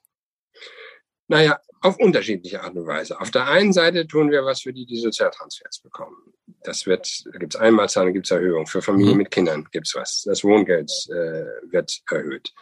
Naja, 1.27 1.59
auf 1.81 1.97
unterschiedliche 1.99 2.61
Art 2.61 2.75
und 2.75 2.87
Weise. 2.87 3.19
Auf 3.19 3.31
der 3.31 3.47
einen 3.47 3.73
Seite 3.73 4.07
tun 4.07 4.31
wir 4.31 4.43
was 4.43 4.61
für 4.61 4.73
die, 4.73 4.85
die 4.85 4.97
Sozialtransfers 4.97 5.79
bekommen. 5.79 6.33
Das 6.63 6.87
wird, 6.87 7.25
da 7.31 7.37
gibt 7.37 7.53
es 7.53 7.59
Einmalzahlen, 7.59 8.13
gibt 8.13 8.25
es 8.25 8.31
Erhöhungen. 8.31 8.65
Für 8.65 8.81
Familien 8.81 9.13
mhm. 9.13 9.17
mit 9.19 9.31
Kindern 9.31 9.67
gibt 9.71 9.87
es 9.87 9.95
was. 9.95 10.23
Das 10.25 10.43
Wohngeld 10.43 10.91
äh, 11.09 11.71
wird 11.71 12.01
erhöht. 12.09 12.53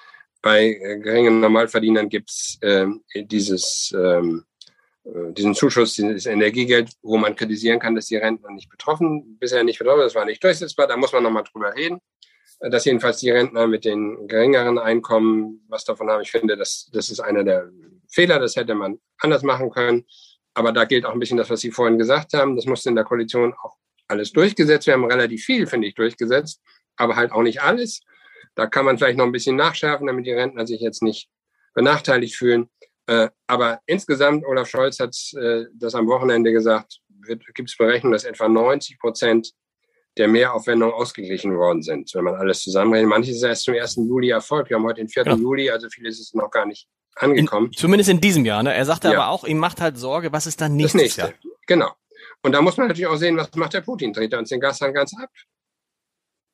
Bei 0.42 0.66
äh, 0.66 1.00
geringen 1.00 1.40
Normalverdienern 1.40 2.10
gibt 2.10 2.30
es 2.30 2.58
äh, 2.62 2.88
dieses 3.16 3.94
ähm, 3.96 4.44
äh, 4.44 4.55
diesen 5.06 5.54
Zuschuss, 5.54 5.94
dieses 5.94 6.26
Energiegeld, 6.26 6.92
wo 7.04 7.18
man 7.18 7.36
kritisieren 7.36 7.80
kann, 7.80 7.96
dass 7.96 8.08
die 8.08 8.18
Rentner 8.18 8.52
nicht 8.52 8.70
betroffen, 8.70 9.38
bisher 9.40 9.64
nicht 9.64 9.78
betroffen, 9.78 10.02
das 10.02 10.16
war 10.16 10.26
nicht 10.26 10.44
durchsetzbar, 10.44 10.88
da 10.88 10.98
muss 10.98 11.14
man 11.14 11.24
nochmal 11.24 11.44
drüber 11.44 11.76
reden. 11.76 12.00
dass 12.60 12.86
jedenfalls 12.86 13.18
die 13.20 13.30
Rentner 13.30 13.68
mit 13.68 13.86
den 13.86 14.28
geringeren 14.28 14.80
Einkommen 14.80 15.66
was 15.68 15.84
davon 15.84 16.10
haben. 16.10 16.22
Ich 16.22 16.32
finde, 16.32 16.56
das, 16.56 16.90
das 16.92 17.10
ist 17.10 17.20
einer 17.20 17.44
der 17.44 17.70
Fehler, 18.10 18.40
das 18.40 18.56
hätte 18.56 18.74
man 18.76 19.00
anders 19.20 19.44
machen 19.44 19.70
können. 19.70 20.06
Aber 20.54 20.72
da 20.72 20.86
gilt 20.86 21.06
auch 21.06 21.12
ein 21.12 21.20
bisschen 21.20 21.38
das, 21.38 21.50
was 21.50 21.60
Sie 21.60 21.72
vorhin 21.72 21.98
gesagt 21.98 22.34
haben. 22.34 22.56
Das 22.56 22.66
musste 22.66 22.90
in 22.90 22.96
der 22.96 23.04
Koalition 23.04 23.54
auch 23.62 23.76
alles 24.08 24.32
durchgesetzt. 24.32 24.88
Wir 24.88 24.94
haben 24.94 25.04
relativ 25.04 25.44
viel, 25.44 25.68
finde 25.68 25.88
ich, 25.88 25.96
durchgesetzt, 25.96 26.62
aber 26.96 27.18
halt 27.18 27.34
auch 27.34 27.42
nicht 27.42 27.62
alles. 27.62 28.02
Da 28.56 28.68
kann 28.68 28.86
man 28.86 28.98
vielleicht 28.98 29.18
noch 29.18 29.26
ein 29.26 29.34
bisschen 29.34 29.58
nachschärfen, 29.58 30.08
damit 30.08 30.26
die 30.26 30.32
Rentner 30.32 30.66
sich 30.66 30.80
jetzt 30.80 31.04
nicht 31.04 31.30
benachteiligt 31.74 32.36
fühlen. 32.36 32.70
Äh, 33.08 33.30
aber 33.48 33.80
insgesamt, 33.86 34.46
Olaf 34.46 34.68
Scholz 34.68 35.00
hat 35.00 35.16
äh, 35.40 35.66
das 35.74 35.96
am 35.96 36.08
Wochenende 36.08 36.52
gesagt, 36.52 37.02
gibt 37.28 37.70
es 37.70 37.78
Berechnungen, 37.78 38.14
dass 38.14 38.24
etwa 38.24 38.48
90 38.48 39.00
Prozent 39.00 39.52
der 40.18 40.28
Mehraufwendungen 40.28 40.96
ausgeglichen 40.96 41.58
worden 41.58 41.82
sind, 41.82 42.14
wenn 42.14 42.24
man 42.24 42.36
alles 42.36 42.62
zusammenrechnet. 42.62 43.10
Manches 43.10 43.36
ist 43.36 43.44
erst 43.44 43.64
zum 43.64 43.74
1. 43.74 43.96
Juli 43.98 44.30
erfolgt. 44.30 44.70
Wir 44.70 44.78
haben 44.78 44.86
heute 44.86 45.02
den 45.02 45.10
4. 45.10 45.26
Ja. 45.26 45.36
Juli, 45.36 45.70
also 45.70 45.90
vieles 45.90 46.20
ist 46.20 46.36
noch 46.36 46.50
gar 46.50 46.66
nicht 46.66 46.88
angekommen. 47.16 47.68
In, 47.68 47.74
zumindest 47.74 48.10
in 48.10 48.22
diesem 48.22 48.46
Jahr. 48.46 48.64
Ne? 48.64 48.74
Er 48.74 48.86
sagte 48.86 49.10
ja. 49.10 49.16
aber 49.16 49.30
auch, 49.30 49.44
ihm 49.44 49.58
macht 49.58 49.82
halt 49.82 49.98
Sorge, 49.98 50.32
was 50.32 50.48
ist 50.48 50.62
dann 50.62 50.76
nächstes 50.76 50.94
das 50.94 51.02
nächste. 51.02 51.22
Jahr? 51.22 51.34
Genau. 51.68 51.92
Und 52.44 52.52
da 52.54 52.62
muss 52.62 52.78
man 52.78 52.88
natürlich 52.88 53.08
auch 53.08 53.18
sehen, 53.18 53.38
was 53.38 53.54
macht 53.56 53.74
der 53.74 53.82
Putin? 53.82 54.14
Dreht 54.14 54.32
er 54.32 54.40
uns 54.40 54.50
den 54.50 54.60
Gashahn 54.60 54.94
ganz 54.94 55.14
ab? 55.18 55.30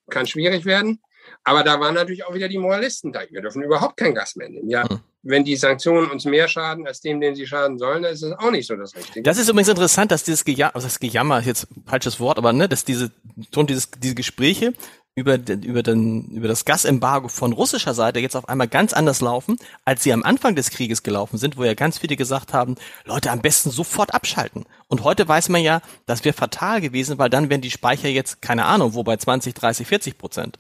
Kann 0.09 0.25
schwierig 0.25 0.65
werden. 0.65 1.01
Aber 1.43 1.63
da 1.63 1.79
waren 1.79 1.93
natürlich 1.93 2.25
auch 2.25 2.33
wieder 2.33 2.47
die 2.47 2.57
Moralisten 2.57 3.11
da. 3.11 3.21
Wir 3.29 3.41
dürfen 3.41 3.61
überhaupt 3.61 3.97
kein 3.97 4.15
Gas 4.15 4.35
mehr 4.35 4.49
nehmen. 4.49 4.69
Ja, 4.69 4.85
mhm. 4.85 5.01
Wenn 5.23 5.43
die 5.43 5.55
Sanktionen 5.55 6.10
uns 6.10 6.25
mehr 6.25 6.47
schaden 6.47 6.88
als 6.88 7.01
dem, 7.01 7.21
den 7.21 7.36
sie 7.36 7.45
schaden 7.45 7.77
sollen, 7.77 8.03
dann 8.03 8.13
ist 8.13 8.23
das 8.23 8.31
auch 8.34 8.51
nicht 8.51 8.67
so 8.67 8.75
das 8.75 8.95
Richtige. 8.95 9.21
Das 9.21 9.38
ist 9.38 9.49
übrigens 9.49 9.69
interessant, 9.69 10.12
dass 10.12 10.23
dieses 10.23 10.43
Gejammer, 10.43 10.75
also 10.75 10.88
das 10.88 10.99
Gejammer 10.99 11.39
ist 11.39 11.45
jetzt 11.45 11.67
ein 11.71 11.84
falsches 11.86 12.19
Wort, 12.19 12.38
aber 12.38 12.53
ne, 12.53 12.67
dass 12.67 12.86
diese, 12.86 13.12
dieses, 13.36 13.91
diese 13.91 14.15
Gespräche 14.15 14.73
über, 15.13 15.36
über, 15.36 15.84
den, 15.84 16.29
über 16.31 16.47
das 16.47 16.65
Gasembargo 16.65 17.27
von 17.27 17.51
russischer 17.51 17.93
Seite 17.93 18.19
jetzt 18.19 18.36
auf 18.36 18.47
einmal 18.47 18.67
ganz 18.67 18.93
anders 18.93 19.21
laufen, 19.21 19.57
als 19.84 20.03
sie 20.03 20.13
am 20.13 20.23
Anfang 20.23 20.55
des 20.55 20.71
Krieges 20.71 21.03
gelaufen 21.03 21.38
sind, 21.38 21.57
wo 21.57 21.63
ja 21.63 21.73
ganz 21.73 21.99
viele 21.99 22.15
gesagt 22.15 22.53
haben, 22.53 22.75
Leute, 23.05 23.29
am 23.29 23.41
besten 23.41 23.71
sofort 23.71 24.13
abschalten. 24.13 24.65
Und 24.88 25.03
heute 25.03 25.27
weiß 25.27 25.49
man 25.49 25.62
ja, 25.62 25.81
das 26.05 26.23
wäre 26.23 26.34
fatal 26.34 26.81
gewesen, 26.81 27.17
weil 27.17 27.29
dann 27.29 27.49
wären 27.49 27.62
die 27.62 27.71
Speicher 27.71 28.07
jetzt, 28.07 28.41
keine 28.41 28.65
Ahnung, 28.65 28.93
wo 28.93 29.03
bei 29.03 29.17
20, 29.17 29.53
30, 29.53 29.86
40 29.86 30.17
Prozent. 30.17 30.60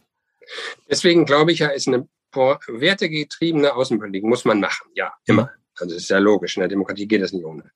Deswegen 0.89 1.25
glaube 1.25 1.53
ich 1.53 1.59
ja, 1.59 1.67
ist 1.67 1.87
eine 1.87 2.07
wertegetriebene 2.35 3.73
Außenpolitik, 3.73 4.23
muss 4.23 4.45
man 4.45 4.59
machen. 4.59 4.89
Ja, 4.95 5.13
immer. 5.25 5.51
Also 5.79 5.95
ist 5.95 6.09
ja 6.09 6.19
logisch. 6.19 6.57
In 6.57 6.61
der 6.61 6.69
Demokratie 6.69 7.07
geht 7.07 7.21
das 7.21 7.33
nicht 7.33 7.45
ohne. 7.45 7.71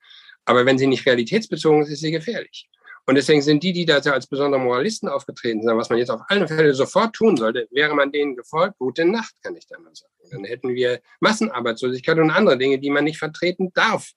Aber 0.46 0.65
wenn 0.65 0.78
sie 0.78 0.88
nicht 0.88 1.06
realitätsbezogen 1.06 1.82
ist, 1.82 1.89
ist 1.89 2.02
sie 2.02 2.12
gefährlich. 2.12 2.70
Und 3.08 3.15
deswegen 3.15 3.41
sind 3.41 3.62
die, 3.62 3.72
die 3.72 3.86
da 3.86 3.98
als 3.98 4.28
besondere 4.28 4.60
Moralisten 4.60 5.08
aufgetreten 5.08 5.62
sind, 5.62 5.78
was 5.78 5.89
man 5.89 6.00
jetzt 6.00 6.10
auf 6.10 6.22
allen 6.28 6.48
Fällen 6.48 6.74
sofort 6.74 7.13
tun 7.13 7.38
sollte, 7.38 7.68
wäre 7.70 7.94
man 7.94 8.12
denen 8.12 8.36
gefolgt, 8.36 8.80
gute 8.80 9.06
Nacht, 9.06 9.34
kann 9.44 9.56
ich 9.56 9.68
dann 9.68 9.84
mal 9.84 9.94
sagen. 9.94 10.12
Dann 10.32 10.44
hätten 10.44 10.70
wir 10.70 11.02
Massenarbeitslosigkeit 11.20 12.18
und 12.18 12.32
andere 12.32 12.58
Dinge, 12.58 12.80
die 12.80 12.89
man 12.89 13.04
nicht 13.04 13.20
vertreten 13.20 13.72
darf. 13.74 14.12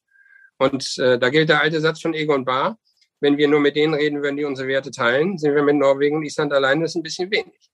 Und 0.56 0.96
äh, 0.98 1.18
da 1.18 1.28
gilt 1.28 1.50
der 1.50 1.60
alte 1.60 1.80
Satz 1.80 2.00
von 2.00 2.14
Egon 2.14 2.46
Bahr, 2.46 2.78
wenn 3.20 3.36
wir 3.36 3.48
nur 3.48 3.60
mit 3.60 3.76
denen 3.76 3.94
reden 3.94 4.22
würden, 4.22 4.36
die 4.36 4.44
unsere 4.44 4.68
Werte 4.68 4.90
teilen, 4.90 5.36
sind 5.36 5.54
wir 5.54 5.62
mit 5.62 5.76
Norwegen 5.76 6.16
und 6.16 6.24
Island 6.24 6.52
allein, 6.52 6.80
das 6.80 6.92
ist 6.92 6.96
ein 6.96 7.02
bisschen 7.02 7.30
wenig. 7.30 7.67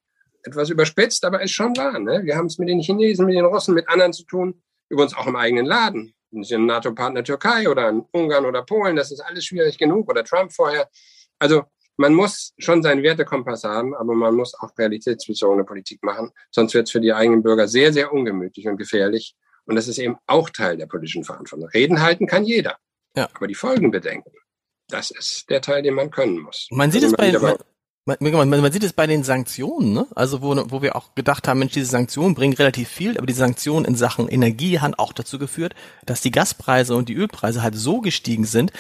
Etwas 0.45 0.71
überspitzt, 0.71 1.25
aber 1.25 1.43
ist 1.43 1.53
schon 1.53 1.77
wahr. 1.77 1.99
Ne? 1.99 2.23
Wir 2.25 2.37
haben 2.37 2.47
es 2.47 2.59
mit 2.59 2.69
den 2.69 2.81
Chinesen, 2.81 3.27
mit 3.27 3.35
den 3.35 3.45
Russen, 3.45 3.75
mit 3.75 3.89
anderen 3.89 4.13
zu 4.13 4.25
tun, 4.25 4.63
übrigens 4.89 5.15
auch 5.15 5.27
im 5.27 5.37
eigenen 5.37 5.67
Laden 5.67 6.15
ein 6.35 6.67
NATO-Partner 6.67 7.25
Türkei 7.25 7.69
oder 7.69 7.89
in 7.89 8.05
Ungarn 8.13 8.45
oder 8.45 8.63
Polen, 8.63 8.97
das 8.97 9.13
ist 9.13 9.21
alles 9.21 9.45
schwierig 9.45 9.79
genug 9.79 10.09
oder 10.09 10.25
Trump 10.25 10.53
vorher. 10.53 10.89
Also 11.39 11.65
man 11.97 12.15
muss 12.15 12.53
schon 12.59 12.83
seinen 12.83 13.03
Wertekompass 13.03 13.65
haben, 13.65 13.95
aber 13.95 14.15
man 14.15 14.35
muss 14.35 14.55
auch 14.55 14.71
realitätsbezogene 14.77 15.65
Politik 15.65 16.03
machen, 16.03 16.33
sonst 16.51 16.75
wird 16.75 16.89
es 16.89 16.93
für 16.93 17.01
die 17.01 17.13
eigenen 17.13 17.43
Bürger 17.43 17.69
sehr, 17.69 17.93
sehr 17.93 18.13
ungemütlich 18.13 18.67
und 18.67 18.77
gefährlich. 18.77 19.37
Und 19.67 19.77
das 19.77 19.89
ist 19.89 19.99
eben 19.99 20.17
auch 20.27 20.51
Teil 20.51 20.77
der 20.77 20.87
politischen 20.87 21.25
Verantwortung. 21.25 21.69
Reden 21.69 22.03
halten 22.03 22.27
kann 22.27 22.45
jeder, 22.45 22.77
ja. 23.17 23.29
aber 23.33 23.47
die 23.47 23.55
Folgen 23.55 23.91
bedenken, 23.91 24.33
das 24.89 25.11
ist 25.11 25.49
der 25.49 25.63
Teil, 25.63 25.83
den 25.83 25.95
man 25.95 26.11
können 26.11 26.41
muss. 26.41 26.69
Man 26.71 26.91
sieht 26.91 27.05
also 27.05 27.17
es 27.17 27.41
bei, 27.41 27.57
man, 28.07 28.19
man, 28.21 28.61
man, 28.61 28.73
sieht 28.73 28.85
es 28.85 28.93
bei 28.93 29.07
den 29.07 29.25
Sanktionen, 29.25 29.93
ne? 29.93 30.07
Also 30.15 30.43
wo, 30.43 30.55
wo 30.71 30.83
wir 30.83 30.95
auch 30.95 31.15
gedacht 31.15 31.49
haben, 31.49 31.59
Mensch, 31.59 31.73
diese 31.73 31.87
Sanktionen 31.87 32.35
bringen 32.35 32.55
relativ 32.55 32.89
viel, 32.89 33.17
aber 33.17 33.27
die 33.27 33.33
Sanktionen 33.33 33.87
in 33.87 33.95
Sachen 33.95 34.29
Energie 34.29 34.79
haben 34.79 34.95
auch 34.95 35.13
dazu 35.13 35.39
geführt, 35.39 35.75
dass 36.05 36.21
die 36.21 36.31
Gaspreise 36.31 36.95
und 36.95 37.09
die 37.09 37.15
Ölpreise 37.15 37.63
halt 37.63 37.77
so 37.77 38.01
gestiegen 38.01 38.45
sind, 38.45 38.73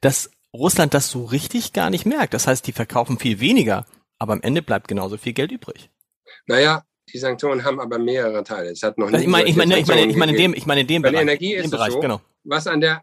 dass 0.00 0.30
Russland 0.52 0.94
das 0.94 1.10
so 1.10 1.24
richtig 1.24 1.72
gar 1.72 1.90
nicht 1.90 2.04
merkt. 2.06 2.34
Das 2.34 2.46
heißt, 2.46 2.66
die 2.66 2.72
verkaufen 2.72 3.18
viel 3.18 3.40
weniger, 3.40 3.86
aber 4.18 4.34
am 4.34 4.42
Ende 4.42 4.62
bleibt 4.62 4.88
genauso 4.88 5.16
viel 5.16 5.32
Geld 5.32 5.52
übrig. 5.52 5.90
Naja, 6.46 6.84
die 7.12 7.18
Sanktionen 7.18 7.64
haben 7.64 7.80
aber 7.80 7.98
mehrere 7.98 8.44
Teile. 8.44 8.70
Es 8.70 8.82
hat 8.82 8.98
noch 8.98 9.06
also 9.06 9.18
ich 9.18 9.26
meine, 9.26 9.48
ich 9.48 9.56
meine, 9.56 9.78
ich 9.78 9.86
meine, 9.86 10.06
ich 10.06 10.16
meine 10.16 10.32
in 10.32 10.38
dem, 10.38 10.54
ich 10.54 10.66
meine 10.66 10.80
in 10.82 10.86
dem 10.86 11.02
Bei 11.02 11.10
Bereich, 11.10 11.22
Energie 11.22 11.54
ist 11.54 11.70
Bereich, 11.70 11.92
so, 11.92 12.00
genau. 12.00 12.20
was 12.44 12.66
an 12.66 12.80
der, 12.80 13.02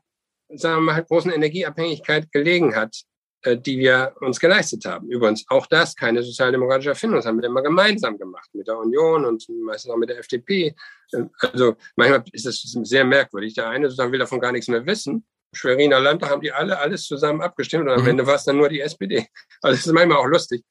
sagen 0.50 0.86
wir 0.86 0.94
mal, 0.94 1.04
großen 1.04 1.32
Energieabhängigkeit 1.32 2.32
gelegen 2.32 2.76
hat, 2.76 3.04
die 3.44 3.78
wir 3.78 4.14
uns 4.22 4.40
geleistet 4.40 4.86
haben. 4.86 5.10
Übrigens 5.10 5.46
auch 5.50 5.68
das 5.68 5.96
keine 5.96 6.24
sozialdemokratische 6.24 6.90
Erfindung, 6.90 7.18
das 7.18 7.26
haben 7.26 7.42
wir 7.42 7.48
immer 7.48 7.62
gemeinsam 7.62 8.18
gemacht 8.18 8.50
mit 8.54 8.68
der 8.68 8.78
Union 8.78 9.26
und 9.26 9.48
meistens 9.66 9.92
auch 9.92 9.98
mit 9.98 10.10
der 10.10 10.20
FDP. 10.20 10.76
Äh, 11.12 11.24
also 11.40 11.76
manchmal 11.96 12.24
ist 12.32 12.46
das 12.46 12.62
sehr 12.62 13.06
merkwürdig. 13.06 13.54
Der 13.54 13.70
eine 13.70 13.88
sozusagen 13.88 14.12
will 14.12 14.20
davon 14.20 14.40
gar 14.40 14.52
nichts 14.52 14.68
mehr 14.68 14.86
wissen. 14.86 15.26
Schweriner 15.54 16.00
Landtag 16.00 16.32
haben 16.32 16.42
die 16.42 16.52
alle 16.52 16.80
alles 16.80 17.06
zusammen 17.06 17.42
abgestimmt 17.42 17.88
und 17.88 17.94
am 17.94 18.02
mhm. 18.02 18.10
Ende 18.10 18.28
war 18.28 18.36
es 18.36 18.44
dann 18.44 18.58
nur 18.58 18.70
die 18.70 18.82
SPD. 18.82 19.28
Also 19.62 19.78
das 19.78 19.86
ist 19.86 19.94
manchmal 19.94 20.18
auch 20.18 20.26
lustig. 20.26 20.64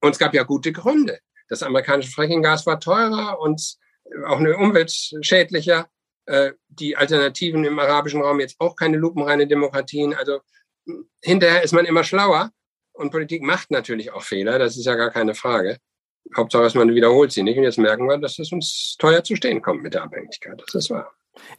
Und 0.00 0.12
es 0.12 0.18
gab 0.18 0.32
ja 0.32 0.44
gute 0.44 0.72
Gründe. 0.72 1.18
Das 1.48 1.62
amerikanische 1.62 2.12
Frackinggas 2.12 2.64
war 2.66 2.80
teurer 2.80 3.38
und 3.40 3.76
auch 4.26 4.38
eine 4.38 4.56
umweltschädlicher. 4.56 5.88
Äh, 6.26 6.52
die 6.68 6.96
Alternativen 6.96 7.64
im 7.64 7.78
arabischen 7.78 8.22
Raum 8.22 8.40
jetzt 8.40 8.56
auch 8.60 8.76
keine 8.76 8.96
lupenreine 8.96 9.46
Demokratien. 9.46 10.14
Also 10.14 10.40
hinterher 11.22 11.62
ist 11.62 11.72
man 11.72 11.84
immer 11.84 12.04
schlauer 12.04 12.50
und 12.92 13.10
Politik 13.10 13.42
macht 13.42 13.70
natürlich 13.70 14.12
auch 14.12 14.22
Fehler, 14.22 14.58
das 14.58 14.76
ist 14.76 14.86
ja 14.86 14.94
gar 14.94 15.10
keine 15.10 15.34
Frage. 15.34 15.78
Hauptsache, 16.36 16.76
man 16.78 16.94
wiederholt 16.94 17.32
sie 17.32 17.42
nicht 17.42 17.56
und 17.56 17.64
jetzt 17.64 17.78
merken 17.78 18.06
wir, 18.06 18.18
dass 18.18 18.38
es 18.38 18.52
uns 18.52 18.96
teuer 18.98 19.24
zu 19.24 19.36
stehen 19.36 19.62
kommt 19.62 19.82
mit 19.82 19.94
der 19.94 20.02
Abhängigkeit. 20.02 20.60
Das 20.64 20.74
ist 20.74 20.90
wahr. 20.90 21.10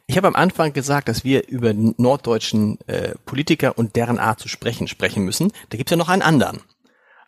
Ich 0.06 0.16
habe 0.16 0.28
am 0.28 0.36
Anfang 0.36 0.72
gesagt, 0.72 1.08
dass 1.08 1.24
wir 1.24 1.48
über 1.48 1.72
norddeutschen 1.74 2.78
äh, 2.86 3.14
Politiker 3.26 3.76
und 3.76 3.96
deren 3.96 4.18
Art 4.18 4.38
zu 4.38 4.48
sprechen 4.48 4.86
sprechen 4.86 5.24
müssen. 5.24 5.52
Da 5.70 5.76
gibt 5.76 5.90
es 5.90 5.92
ja 5.92 5.96
noch 5.96 6.08
einen 6.08 6.22
anderen. 6.22 6.60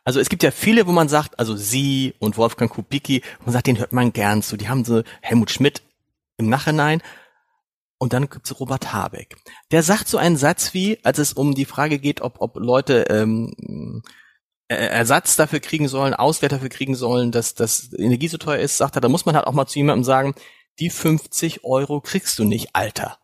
Also 0.05 0.21
es 0.21 0.29
gibt 0.29 0.43
ja 0.43 0.51
viele, 0.51 0.87
wo 0.87 0.93
man 0.93 1.09
sagt, 1.09 1.39
also 1.39 1.57
Sie 1.57 2.15
und 2.19 2.37
Wolfgang 2.37 2.71
Kubicki, 2.71 3.23
man 3.45 3.53
sagt, 3.53 3.67
den 3.67 3.79
hört 3.79 3.93
man 3.93 4.13
gern 4.13 4.43
zu. 4.43 4.57
Die 4.57 4.69
haben 4.69 4.85
so 4.85 5.03
Helmut 5.23 5.51
Schmidt 5.51 5.83
im 6.37 6.49
Nachhinein 6.49 7.03
und 8.05 8.13
dann 8.13 8.29
gibt's 8.29 8.61
Robert 8.61 8.93
Habeck. 8.93 9.35
Der 9.71 9.83
sagt 9.83 10.09
so 10.09 10.19
einen 10.19 10.37
Satz 10.37 10.75
wie, 10.75 10.99
als 11.05 11.17
es 11.17 11.33
um 11.33 11.55
die 11.55 11.65
Frage 11.65 11.99
geht, 11.99 12.21
ob, 12.21 12.35
ob 12.39 12.59
Leute 12.59 13.07
ähm, 13.09 14.03
Ersatz 14.69 15.37
dafür 15.37 15.61
kriegen 15.61 15.89
sollen, 15.89 16.13
Ausgleich 16.13 16.51
dafür 16.51 16.69
kriegen 16.69 16.97
sollen, 16.97 17.33
dass 17.33 17.55
das 17.55 17.95
Energie 17.95 18.29
so 18.29 18.37
teuer 18.37 18.59
ist, 18.59 18.77
sagt 18.77 18.97
er, 18.97 19.01
da 19.01 19.09
muss 19.09 19.25
man 19.25 19.35
halt 19.35 19.47
auch 19.47 19.55
mal 19.55 19.65
zu 19.65 19.79
jemandem 19.79 20.05
sagen, 20.05 20.35
die 20.81 20.91
50 20.91 21.65
Euro 21.65 22.03
kriegst 22.03 22.39
du 22.39 22.45
nicht, 22.45 22.77
Alter. 22.77 23.17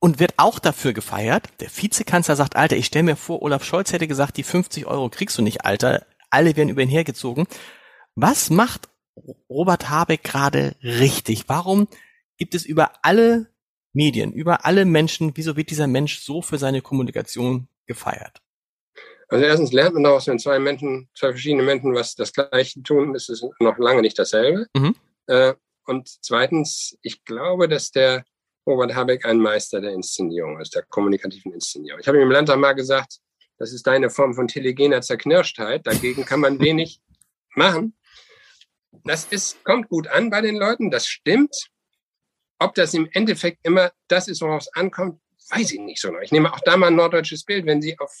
Und 0.00 0.18
wird 0.18 0.32
auch 0.38 0.58
dafür 0.58 0.94
gefeiert. 0.94 1.50
Der 1.60 1.68
Vizekanzler 1.68 2.36
sagt, 2.36 2.56
Alter, 2.56 2.76
ich 2.76 2.86
stelle 2.86 3.02
mir 3.02 3.16
vor, 3.16 3.42
Olaf 3.42 3.62
Scholz 3.62 3.92
hätte 3.92 4.08
gesagt, 4.08 4.38
die 4.38 4.42
50 4.42 4.86
Euro 4.86 5.10
kriegst 5.10 5.36
du 5.36 5.42
nicht, 5.42 5.66
Alter. 5.66 6.06
Alle 6.30 6.56
werden 6.56 6.70
über 6.70 6.80
ihn 6.80 6.88
hergezogen. 6.88 7.44
Was 8.14 8.48
macht 8.48 8.88
Robert 9.50 9.90
Habeck 9.90 10.24
gerade 10.24 10.76
richtig? 10.82 11.50
Warum 11.50 11.88
gibt 12.42 12.56
es 12.56 12.66
über 12.66 12.90
alle 13.02 13.46
Medien, 13.92 14.32
über 14.32 14.64
alle 14.64 14.84
Menschen, 14.84 15.30
wieso 15.36 15.56
wird 15.56 15.70
dieser 15.70 15.86
Mensch 15.86 16.18
so 16.18 16.42
für 16.42 16.58
seine 16.58 16.82
Kommunikation 16.82 17.68
gefeiert? 17.86 18.42
Also 19.28 19.44
erstens 19.44 19.72
lernt 19.72 19.94
man 19.94 20.02
daraus, 20.02 20.26
wenn 20.26 20.40
zwei 20.40 20.58
Menschen, 20.58 21.08
zwei 21.14 21.30
verschiedene 21.30 21.62
Menschen 21.62 21.94
was 21.94 22.16
das 22.16 22.32
Gleiche 22.32 22.82
tun, 22.82 23.14
ist 23.14 23.30
es 23.30 23.46
noch 23.60 23.78
lange 23.78 24.00
nicht 24.00 24.18
dasselbe. 24.18 24.66
Mhm. 24.76 24.96
Äh, 25.28 25.54
und 25.86 26.08
zweitens, 26.20 26.98
ich 27.02 27.24
glaube, 27.24 27.68
dass 27.68 27.92
der 27.92 28.24
Robert 28.66 28.92
Habeck 28.96 29.24
ein 29.24 29.38
Meister 29.38 29.80
der 29.80 29.92
Inszenierung 29.92 30.60
ist, 30.60 30.74
der 30.74 30.82
kommunikativen 30.82 31.52
Inszenierung. 31.52 32.00
Ich 32.00 32.08
habe 32.08 32.18
ihm 32.18 32.24
im 32.24 32.32
Landtag 32.32 32.58
mal 32.58 32.72
gesagt, 32.72 33.20
das 33.56 33.72
ist 33.72 33.86
deine 33.86 34.10
Form 34.10 34.34
von 34.34 34.48
telegener 34.48 35.00
Zerknirschtheit. 35.00 35.86
Dagegen 35.86 36.24
kann 36.24 36.40
man 36.40 36.58
wenig 36.60 37.00
machen. 37.54 37.94
Das 39.04 39.26
ist, 39.26 39.62
kommt 39.62 39.88
gut 39.88 40.08
an 40.08 40.28
bei 40.28 40.40
den 40.40 40.56
Leuten, 40.56 40.90
das 40.90 41.06
stimmt. 41.06 41.70
Ob 42.62 42.74
das 42.74 42.94
im 42.94 43.08
Endeffekt 43.12 43.58
immer 43.64 43.90
das 44.06 44.28
ist, 44.28 44.40
worauf 44.40 44.62
es 44.62 44.72
ankommt, 44.74 45.20
weiß 45.50 45.72
ich 45.72 45.80
nicht 45.80 46.00
so. 46.00 46.16
Ich 46.20 46.30
nehme 46.30 46.52
auch 46.52 46.60
da 46.60 46.76
mal 46.76 46.86
ein 46.86 46.94
norddeutsches 46.94 47.44
Bild. 47.44 47.66
Wenn 47.66 47.82
Sie 47.82 47.98
auf 47.98 48.14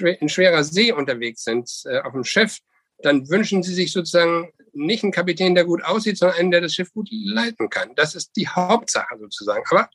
in 0.00 0.28
schwerer 0.28 0.64
See 0.64 0.90
unterwegs 0.90 1.44
sind, 1.44 1.70
äh, 1.84 2.00
auf 2.00 2.12
dem 2.12 2.24
Schiff, 2.24 2.58
dann 3.02 3.28
wünschen 3.28 3.62
Sie 3.62 3.74
sich 3.74 3.92
sozusagen 3.92 4.52
nicht 4.72 5.04
einen 5.04 5.12
Kapitän, 5.12 5.54
der 5.54 5.64
gut 5.64 5.84
aussieht, 5.84 6.18
sondern 6.18 6.38
einen, 6.38 6.50
der 6.50 6.62
das 6.62 6.74
Schiff 6.74 6.92
gut 6.92 7.08
leiten 7.10 7.70
kann. 7.70 7.94
Das 7.94 8.16
ist 8.16 8.32
die 8.34 8.48
Hauptsache 8.48 9.16
sozusagen. 9.18 9.64
Aber 9.70 9.88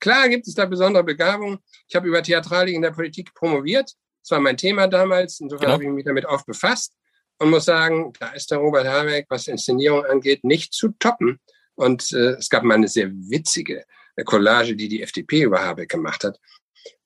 klar 0.00 0.28
gibt 0.28 0.48
es 0.48 0.54
da 0.54 0.66
besondere 0.66 1.04
Begabungen. 1.04 1.58
Ich 1.86 1.94
habe 1.94 2.08
über 2.08 2.22
Theatralik 2.22 2.74
in 2.74 2.82
der 2.82 2.90
Politik 2.90 3.32
promoviert. 3.34 3.92
Das 4.22 4.32
war 4.32 4.40
mein 4.40 4.56
Thema 4.56 4.88
damals. 4.88 5.38
Insofern 5.38 5.60
genau. 5.60 5.72
habe 5.74 5.84
ich 5.84 5.90
mich 5.90 6.04
damit 6.04 6.26
oft 6.26 6.44
befasst. 6.44 6.94
und 7.38 7.50
muss 7.50 7.66
sagen, 7.66 8.12
da 8.18 8.30
ist 8.30 8.50
der 8.50 8.58
Robert 8.58 8.86
Habeck, 8.86 9.26
was 9.28 9.46
Inszenierung 9.46 10.04
angeht, 10.04 10.42
nicht 10.42 10.72
zu 10.72 10.88
toppen. 10.98 11.38
Und 11.78 12.12
äh, 12.12 12.34
es 12.38 12.50
gab 12.50 12.64
mal 12.64 12.74
eine 12.74 12.88
sehr 12.88 13.08
witzige 13.10 13.84
Collage, 14.24 14.74
die 14.74 14.88
die 14.88 15.02
FDP 15.02 15.42
über 15.42 15.64
Habeck 15.64 15.88
gemacht 15.88 16.24
hat. 16.24 16.40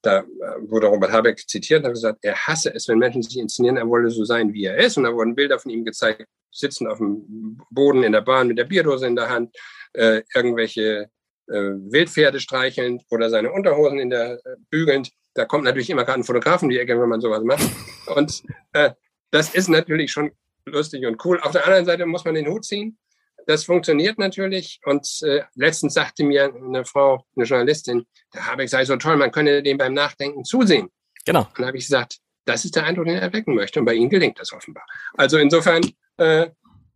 Da 0.01 0.21
äh, 0.21 0.25
wurde 0.63 0.87
Robert 0.87 1.13
Habeck 1.13 1.47
zitiert 1.47 1.81
und 1.81 1.87
hat 1.87 1.93
gesagt, 1.93 2.19
er 2.23 2.35
hasse 2.35 2.75
es, 2.75 2.89
wenn 2.89 2.99
Menschen 2.99 3.23
sich 3.23 3.39
inszenieren, 3.39 3.77
er 3.77 3.87
wolle 3.87 4.09
so 4.09 4.25
sein, 4.25 4.53
wie 4.55 4.65
er 4.65 4.79
ist. 4.79 4.97
Und 4.97 5.05
da 5.05 5.13
wurden 5.13 5.35
Bilder 5.35 5.59
von 5.59 5.71
ihm 5.71 5.85
gezeigt, 5.85 6.27
sitzen 6.51 6.87
auf 6.87 6.99
dem 6.99 7.59
Boden 7.71 8.03
in 8.03 8.13
der 8.13 8.23
Bahn 8.23 8.49
mit 8.49 8.57
der 8.57 8.65
Bierdose 8.65 9.07
in 9.07 9.15
der 9.15 9.29
Hand, 9.29 9.55
äh, 9.93 10.23
irgendwelche 10.35 11.11
äh, 11.49 11.53
Wildpferde 11.53 12.41
streichelnd 12.41 13.03
oder 13.11 13.29
seine 13.29 13.53
Unterhosen 13.53 13.99
in 13.99 14.09
der 14.09 14.35
äh, 14.45 14.57
bügelnd. 14.71 15.11
Da 15.35 15.45
kommt 15.45 15.65
natürlich 15.65 15.91
immer 15.91 16.05
gerade 16.05 16.21
ein 16.21 16.25
Fotografen 16.25 16.71
die 16.71 16.79
Ecke, 16.79 16.99
wenn 16.99 17.09
man 17.11 17.21
sowas 17.21 17.43
macht. 17.45 17.65
Und 18.07 18.43
äh, 18.73 18.91
das 19.31 19.55
ist 19.55 19.69
natürlich 19.69 20.13
schon 20.13 20.33
lustig 20.65 21.05
und 21.05 21.23
cool. 21.27 21.41
Auf 21.41 21.53
der 21.53 21.67
anderen 21.67 21.85
Seite 21.85 22.07
muss 22.07 22.25
man 22.25 22.35
den 22.35 22.49
Hut 22.49 22.65
ziehen. 22.65 22.97
Das 23.47 23.65
funktioniert 23.65 24.19
natürlich. 24.19 24.81
Und 24.85 25.07
äh, 25.23 25.43
letztens 25.55 25.95
sagte 25.95 26.25
mir 26.25 26.53
eine 26.55 26.85
Frau, 26.85 27.25
eine 27.37 27.45
Journalistin, 27.45 28.07
da 28.33 28.47
habe 28.47 28.63
ich 28.63 28.67
gesagt, 28.67 28.87
so 28.87 28.97
toll, 28.97 29.17
man 29.17 29.33
könne 29.33 29.63
dem 29.63 29.79
beim 29.79 29.95
Nachdenken 29.95 30.45
zusehen. 30.45 30.89
Genau. 31.25 31.41
Und 31.41 31.59
dann 31.59 31.67
habe 31.67 31.77
ich 31.77 31.85
gesagt, 31.85 32.19
das 32.45 32.65
ist 32.65 32.75
der 32.77 32.85
Eindruck, 32.85 33.07
den 33.07 33.17
er 33.17 33.23
erwecken 33.23 33.55
möchte. 33.55 33.81
Und 33.81 33.87
bei 33.87 33.95
Ihnen 33.95 34.11
gelingt 34.11 34.39
das 34.39 34.53
offenbar. 34.53 34.85
Also 35.15 35.39
insofern, 35.39 35.83
äh, 36.17 36.49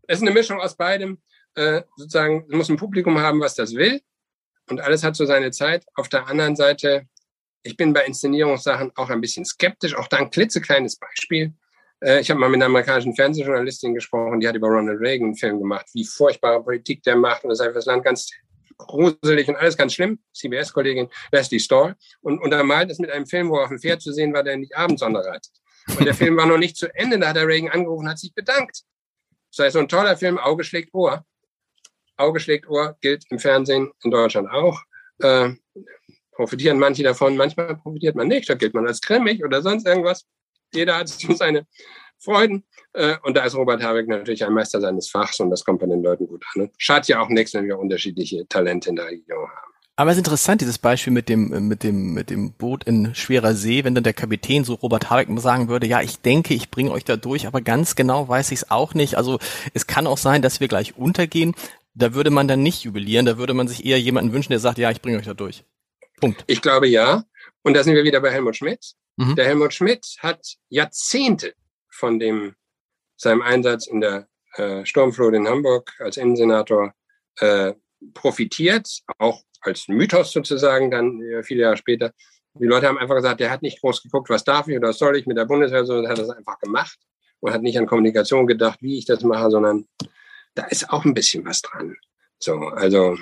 es 0.06 0.18
ist 0.18 0.22
eine 0.22 0.32
Mischung 0.32 0.60
aus 0.60 0.76
beidem. 0.76 1.20
Äh, 1.54 1.82
sozusagen, 1.96 2.44
es 2.48 2.54
muss 2.54 2.68
ein 2.68 2.76
Publikum 2.76 3.18
haben, 3.18 3.40
was 3.40 3.54
das 3.54 3.74
will. 3.74 4.00
Und 4.68 4.80
alles 4.80 5.04
hat 5.04 5.16
so 5.16 5.24
seine 5.24 5.52
Zeit. 5.52 5.86
Auf 5.94 6.08
der 6.08 6.26
anderen 6.26 6.56
Seite, 6.56 7.06
ich 7.62 7.76
bin 7.76 7.92
bei 7.92 8.04
Inszenierungssachen 8.04 8.92
auch 8.96 9.10
ein 9.10 9.20
bisschen 9.20 9.44
skeptisch. 9.44 9.94
Auch 9.94 10.08
da 10.08 10.18
ein 10.18 10.30
klitzekleines 10.30 10.96
Beispiel. 10.96 11.54
Äh, 12.00 12.20
ich 12.20 12.30
habe 12.30 12.40
mal 12.40 12.48
mit 12.48 12.58
einer 12.58 12.66
amerikanischen 12.66 13.14
Fernsehjournalistin 13.14 13.94
gesprochen, 13.94 14.40
die 14.40 14.48
hat 14.48 14.56
über 14.56 14.68
Ronald 14.68 15.00
Reagan 15.00 15.28
einen 15.28 15.36
Film 15.36 15.58
gemacht, 15.58 15.86
wie 15.94 16.04
furchtbare 16.04 16.62
Politik 16.62 17.02
der 17.02 17.16
macht 17.16 17.44
und 17.44 17.50
das 17.50 17.60
ist 17.60 17.66
einfach 17.66 17.78
das 17.78 17.86
Land 17.86 18.04
ganz 18.04 18.30
gruselig 18.78 19.48
und 19.48 19.56
alles 19.56 19.76
ganz 19.76 19.94
schlimm. 19.94 20.18
CBS-Kollegin 20.34 21.08
Leslie 21.32 21.60
Stahl 21.60 21.96
und 22.20 22.40
untermalt 22.40 22.90
es 22.90 22.98
mit 22.98 23.10
einem 23.10 23.26
Film, 23.26 23.48
wo 23.48 23.58
auf 23.58 23.68
dem 23.68 23.78
Pferd 23.78 24.02
zu 24.02 24.12
sehen 24.12 24.34
war, 24.34 24.42
der 24.42 24.56
nicht 24.56 24.76
Abendsonne 24.76 25.24
reitet. 25.24 25.52
Und 25.98 26.04
der 26.04 26.14
Film 26.14 26.36
war 26.36 26.46
noch 26.46 26.58
nicht 26.58 26.76
zu 26.76 26.92
Ende, 26.94 27.18
da 27.18 27.28
hat 27.28 27.36
der 27.36 27.46
Reagan 27.46 27.70
angerufen, 27.70 28.08
hat 28.08 28.18
sich 28.18 28.34
bedankt. 28.34 28.82
Das 29.56 29.64
heißt, 29.64 29.74
so 29.74 29.78
ein 29.78 29.88
toller 29.88 30.16
Film, 30.16 30.38
Auge 30.38 30.64
schlägt 30.64 30.92
Ohr. 30.92 31.24
Auge 32.16 32.40
schlägt 32.40 32.68
Ohr 32.68 32.96
gilt 33.00 33.24
im 33.30 33.38
Fernsehen 33.38 33.92
in 34.02 34.10
Deutschland 34.10 34.50
auch. 34.50 34.82
Äh, 35.20 35.50
profitieren 36.32 36.78
manche 36.78 37.02
davon, 37.02 37.36
manchmal 37.36 37.76
profitiert 37.76 38.16
man 38.16 38.28
nicht. 38.28 38.48
Da 38.48 38.54
gilt 38.54 38.74
man 38.74 38.86
als 38.86 39.00
grimmig 39.00 39.44
oder 39.44 39.62
sonst 39.62 39.86
irgendwas. 39.86 40.26
Jeder 40.74 40.96
hat 40.98 41.08
so 41.08 41.34
seine 41.34 41.66
Freuden. 42.18 42.64
Äh, 42.92 43.16
und 43.22 43.36
da 43.36 43.44
ist 43.44 43.54
Robert 43.54 43.82
Habeck 43.82 44.08
natürlich 44.08 44.44
ein 44.44 44.52
Meister 44.52 44.80
seines 44.80 45.10
Fachs 45.10 45.40
und 45.40 45.50
das 45.50 45.64
kommt 45.64 45.80
bei 45.80 45.86
den 45.86 46.02
Leuten 46.02 46.26
gut 46.26 46.44
an. 46.54 46.70
Schadet 46.78 47.08
ja 47.08 47.20
auch 47.20 47.28
nichts, 47.28 47.54
wenn 47.54 47.66
wir 47.66 47.78
unterschiedliche 47.78 48.46
Talente 48.48 48.90
in 48.90 48.96
der 48.96 49.06
Region 49.06 49.48
haben. 49.48 49.72
Aber 49.98 50.10
es 50.10 50.16
ist 50.16 50.20
interessant, 50.20 50.60
dieses 50.60 50.78
Beispiel 50.78 51.12
mit 51.12 51.30
dem, 51.30 51.68
mit 51.68 51.82
dem, 51.82 52.12
mit 52.12 52.28
dem 52.28 52.52
Boot 52.52 52.84
in 52.84 53.14
schwerer 53.14 53.54
See, 53.54 53.82
wenn 53.82 53.94
dann 53.94 54.04
der 54.04 54.12
Kapitän 54.12 54.62
so 54.62 54.74
Robert 54.74 55.08
Habeck 55.08 55.28
sagen 55.40 55.68
würde, 55.68 55.86
ja, 55.86 56.02
ich 56.02 56.20
denke, 56.20 56.52
ich 56.52 56.70
bringe 56.70 56.90
euch 56.90 57.04
da 57.04 57.16
durch, 57.16 57.46
aber 57.46 57.62
ganz 57.62 57.96
genau 57.96 58.28
weiß 58.28 58.50
ich 58.50 58.58
es 58.58 58.70
auch 58.70 58.92
nicht. 58.92 59.16
Also 59.16 59.38
es 59.72 59.86
kann 59.86 60.06
auch 60.06 60.18
sein, 60.18 60.42
dass 60.42 60.60
wir 60.60 60.68
gleich 60.68 60.98
untergehen 60.98 61.54
da 61.96 62.14
würde 62.14 62.30
man 62.30 62.46
dann 62.46 62.62
nicht 62.62 62.84
jubilieren, 62.84 63.26
da 63.26 63.38
würde 63.38 63.54
man 63.54 63.68
sich 63.68 63.84
eher 63.84 63.98
jemanden 63.98 64.32
wünschen, 64.32 64.52
der 64.52 64.60
sagt, 64.60 64.78
ja, 64.78 64.90
ich 64.90 65.00
bringe 65.00 65.18
euch 65.18 65.24
da 65.24 65.34
durch. 65.34 65.64
Punkt. 66.20 66.44
Ich 66.46 66.62
glaube 66.62 66.86
ja. 66.86 67.24
Und 67.62 67.74
da 67.74 67.82
sind 67.82 67.94
wir 67.94 68.04
wieder 68.04 68.20
bei 68.20 68.30
Helmut 68.30 68.56
Schmidt. 68.56 68.94
Mhm. 69.16 69.36
Der 69.36 69.46
Helmut 69.46 69.74
Schmidt 69.74 70.16
hat 70.20 70.56
Jahrzehnte 70.68 71.54
von 71.90 72.18
dem 72.18 72.54
seinem 73.16 73.42
Einsatz 73.42 73.86
in 73.86 74.00
der 74.00 74.28
äh, 74.54 74.84
Sturmflut 74.84 75.34
in 75.34 75.48
Hamburg 75.48 75.92
als 76.00 76.16
Innensenator 76.16 76.92
äh, 77.40 77.72
profitiert, 78.14 79.00
auch 79.18 79.42
als 79.62 79.88
Mythos 79.88 80.32
sozusagen 80.32 80.90
dann 80.90 81.20
äh, 81.22 81.42
viele 81.42 81.62
Jahre 81.62 81.76
später. 81.76 82.12
Die 82.54 82.66
Leute 82.66 82.86
haben 82.86 82.98
einfach 82.98 83.16
gesagt, 83.16 83.40
der 83.40 83.50
hat 83.50 83.62
nicht 83.62 83.80
groß 83.80 84.02
geguckt, 84.02 84.30
was 84.30 84.44
darf 84.44 84.68
ich 84.68 84.76
oder 84.76 84.88
was 84.88 84.98
soll 84.98 85.16
ich 85.16 85.26
mit 85.26 85.36
der 85.36 85.44
Bundeswehr, 85.44 85.84
sondern 85.84 86.10
hat 86.10 86.18
das 86.18 86.30
einfach 86.30 86.58
gemacht 86.58 86.98
und 87.40 87.52
hat 87.52 87.62
nicht 87.62 87.78
an 87.78 87.86
Kommunikation 87.86 88.46
gedacht, 88.46 88.80
wie 88.80 88.98
ich 88.98 89.04
das 89.04 89.22
mache, 89.22 89.50
sondern 89.50 89.86
da 90.54 90.64
ist 90.64 90.90
auch 90.90 91.04
ein 91.04 91.14
bisschen 91.14 91.44
was 91.44 91.60
dran. 91.60 91.96
So, 92.38 92.54
also 92.54 93.16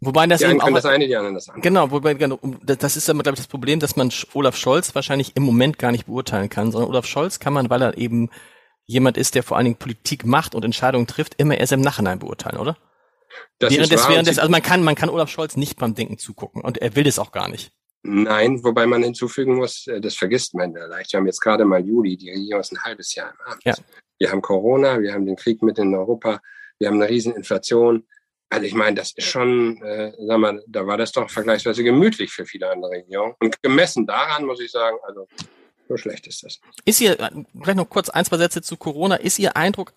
Wobei 0.00 0.26
das 0.26 0.42
eben 0.42 0.60
auch 0.60 0.70
das 0.70 0.84
eine, 0.84 1.06
die 1.06 1.16
anderen 1.16 1.34
das 1.34 1.48
andere. 1.48 1.62
Genau, 1.62 1.90
wobei 1.90 2.14
genau, 2.14 2.38
das 2.62 2.96
ist 2.96 3.08
aber 3.08 3.22
glaube 3.22 3.34
ich 3.34 3.40
das 3.40 3.46
Problem, 3.46 3.80
dass 3.80 3.96
man 3.96 4.12
Olaf 4.34 4.56
Scholz 4.56 4.94
wahrscheinlich 4.94 5.36
im 5.36 5.42
Moment 5.44 5.78
gar 5.78 5.92
nicht 5.92 6.06
beurteilen 6.06 6.50
kann, 6.50 6.72
sondern 6.72 6.90
Olaf 6.90 7.06
Scholz 7.06 7.38
kann 7.38 7.52
man, 7.52 7.70
weil 7.70 7.82
er 7.82 7.96
eben 7.96 8.28
jemand 8.86 9.16
ist, 9.16 9.34
der 9.34 9.42
vor 9.42 9.56
allen 9.56 9.64
Dingen 9.64 9.76
Politik 9.76 10.26
macht 10.26 10.54
und 10.54 10.64
Entscheidungen 10.64 11.06
trifft, 11.06 11.34
immer 11.38 11.56
erst 11.56 11.72
im 11.72 11.80
Nachhinein 11.80 12.18
beurteilen, 12.18 12.58
oder? 12.58 12.76
Das 13.58 13.72
während 13.72 13.84
ist 13.84 13.92
des, 13.92 14.08
während 14.08 14.28
des, 14.28 14.38
also 14.38 14.50
man 14.50 14.62
kann, 14.62 14.82
man 14.82 14.94
kann 14.94 15.08
Olaf 15.08 15.30
Scholz 15.30 15.56
nicht 15.56 15.78
beim 15.78 15.94
Denken 15.94 16.18
zugucken 16.18 16.62
und 16.62 16.78
er 16.78 16.94
will 16.96 17.06
es 17.06 17.18
auch 17.18 17.32
gar 17.32 17.48
nicht. 17.48 17.72
Nein, 18.06 18.62
wobei 18.62 18.86
man 18.86 19.02
hinzufügen 19.02 19.54
muss, 19.54 19.86
äh, 19.86 20.00
das 20.00 20.14
vergisst 20.14 20.54
man 20.54 20.74
ja 20.74 20.84
leicht. 20.84 21.12
Wir 21.12 21.18
haben 21.18 21.26
jetzt 21.26 21.40
gerade 21.40 21.64
mal 21.64 21.84
Juli, 21.84 22.18
die 22.18 22.30
Regierung 22.30 22.60
ist 22.60 22.72
ein 22.72 22.82
halbes 22.82 23.14
Jahr 23.14 23.30
im 23.30 23.52
Amt. 23.52 23.64
Ja. 23.64 23.74
Wir 24.18 24.30
haben 24.30 24.42
Corona, 24.42 25.00
wir 25.00 25.14
haben 25.14 25.24
den 25.24 25.36
Krieg 25.36 25.62
mit 25.62 25.78
in 25.78 25.94
Europa, 25.94 26.40
wir 26.78 26.88
haben 26.88 27.00
eine 27.00 27.08
Rieseninflation. 27.08 28.06
Also 28.54 28.66
ich 28.66 28.74
meine, 28.74 28.94
das 28.94 29.10
ist 29.10 29.26
schon, 29.26 29.82
äh, 29.82 30.12
sag 30.16 30.38
mal, 30.38 30.62
da 30.68 30.86
war 30.86 30.96
das 30.96 31.10
doch 31.10 31.28
vergleichsweise 31.28 31.82
gemütlich 31.82 32.30
für 32.30 32.46
viele 32.46 32.70
andere 32.70 32.92
Regierungen. 32.92 33.34
Und 33.40 33.60
gemessen 33.64 34.06
daran 34.06 34.44
muss 34.44 34.60
ich 34.60 34.70
sagen, 34.70 34.96
also 35.02 35.26
so 35.88 35.96
schlecht 35.96 36.28
ist 36.28 36.44
das. 36.44 36.60
Ist 36.84 37.00
Ihr, 37.00 37.16
vielleicht 37.60 37.76
noch 37.76 37.90
kurz 37.90 38.10
ein, 38.10 38.24
zwei 38.24 38.38
Sätze 38.38 38.62
zu 38.62 38.76
Corona, 38.76 39.16
ist 39.16 39.40
Ihr 39.40 39.56
Eindruck, 39.56 39.92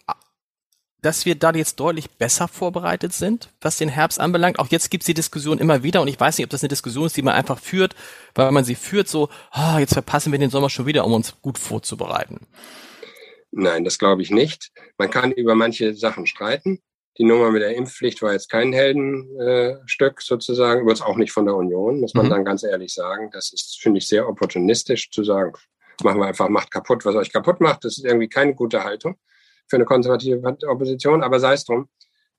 dass 1.04 1.28
wir 1.28 1.36
da 1.36 1.52
jetzt 1.52 1.80
deutlich 1.80 2.10
besser 2.10 2.48
vorbereitet 2.48 3.14
sind, 3.14 3.50
was 3.62 3.78
den 3.78 3.90
Herbst 3.90 4.20
anbelangt. 4.20 4.58
Auch 4.58 4.70
jetzt 4.70 4.90
gibt 4.90 5.04
es 5.04 5.06
die 5.06 5.14
Diskussion 5.14 5.60
immer 5.60 5.84
wieder 5.84 6.02
und 6.02 6.08
ich 6.08 6.20
weiß 6.20 6.40
nicht, 6.40 6.46
ob 6.46 6.50
das 6.50 6.64
eine 6.64 6.70
Diskussion 6.70 7.06
ist, 7.06 7.16
die 7.16 7.22
man 7.22 7.36
einfach 7.36 7.60
führt, 7.60 7.96
weil 8.34 8.52
man 8.52 8.64
sie 8.64 8.74
führt 8.74 9.08
so, 9.08 9.30
oh, 9.54 9.78
jetzt 9.78 9.94
verpassen 9.94 10.32
wir 10.32 10.40
den 10.40 10.50
Sommer 10.50 10.72
schon 10.72 10.88
wieder, 10.88 11.06
um 11.06 11.14
uns 11.14 11.36
gut 11.44 11.60
vorzubereiten. 11.60 12.48
Nein, 13.52 13.84
das 13.84 14.00
glaube 14.00 14.24
ich 14.24 14.32
nicht. 14.32 14.72
Man 14.98 15.12
kann 15.12 15.32
über 15.32 15.54
manche 15.54 15.94
Sachen 15.94 16.26
streiten. 16.26 16.80
Die 17.18 17.24
Nummer 17.24 17.52
mit 17.52 17.62
der 17.62 17.76
Impfpflicht 17.76 18.22
war 18.22 18.34
jetzt 18.34 18.50
kein 18.50 18.74
Heldenstück 18.74 20.20
äh, 20.20 20.24
sozusagen, 20.24 20.82
übrigens 20.82 21.02
auch 21.02 21.18
nicht 21.18 21.32
von 21.32 21.46
der 21.46 21.56
Union, 21.56 22.00
muss 22.00 22.14
man 22.14 22.28
mhm. 22.28 22.30
dann 22.30 22.46
ganz 22.46 22.64
ehrlich 22.64 22.94
sagen. 22.94 23.30
Das 23.32 23.52
ist, 23.54 23.80
finde 23.82 23.98
ich, 24.00 24.08
sehr 24.08 24.28
opportunistisch 24.28 25.10
zu 25.10 25.24
sagen, 25.24 25.54
machen 26.04 26.20
wir 26.20 26.28
einfach, 26.28 26.50
macht 26.50 26.72
kaputt, 26.72 27.06
was 27.06 27.16
euch 27.16 27.32
kaputt 27.32 27.60
macht. 27.60 27.84
Das 27.84 27.98
ist 27.98 28.06
irgendwie 28.06 28.30
keine 28.30 28.54
gute 28.54 28.84
Haltung 28.84 29.18
für 29.68 29.78
eine 29.78 29.86
konservative 29.86 30.42
Opposition, 30.68 31.24
aber 31.24 31.40
sei 31.40 31.54
es 31.54 31.66
drum 31.66 31.90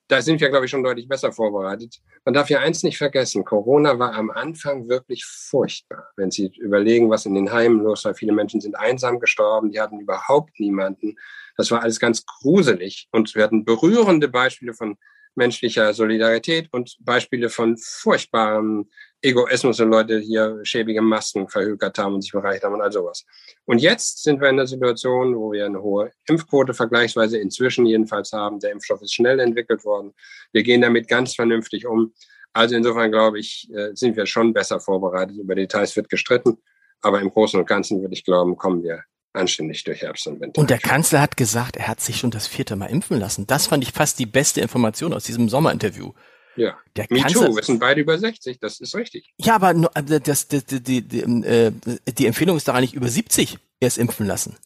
da 0.09 0.23
sind 0.23 0.41
wir, 0.41 0.49
glaube 0.49 0.65
ich, 0.65 0.71
schon 0.71 0.83
deutlich 0.83 1.07
besser 1.07 1.33
vorbereitet. 1.33 2.01
Man 2.25 2.33
darf 2.33 2.49
ja 2.49 2.61
eins 2.61 2.83
nicht 2.83 2.97
vergessen, 2.97 3.45
Corona 3.45 3.99
war 3.99 4.15
am 4.15 4.31
Anfang 4.31 4.89
wirklich 4.89 5.25
furchtbar. 5.27 6.09
Wenn 6.17 6.31
Sie 6.31 6.51
überlegen, 6.59 7.11
was 7.11 7.27
in 7.27 7.35
den 7.35 7.53
Heimen 7.53 7.81
los 7.83 8.07
war, 8.07 8.15
viele 8.15 8.33
Menschen 8.33 8.61
sind 8.61 8.75
einsam 8.75 9.21
gestorben, 9.21 9.71
die 9.71 9.81
hatten 9.81 10.01
überhaupt 10.01 10.59
niemanden. 10.59 11.17
Das 11.59 11.73
war 11.73 11.83
alles 11.83 11.99
ganz 11.99 12.25
gruselig. 12.25 13.09
Und 13.11 13.35
wir 13.35 13.43
hatten 13.43 13.65
berührende 13.65 14.29
Beispiele 14.29 14.73
von 14.73 14.97
menschlicher 15.35 15.93
Solidarität 15.93 16.69
und 16.73 16.97
Beispiele 17.01 17.51
von 17.51 17.77
furchtbarem 17.77 18.89
Egoismus 19.23 19.81
und 19.81 19.91
Leute 19.91 20.19
hier 20.19 20.61
schäbige 20.63 21.03
Masken 21.03 21.49
verhökert 21.49 21.99
haben 21.99 22.15
und 22.15 22.23
sich 22.23 22.33
bereicht 22.33 22.63
haben 22.63 22.75
und 22.75 22.81
all 22.81 22.93
sowas. 22.93 23.25
Und 23.65 23.79
jetzt 23.79 24.23
sind 24.23 24.41
wir 24.41 24.49
in 24.49 24.57
der 24.57 24.67
Situation, 24.67 25.37
wo 25.37 25.53
wir 25.53 25.67
eine 25.67 25.83
hohe 25.83 26.13
Impfquote 26.29 26.75
vergleichsweise 26.75 27.39
inzwischen 27.39 27.87
jedenfalls 27.87 28.33
haben. 28.33 28.61
Der 28.61 28.71
Impfstoff 28.71 29.03
ist 29.03 29.15
schnell 29.15 29.41
entwickelt 29.41 29.85
worden. 29.85 30.15
Wir 30.53 30.63
gehen 30.63 30.81
damit 30.81 31.09
ganz 31.09 31.35
vernünftig 31.35 31.87
um. 31.87 32.13
Also 32.53 32.77
insofern 32.77 33.11
glaube 33.11 33.41
ich, 33.41 33.69
äh, 33.75 33.91
sind 33.95 34.17
wir 34.17 34.27
schon 34.27 34.53
besser 34.53 34.79
vorbereitet. 34.79 35.37
Über 35.37 35.57
Details 35.57 35.97
wird 35.97 36.09
gestritten. 36.09 36.59
Aber 37.01 37.21
im 37.21 37.31
Großen 37.31 37.59
und 37.59 37.67
Ganzen 37.67 38.01
würde 38.01 38.15
ich 38.15 38.25
glauben, 38.25 38.57
kommen 38.57 38.83
wir 38.83 39.05
anständig 39.39 39.85
durch 39.85 40.03
Herbst 40.03 40.27
und 40.27 40.41
Winter. 40.41 40.61
Und 40.61 40.71
der 40.71 40.79
Kanzler 40.79 41.21
hat 41.21 41.37
gesagt, 41.37 41.77
er 41.77 41.89
hat 41.89 42.01
sich 42.01 42.19
schon 42.19 42.31
das 42.31 42.47
vierte 42.47 42.77
Mal 42.77 42.87
impfen 42.87 43.19
lassen. 43.19 43.47
Das 43.47 43.67
fand 43.67 43.83
ich 43.85 43.93
fast 43.93 44.19
die 44.19 44.27
beste 44.27 44.61
Information 44.61 45.13
aus 45.13 45.25
diesem 45.25 45.49
Sommerinterview. 45.49 46.13
Ja. 46.57 46.77
Der 46.97 47.07
Me 47.09 47.21
Kanzler, 47.21 47.47
too. 47.47 47.57
Wir 47.57 47.63
sind 47.63 47.79
beide 47.79 48.01
über 48.01 48.19
60. 48.19 48.59
Das 48.59 48.81
ist 48.81 48.95
richtig. 48.95 49.33
Ja, 49.39 49.55
aber 49.55 49.71
äh, 49.95 50.21
das, 50.21 50.49
das, 50.49 50.67
die, 50.67 50.83
die, 50.83 51.03
die, 51.03 51.21
äh, 51.21 51.73
die 52.07 52.27
Empfehlung 52.27 52.57
ist 52.57 52.67
doch 52.67 52.75
eigentlich 52.75 52.95
über 52.95 53.09
70 53.09 53.59
erst 53.81 53.97
impfen 53.97 54.27
lassen. 54.27 54.57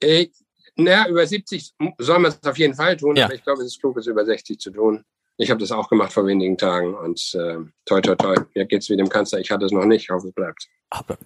Äh, 0.00 0.28
naja, 0.76 1.08
über 1.08 1.26
70 1.26 1.74
soll 1.98 2.18
man 2.20 2.30
es 2.30 2.42
auf 2.46 2.58
jeden 2.58 2.74
Fall 2.74 2.96
tun, 2.96 3.16
ja. 3.16 3.24
aber 3.26 3.34
ich 3.34 3.42
glaube, 3.42 3.60
es 3.60 3.68
ist 3.68 3.80
klug, 3.80 3.96
es 3.96 4.06
über 4.06 4.24
60 4.24 4.58
zu 4.58 4.70
tun. 4.70 5.04
Ich 5.36 5.50
habe 5.50 5.58
das 5.58 5.72
auch 5.72 5.88
gemacht 5.88 6.12
vor 6.12 6.26
wenigen 6.26 6.56
Tagen 6.56 6.94
und 6.94 7.34
äh, 7.34 7.56
toi, 7.86 8.00
toi, 8.00 8.14
toi. 8.14 8.36
Mir 8.54 8.66
geht's 8.66 8.88
wie 8.88 8.96
dem 8.96 9.08
Kanzler. 9.08 9.40
Ich 9.40 9.50
hatte 9.50 9.64
es 9.64 9.72
noch 9.72 9.86
nicht. 9.86 10.04
Ich 10.04 10.10
hoffe, 10.10 10.28
es 10.28 10.34
bleibt. 10.34 10.68
Aber 10.90 11.18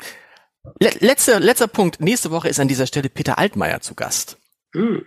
letzter, 0.78 1.40
letzter 1.40 1.68
Punkt. 1.68 2.00
Nächste 2.00 2.30
Woche 2.30 2.48
ist 2.48 2.60
an 2.60 2.68
dieser 2.68 2.86
Stelle 2.86 3.08
Peter 3.08 3.38
Altmaier 3.38 3.80
zu 3.80 3.94
Gast. 3.94 4.38
Hm. 4.72 5.04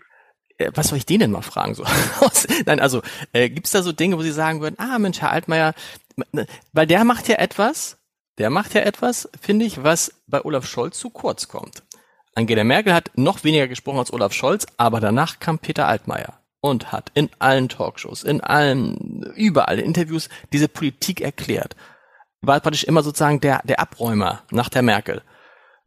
Äh, 0.58 0.72
was 0.74 0.90
soll 0.90 0.98
ich 0.98 1.06
den 1.06 1.20
denn 1.20 1.32
mal 1.32 1.42
fragen? 1.42 1.76
So? 1.76 1.86
Nein, 2.66 2.80
also 2.80 3.02
äh, 3.34 3.50
gibt 3.50 3.68
es 3.68 3.74
da 3.74 3.84
so 3.84 3.92
Dinge, 3.92 4.18
wo 4.18 4.22
Sie 4.22 4.32
sagen 4.32 4.62
würden, 4.62 4.80
ah 4.80 5.00
Mensch, 5.00 5.22
Herr 5.22 5.32
Altmaier, 5.32 5.74
weil 6.74 6.88
der 6.88 7.04
macht 7.04 7.28
ja 7.28 7.36
etwas, 7.36 7.98
der 8.38 8.50
macht 8.50 8.74
ja 8.74 8.82
etwas, 8.82 9.30
finde 9.40 9.66
ich, 9.66 9.84
was 9.84 10.14
bei 10.28 10.44
Olaf 10.44 10.68
Scholz 10.68 11.00
zu 11.00 11.10
kurz 11.10 11.48
kommt. 11.48 11.84
Angela 12.36 12.64
Merkel 12.64 12.94
hat 12.94 13.12
noch 13.16 13.44
weniger 13.44 13.68
gesprochen 13.68 14.00
als 14.00 14.14
Olaf 14.14 14.34
Scholz, 14.34 14.68
aber 14.78 15.00
danach 15.00 15.40
kam 15.40 15.58
Peter 15.58 15.88
Altmaier 15.88 16.40
und 16.60 16.92
hat 16.92 17.12
in 17.14 17.30
allen 17.40 17.70
Talkshows, 17.70 18.24
in 18.24 18.42
allen, 18.42 19.24
überall 19.36 19.80
in 19.80 19.86
Interviews 19.86 20.30
diese 20.54 20.68
Politik 20.68 21.22
erklärt. 21.22 21.76
War 22.42 22.60
praktisch 22.60 22.84
immer 22.84 23.02
sozusagen 23.02 23.40
der, 23.40 23.62
der 23.64 23.80
Abräumer 23.80 24.44
nach 24.52 24.70
der 24.70 24.84
Merkel. 24.84 25.24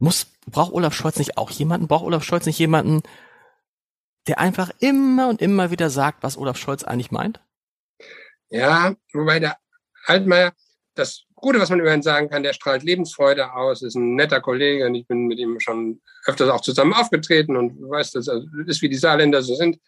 Muss, 0.01 0.25
braucht 0.47 0.73
Olaf 0.73 0.95
Scholz 0.95 1.17
nicht 1.17 1.37
auch 1.37 1.51
jemanden? 1.51 1.87
Braucht 1.87 2.03
Olaf 2.03 2.23
Scholz 2.23 2.47
nicht 2.47 2.57
jemanden, 2.57 3.03
der 4.27 4.39
einfach 4.39 4.71
immer 4.79 5.29
und 5.29 5.43
immer 5.43 5.69
wieder 5.69 5.91
sagt, 5.91 6.23
was 6.23 6.37
Olaf 6.37 6.57
Scholz 6.57 6.83
eigentlich 6.83 7.11
meint? 7.11 7.39
Ja, 8.49 8.95
wobei 9.13 9.39
der 9.39 9.57
Altmaier, 10.07 10.53
das 10.95 11.25
Gute, 11.35 11.59
was 11.59 11.69
man 11.69 11.79
über 11.79 11.93
ihn 11.93 12.01
sagen 12.01 12.31
kann, 12.31 12.41
der 12.41 12.53
strahlt 12.53 12.81
Lebensfreude 12.81 13.53
aus, 13.53 13.83
ist 13.83 13.93
ein 13.93 14.15
netter 14.15 14.41
Kollege 14.41 14.87
und 14.87 14.95
ich 14.95 15.05
bin 15.05 15.27
mit 15.27 15.37
ihm 15.37 15.59
schon 15.59 16.01
öfters 16.25 16.49
auch 16.49 16.61
zusammen 16.61 16.93
aufgetreten 16.93 17.55
und 17.55 17.79
weiß, 17.79 18.11
das 18.11 18.27
ist 18.65 18.81
wie 18.81 18.89
die 18.89 18.97
Saarländer 18.97 19.43
so 19.43 19.53
sind. 19.53 19.79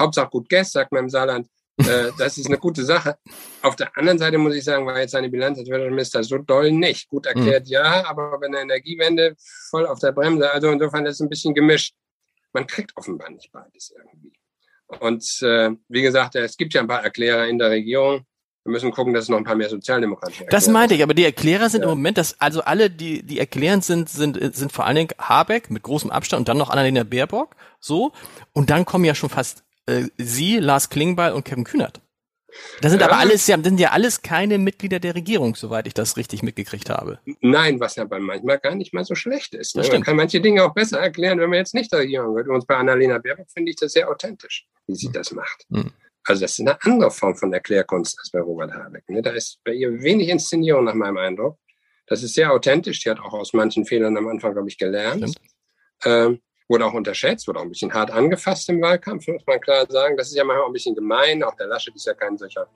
Hauptsache 0.00 0.30
gut 0.30 0.48
Gäst, 0.48 0.72
sagt 0.72 0.90
man 0.90 1.04
im 1.04 1.10
Saarland. 1.10 1.48
Äh, 1.88 2.12
das 2.18 2.38
ist 2.38 2.46
eine 2.46 2.58
gute 2.58 2.84
Sache. 2.84 3.16
Auf 3.62 3.76
der 3.76 3.96
anderen 3.96 4.18
Seite 4.18 4.38
muss 4.38 4.54
ich 4.54 4.64
sagen, 4.64 4.86
war 4.86 4.98
jetzt 4.98 5.12
seine 5.12 5.28
Bilanz 5.28 5.58
als 5.58 5.68
Wirtschaftsminister 5.68 6.24
so 6.24 6.38
doll 6.38 6.72
nicht. 6.72 7.08
Gut 7.08 7.26
erklärt, 7.26 7.66
mhm. 7.66 7.72
ja, 7.72 8.04
aber 8.06 8.38
bei 8.38 8.48
der 8.48 8.62
Energiewende 8.62 9.34
voll 9.70 9.86
auf 9.86 9.98
der 9.98 10.12
Bremse. 10.12 10.50
Also 10.50 10.70
insofern 10.70 11.06
ist 11.06 11.14
es 11.14 11.20
ein 11.20 11.28
bisschen 11.28 11.54
gemischt. 11.54 11.94
Man 12.52 12.66
kriegt 12.66 12.96
offenbar 12.96 13.30
nicht 13.30 13.50
beides 13.52 13.92
irgendwie. 13.96 14.32
Und 14.98 15.24
äh, 15.42 15.70
wie 15.88 16.02
gesagt, 16.02 16.34
es 16.34 16.56
gibt 16.56 16.74
ja 16.74 16.80
ein 16.80 16.88
paar 16.88 17.04
Erklärer 17.04 17.46
in 17.46 17.58
der 17.58 17.70
Regierung. 17.70 18.26
Wir 18.64 18.72
müssen 18.72 18.90
gucken, 18.90 19.14
dass 19.14 19.24
es 19.24 19.28
noch 19.30 19.38
ein 19.38 19.44
paar 19.44 19.54
mehr 19.54 19.70
sozialdemokratische 19.70 20.44
Das 20.50 20.68
meinte 20.68 20.94
ich, 20.94 21.02
aber 21.02 21.14
die 21.14 21.24
Erklärer 21.24 21.70
sind 21.70 21.80
ja. 21.80 21.84
im 21.84 21.96
Moment, 21.96 22.18
dass 22.18 22.38
also 22.40 22.60
alle, 22.60 22.90
die 22.90 23.22
die 23.22 23.38
erklärend 23.38 23.84
sind, 23.84 24.10
sind 24.10 24.38
sind 24.54 24.70
vor 24.70 24.84
allen 24.84 24.96
Dingen 24.96 25.10
Habeck 25.18 25.70
mit 25.70 25.82
großem 25.82 26.10
Abstand 26.10 26.40
und 26.40 26.48
dann 26.48 26.58
noch 26.58 26.68
Annalena 26.68 27.04
Baerbock, 27.04 27.56
so 27.78 28.12
und 28.52 28.68
dann 28.68 28.84
kommen 28.84 29.06
ja 29.06 29.14
schon 29.14 29.30
fast 29.30 29.64
äh, 29.90 30.08
Sie, 30.16 30.58
Lars 30.58 30.88
Klingbeil 30.88 31.32
und 31.32 31.44
Kevin 31.44 31.64
Kühnert. 31.64 32.00
Das 32.80 32.90
sind 32.90 33.00
ja. 33.00 33.06
aber 33.06 33.18
alles 33.18 33.46
ja, 33.46 33.62
sind 33.62 33.78
ja 33.78 33.90
alles 33.90 34.22
keine 34.22 34.58
Mitglieder 34.58 34.98
der 34.98 35.14
Regierung, 35.14 35.54
soweit 35.54 35.86
ich 35.86 35.94
das 35.94 36.16
richtig 36.16 36.42
mitgekriegt 36.42 36.90
habe. 36.90 37.20
Nein, 37.40 37.80
was 37.80 37.96
ja 37.96 38.06
manchmal 38.08 38.58
gar 38.58 38.74
nicht 38.74 38.92
mal 38.92 39.04
so 39.04 39.14
schlecht 39.14 39.54
ist. 39.54 39.76
Ne? 39.76 39.86
Man 39.92 40.02
kann 40.02 40.16
manche 40.16 40.40
Dinge 40.40 40.64
auch 40.64 40.74
besser 40.74 40.98
erklären, 40.98 41.38
wenn 41.38 41.50
man 41.50 41.58
jetzt 41.58 41.74
nicht 41.74 41.92
der 41.92 42.00
Regierung 42.00 42.34
wird. 42.34 42.48
Und 42.48 42.66
bei 42.66 42.76
Annalena 42.76 43.18
Baerbock 43.18 43.50
finde 43.50 43.70
ich 43.70 43.76
das 43.76 43.92
sehr 43.92 44.10
authentisch, 44.10 44.66
wie 44.86 44.94
sie 44.94 45.08
mhm. 45.08 45.12
das 45.12 45.32
macht. 45.32 45.64
Mhm. 45.68 45.92
Also 46.24 46.42
das 46.42 46.52
ist 46.52 46.60
eine 46.60 46.82
andere 46.82 47.10
Form 47.10 47.34
von 47.34 47.52
Erklärkunst 47.52 48.18
als 48.18 48.30
bei 48.30 48.40
Robert 48.40 48.72
Habeck. 48.72 49.08
Ne? 49.08 49.22
Da 49.22 49.30
ist 49.30 49.58
bei 49.64 49.72
ihr 49.72 50.02
wenig 50.02 50.28
Inszenierung 50.28 50.84
nach 50.84 50.94
meinem 50.94 51.16
Eindruck. 51.16 51.58
Das 52.06 52.22
ist 52.22 52.34
sehr 52.34 52.52
authentisch. 52.52 53.00
Die 53.00 53.10
hat 53.10 53.20
auch 53.20 53.32
aus 53.32 53.52
manchen 53.52 53.86
Fehlern 53.86 54.16
am 54.16 54.28
Anfang, 54.28 54.52
glaube 54.52 54.68
ich, 54.68 54.76
gelernt. 54.76 55.34
Ähm, 56.04 56.40
wurde 56.70 56.86
auch 56.86 56.94
unterschätzt, 56.94 57.48
wurde 57.48 57.58
auch 57.58 57.64
ein 57.64 57.68
bisschen 57.68 57.92
hart 57.92 58.10
angefasst 58.10 58.68
im 58.70 58.80
Wahlkampf, 58.80 59.26
muss 59.26 59.42
man 59.46 59.60
klar 59.60 59.86
sagen. 59.88 60.16
Das 60.16 60.28
ist 60.28 60.36
ja 60.36 60.44
manchmal 60.44 60.64
auch 60.64 60.68
ein 60.68 60.72
bisschen 60.72 60.94
gemein. 60.94 61.42
Auch 61.42 61.54
der 61.56 61.66
Laschet 61.66 61.94
ist 61.94 62.06
ja 62.06 62.14
kein 62.14 62.38
solcher, 62.38 62.66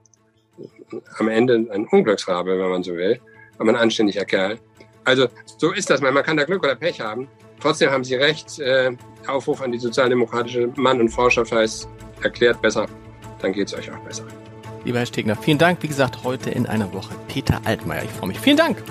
am 1.19 1.29
Ende 1.29 1.55
ein 1.71 1.87
Unglücksrabe, 1.87 2.59
wenn 2.59 2.69
man 2.69 2.83
so 2.83 2.95
will, 2.95 3.21
aber 3.59 3.71
ein 3.71 3.77
anständiger 3.77 4.25
Kerl. 4.25 4.59
Also 5.05 5.29
so 5.59 5.73
ist 5.73 5.89
das. 5.89 6.01
Man 6.01 6.15
kann 6.23 6.37
da 6.37 6.45
Glück 6.45 6.65
oder 6.65 6.75
Pech 6.75 7.01
haben. 7.01 7.29
Trotzdem 7.61 7.91
haben 7.91 8.05
Sie 8.05 8.17
recht. 8.17 8.59
Äh, 8.59 8.97
Aufruf 9.27 9.63
an 9.63 9.73
die 9.73 9.79
sozialdemokratische 9.79 10.71
Mann- 10.77 11.01
und 11.01 11.09
Frauenschaft 11.09 11.53
heißt, 11.53 11.89
erklärt 12.23 12.61
besser, 12.61 12.87
dann 13.41 13.53
geht 13.53 13.69
es 13.69 13.75
euch 13.75 13.91
auch 13.91 13.99
besser. 14.01 14.25
Lieber 14.85 14.99
Herr 14.99 15.07
Stegner, 15.07 15.37
vielen 15.37 15.59
Dank. 15.59 15.83
Wie 15.83 15.89
gesagt, 15.89 16.25
heute 16.25 16.51
in 16.51 16.67
einer 16.67 16.93
Woche 16.93 17.15
Peter 17.29 17.61
Altmaier. 17.65 18.05
Ich 18.05 18.11
freue 18.11 18.29
mich. 18.29 18.41
Vielen 18.41 18.59
Dank. 18.59 18.83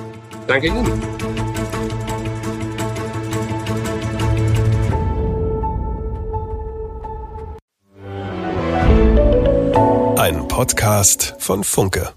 Danke 0.47 0.67
Ihnen. 0.67 1.42
Podcast 10.53 11.33
von 11.39 11.63
Funke. 11.63 12.13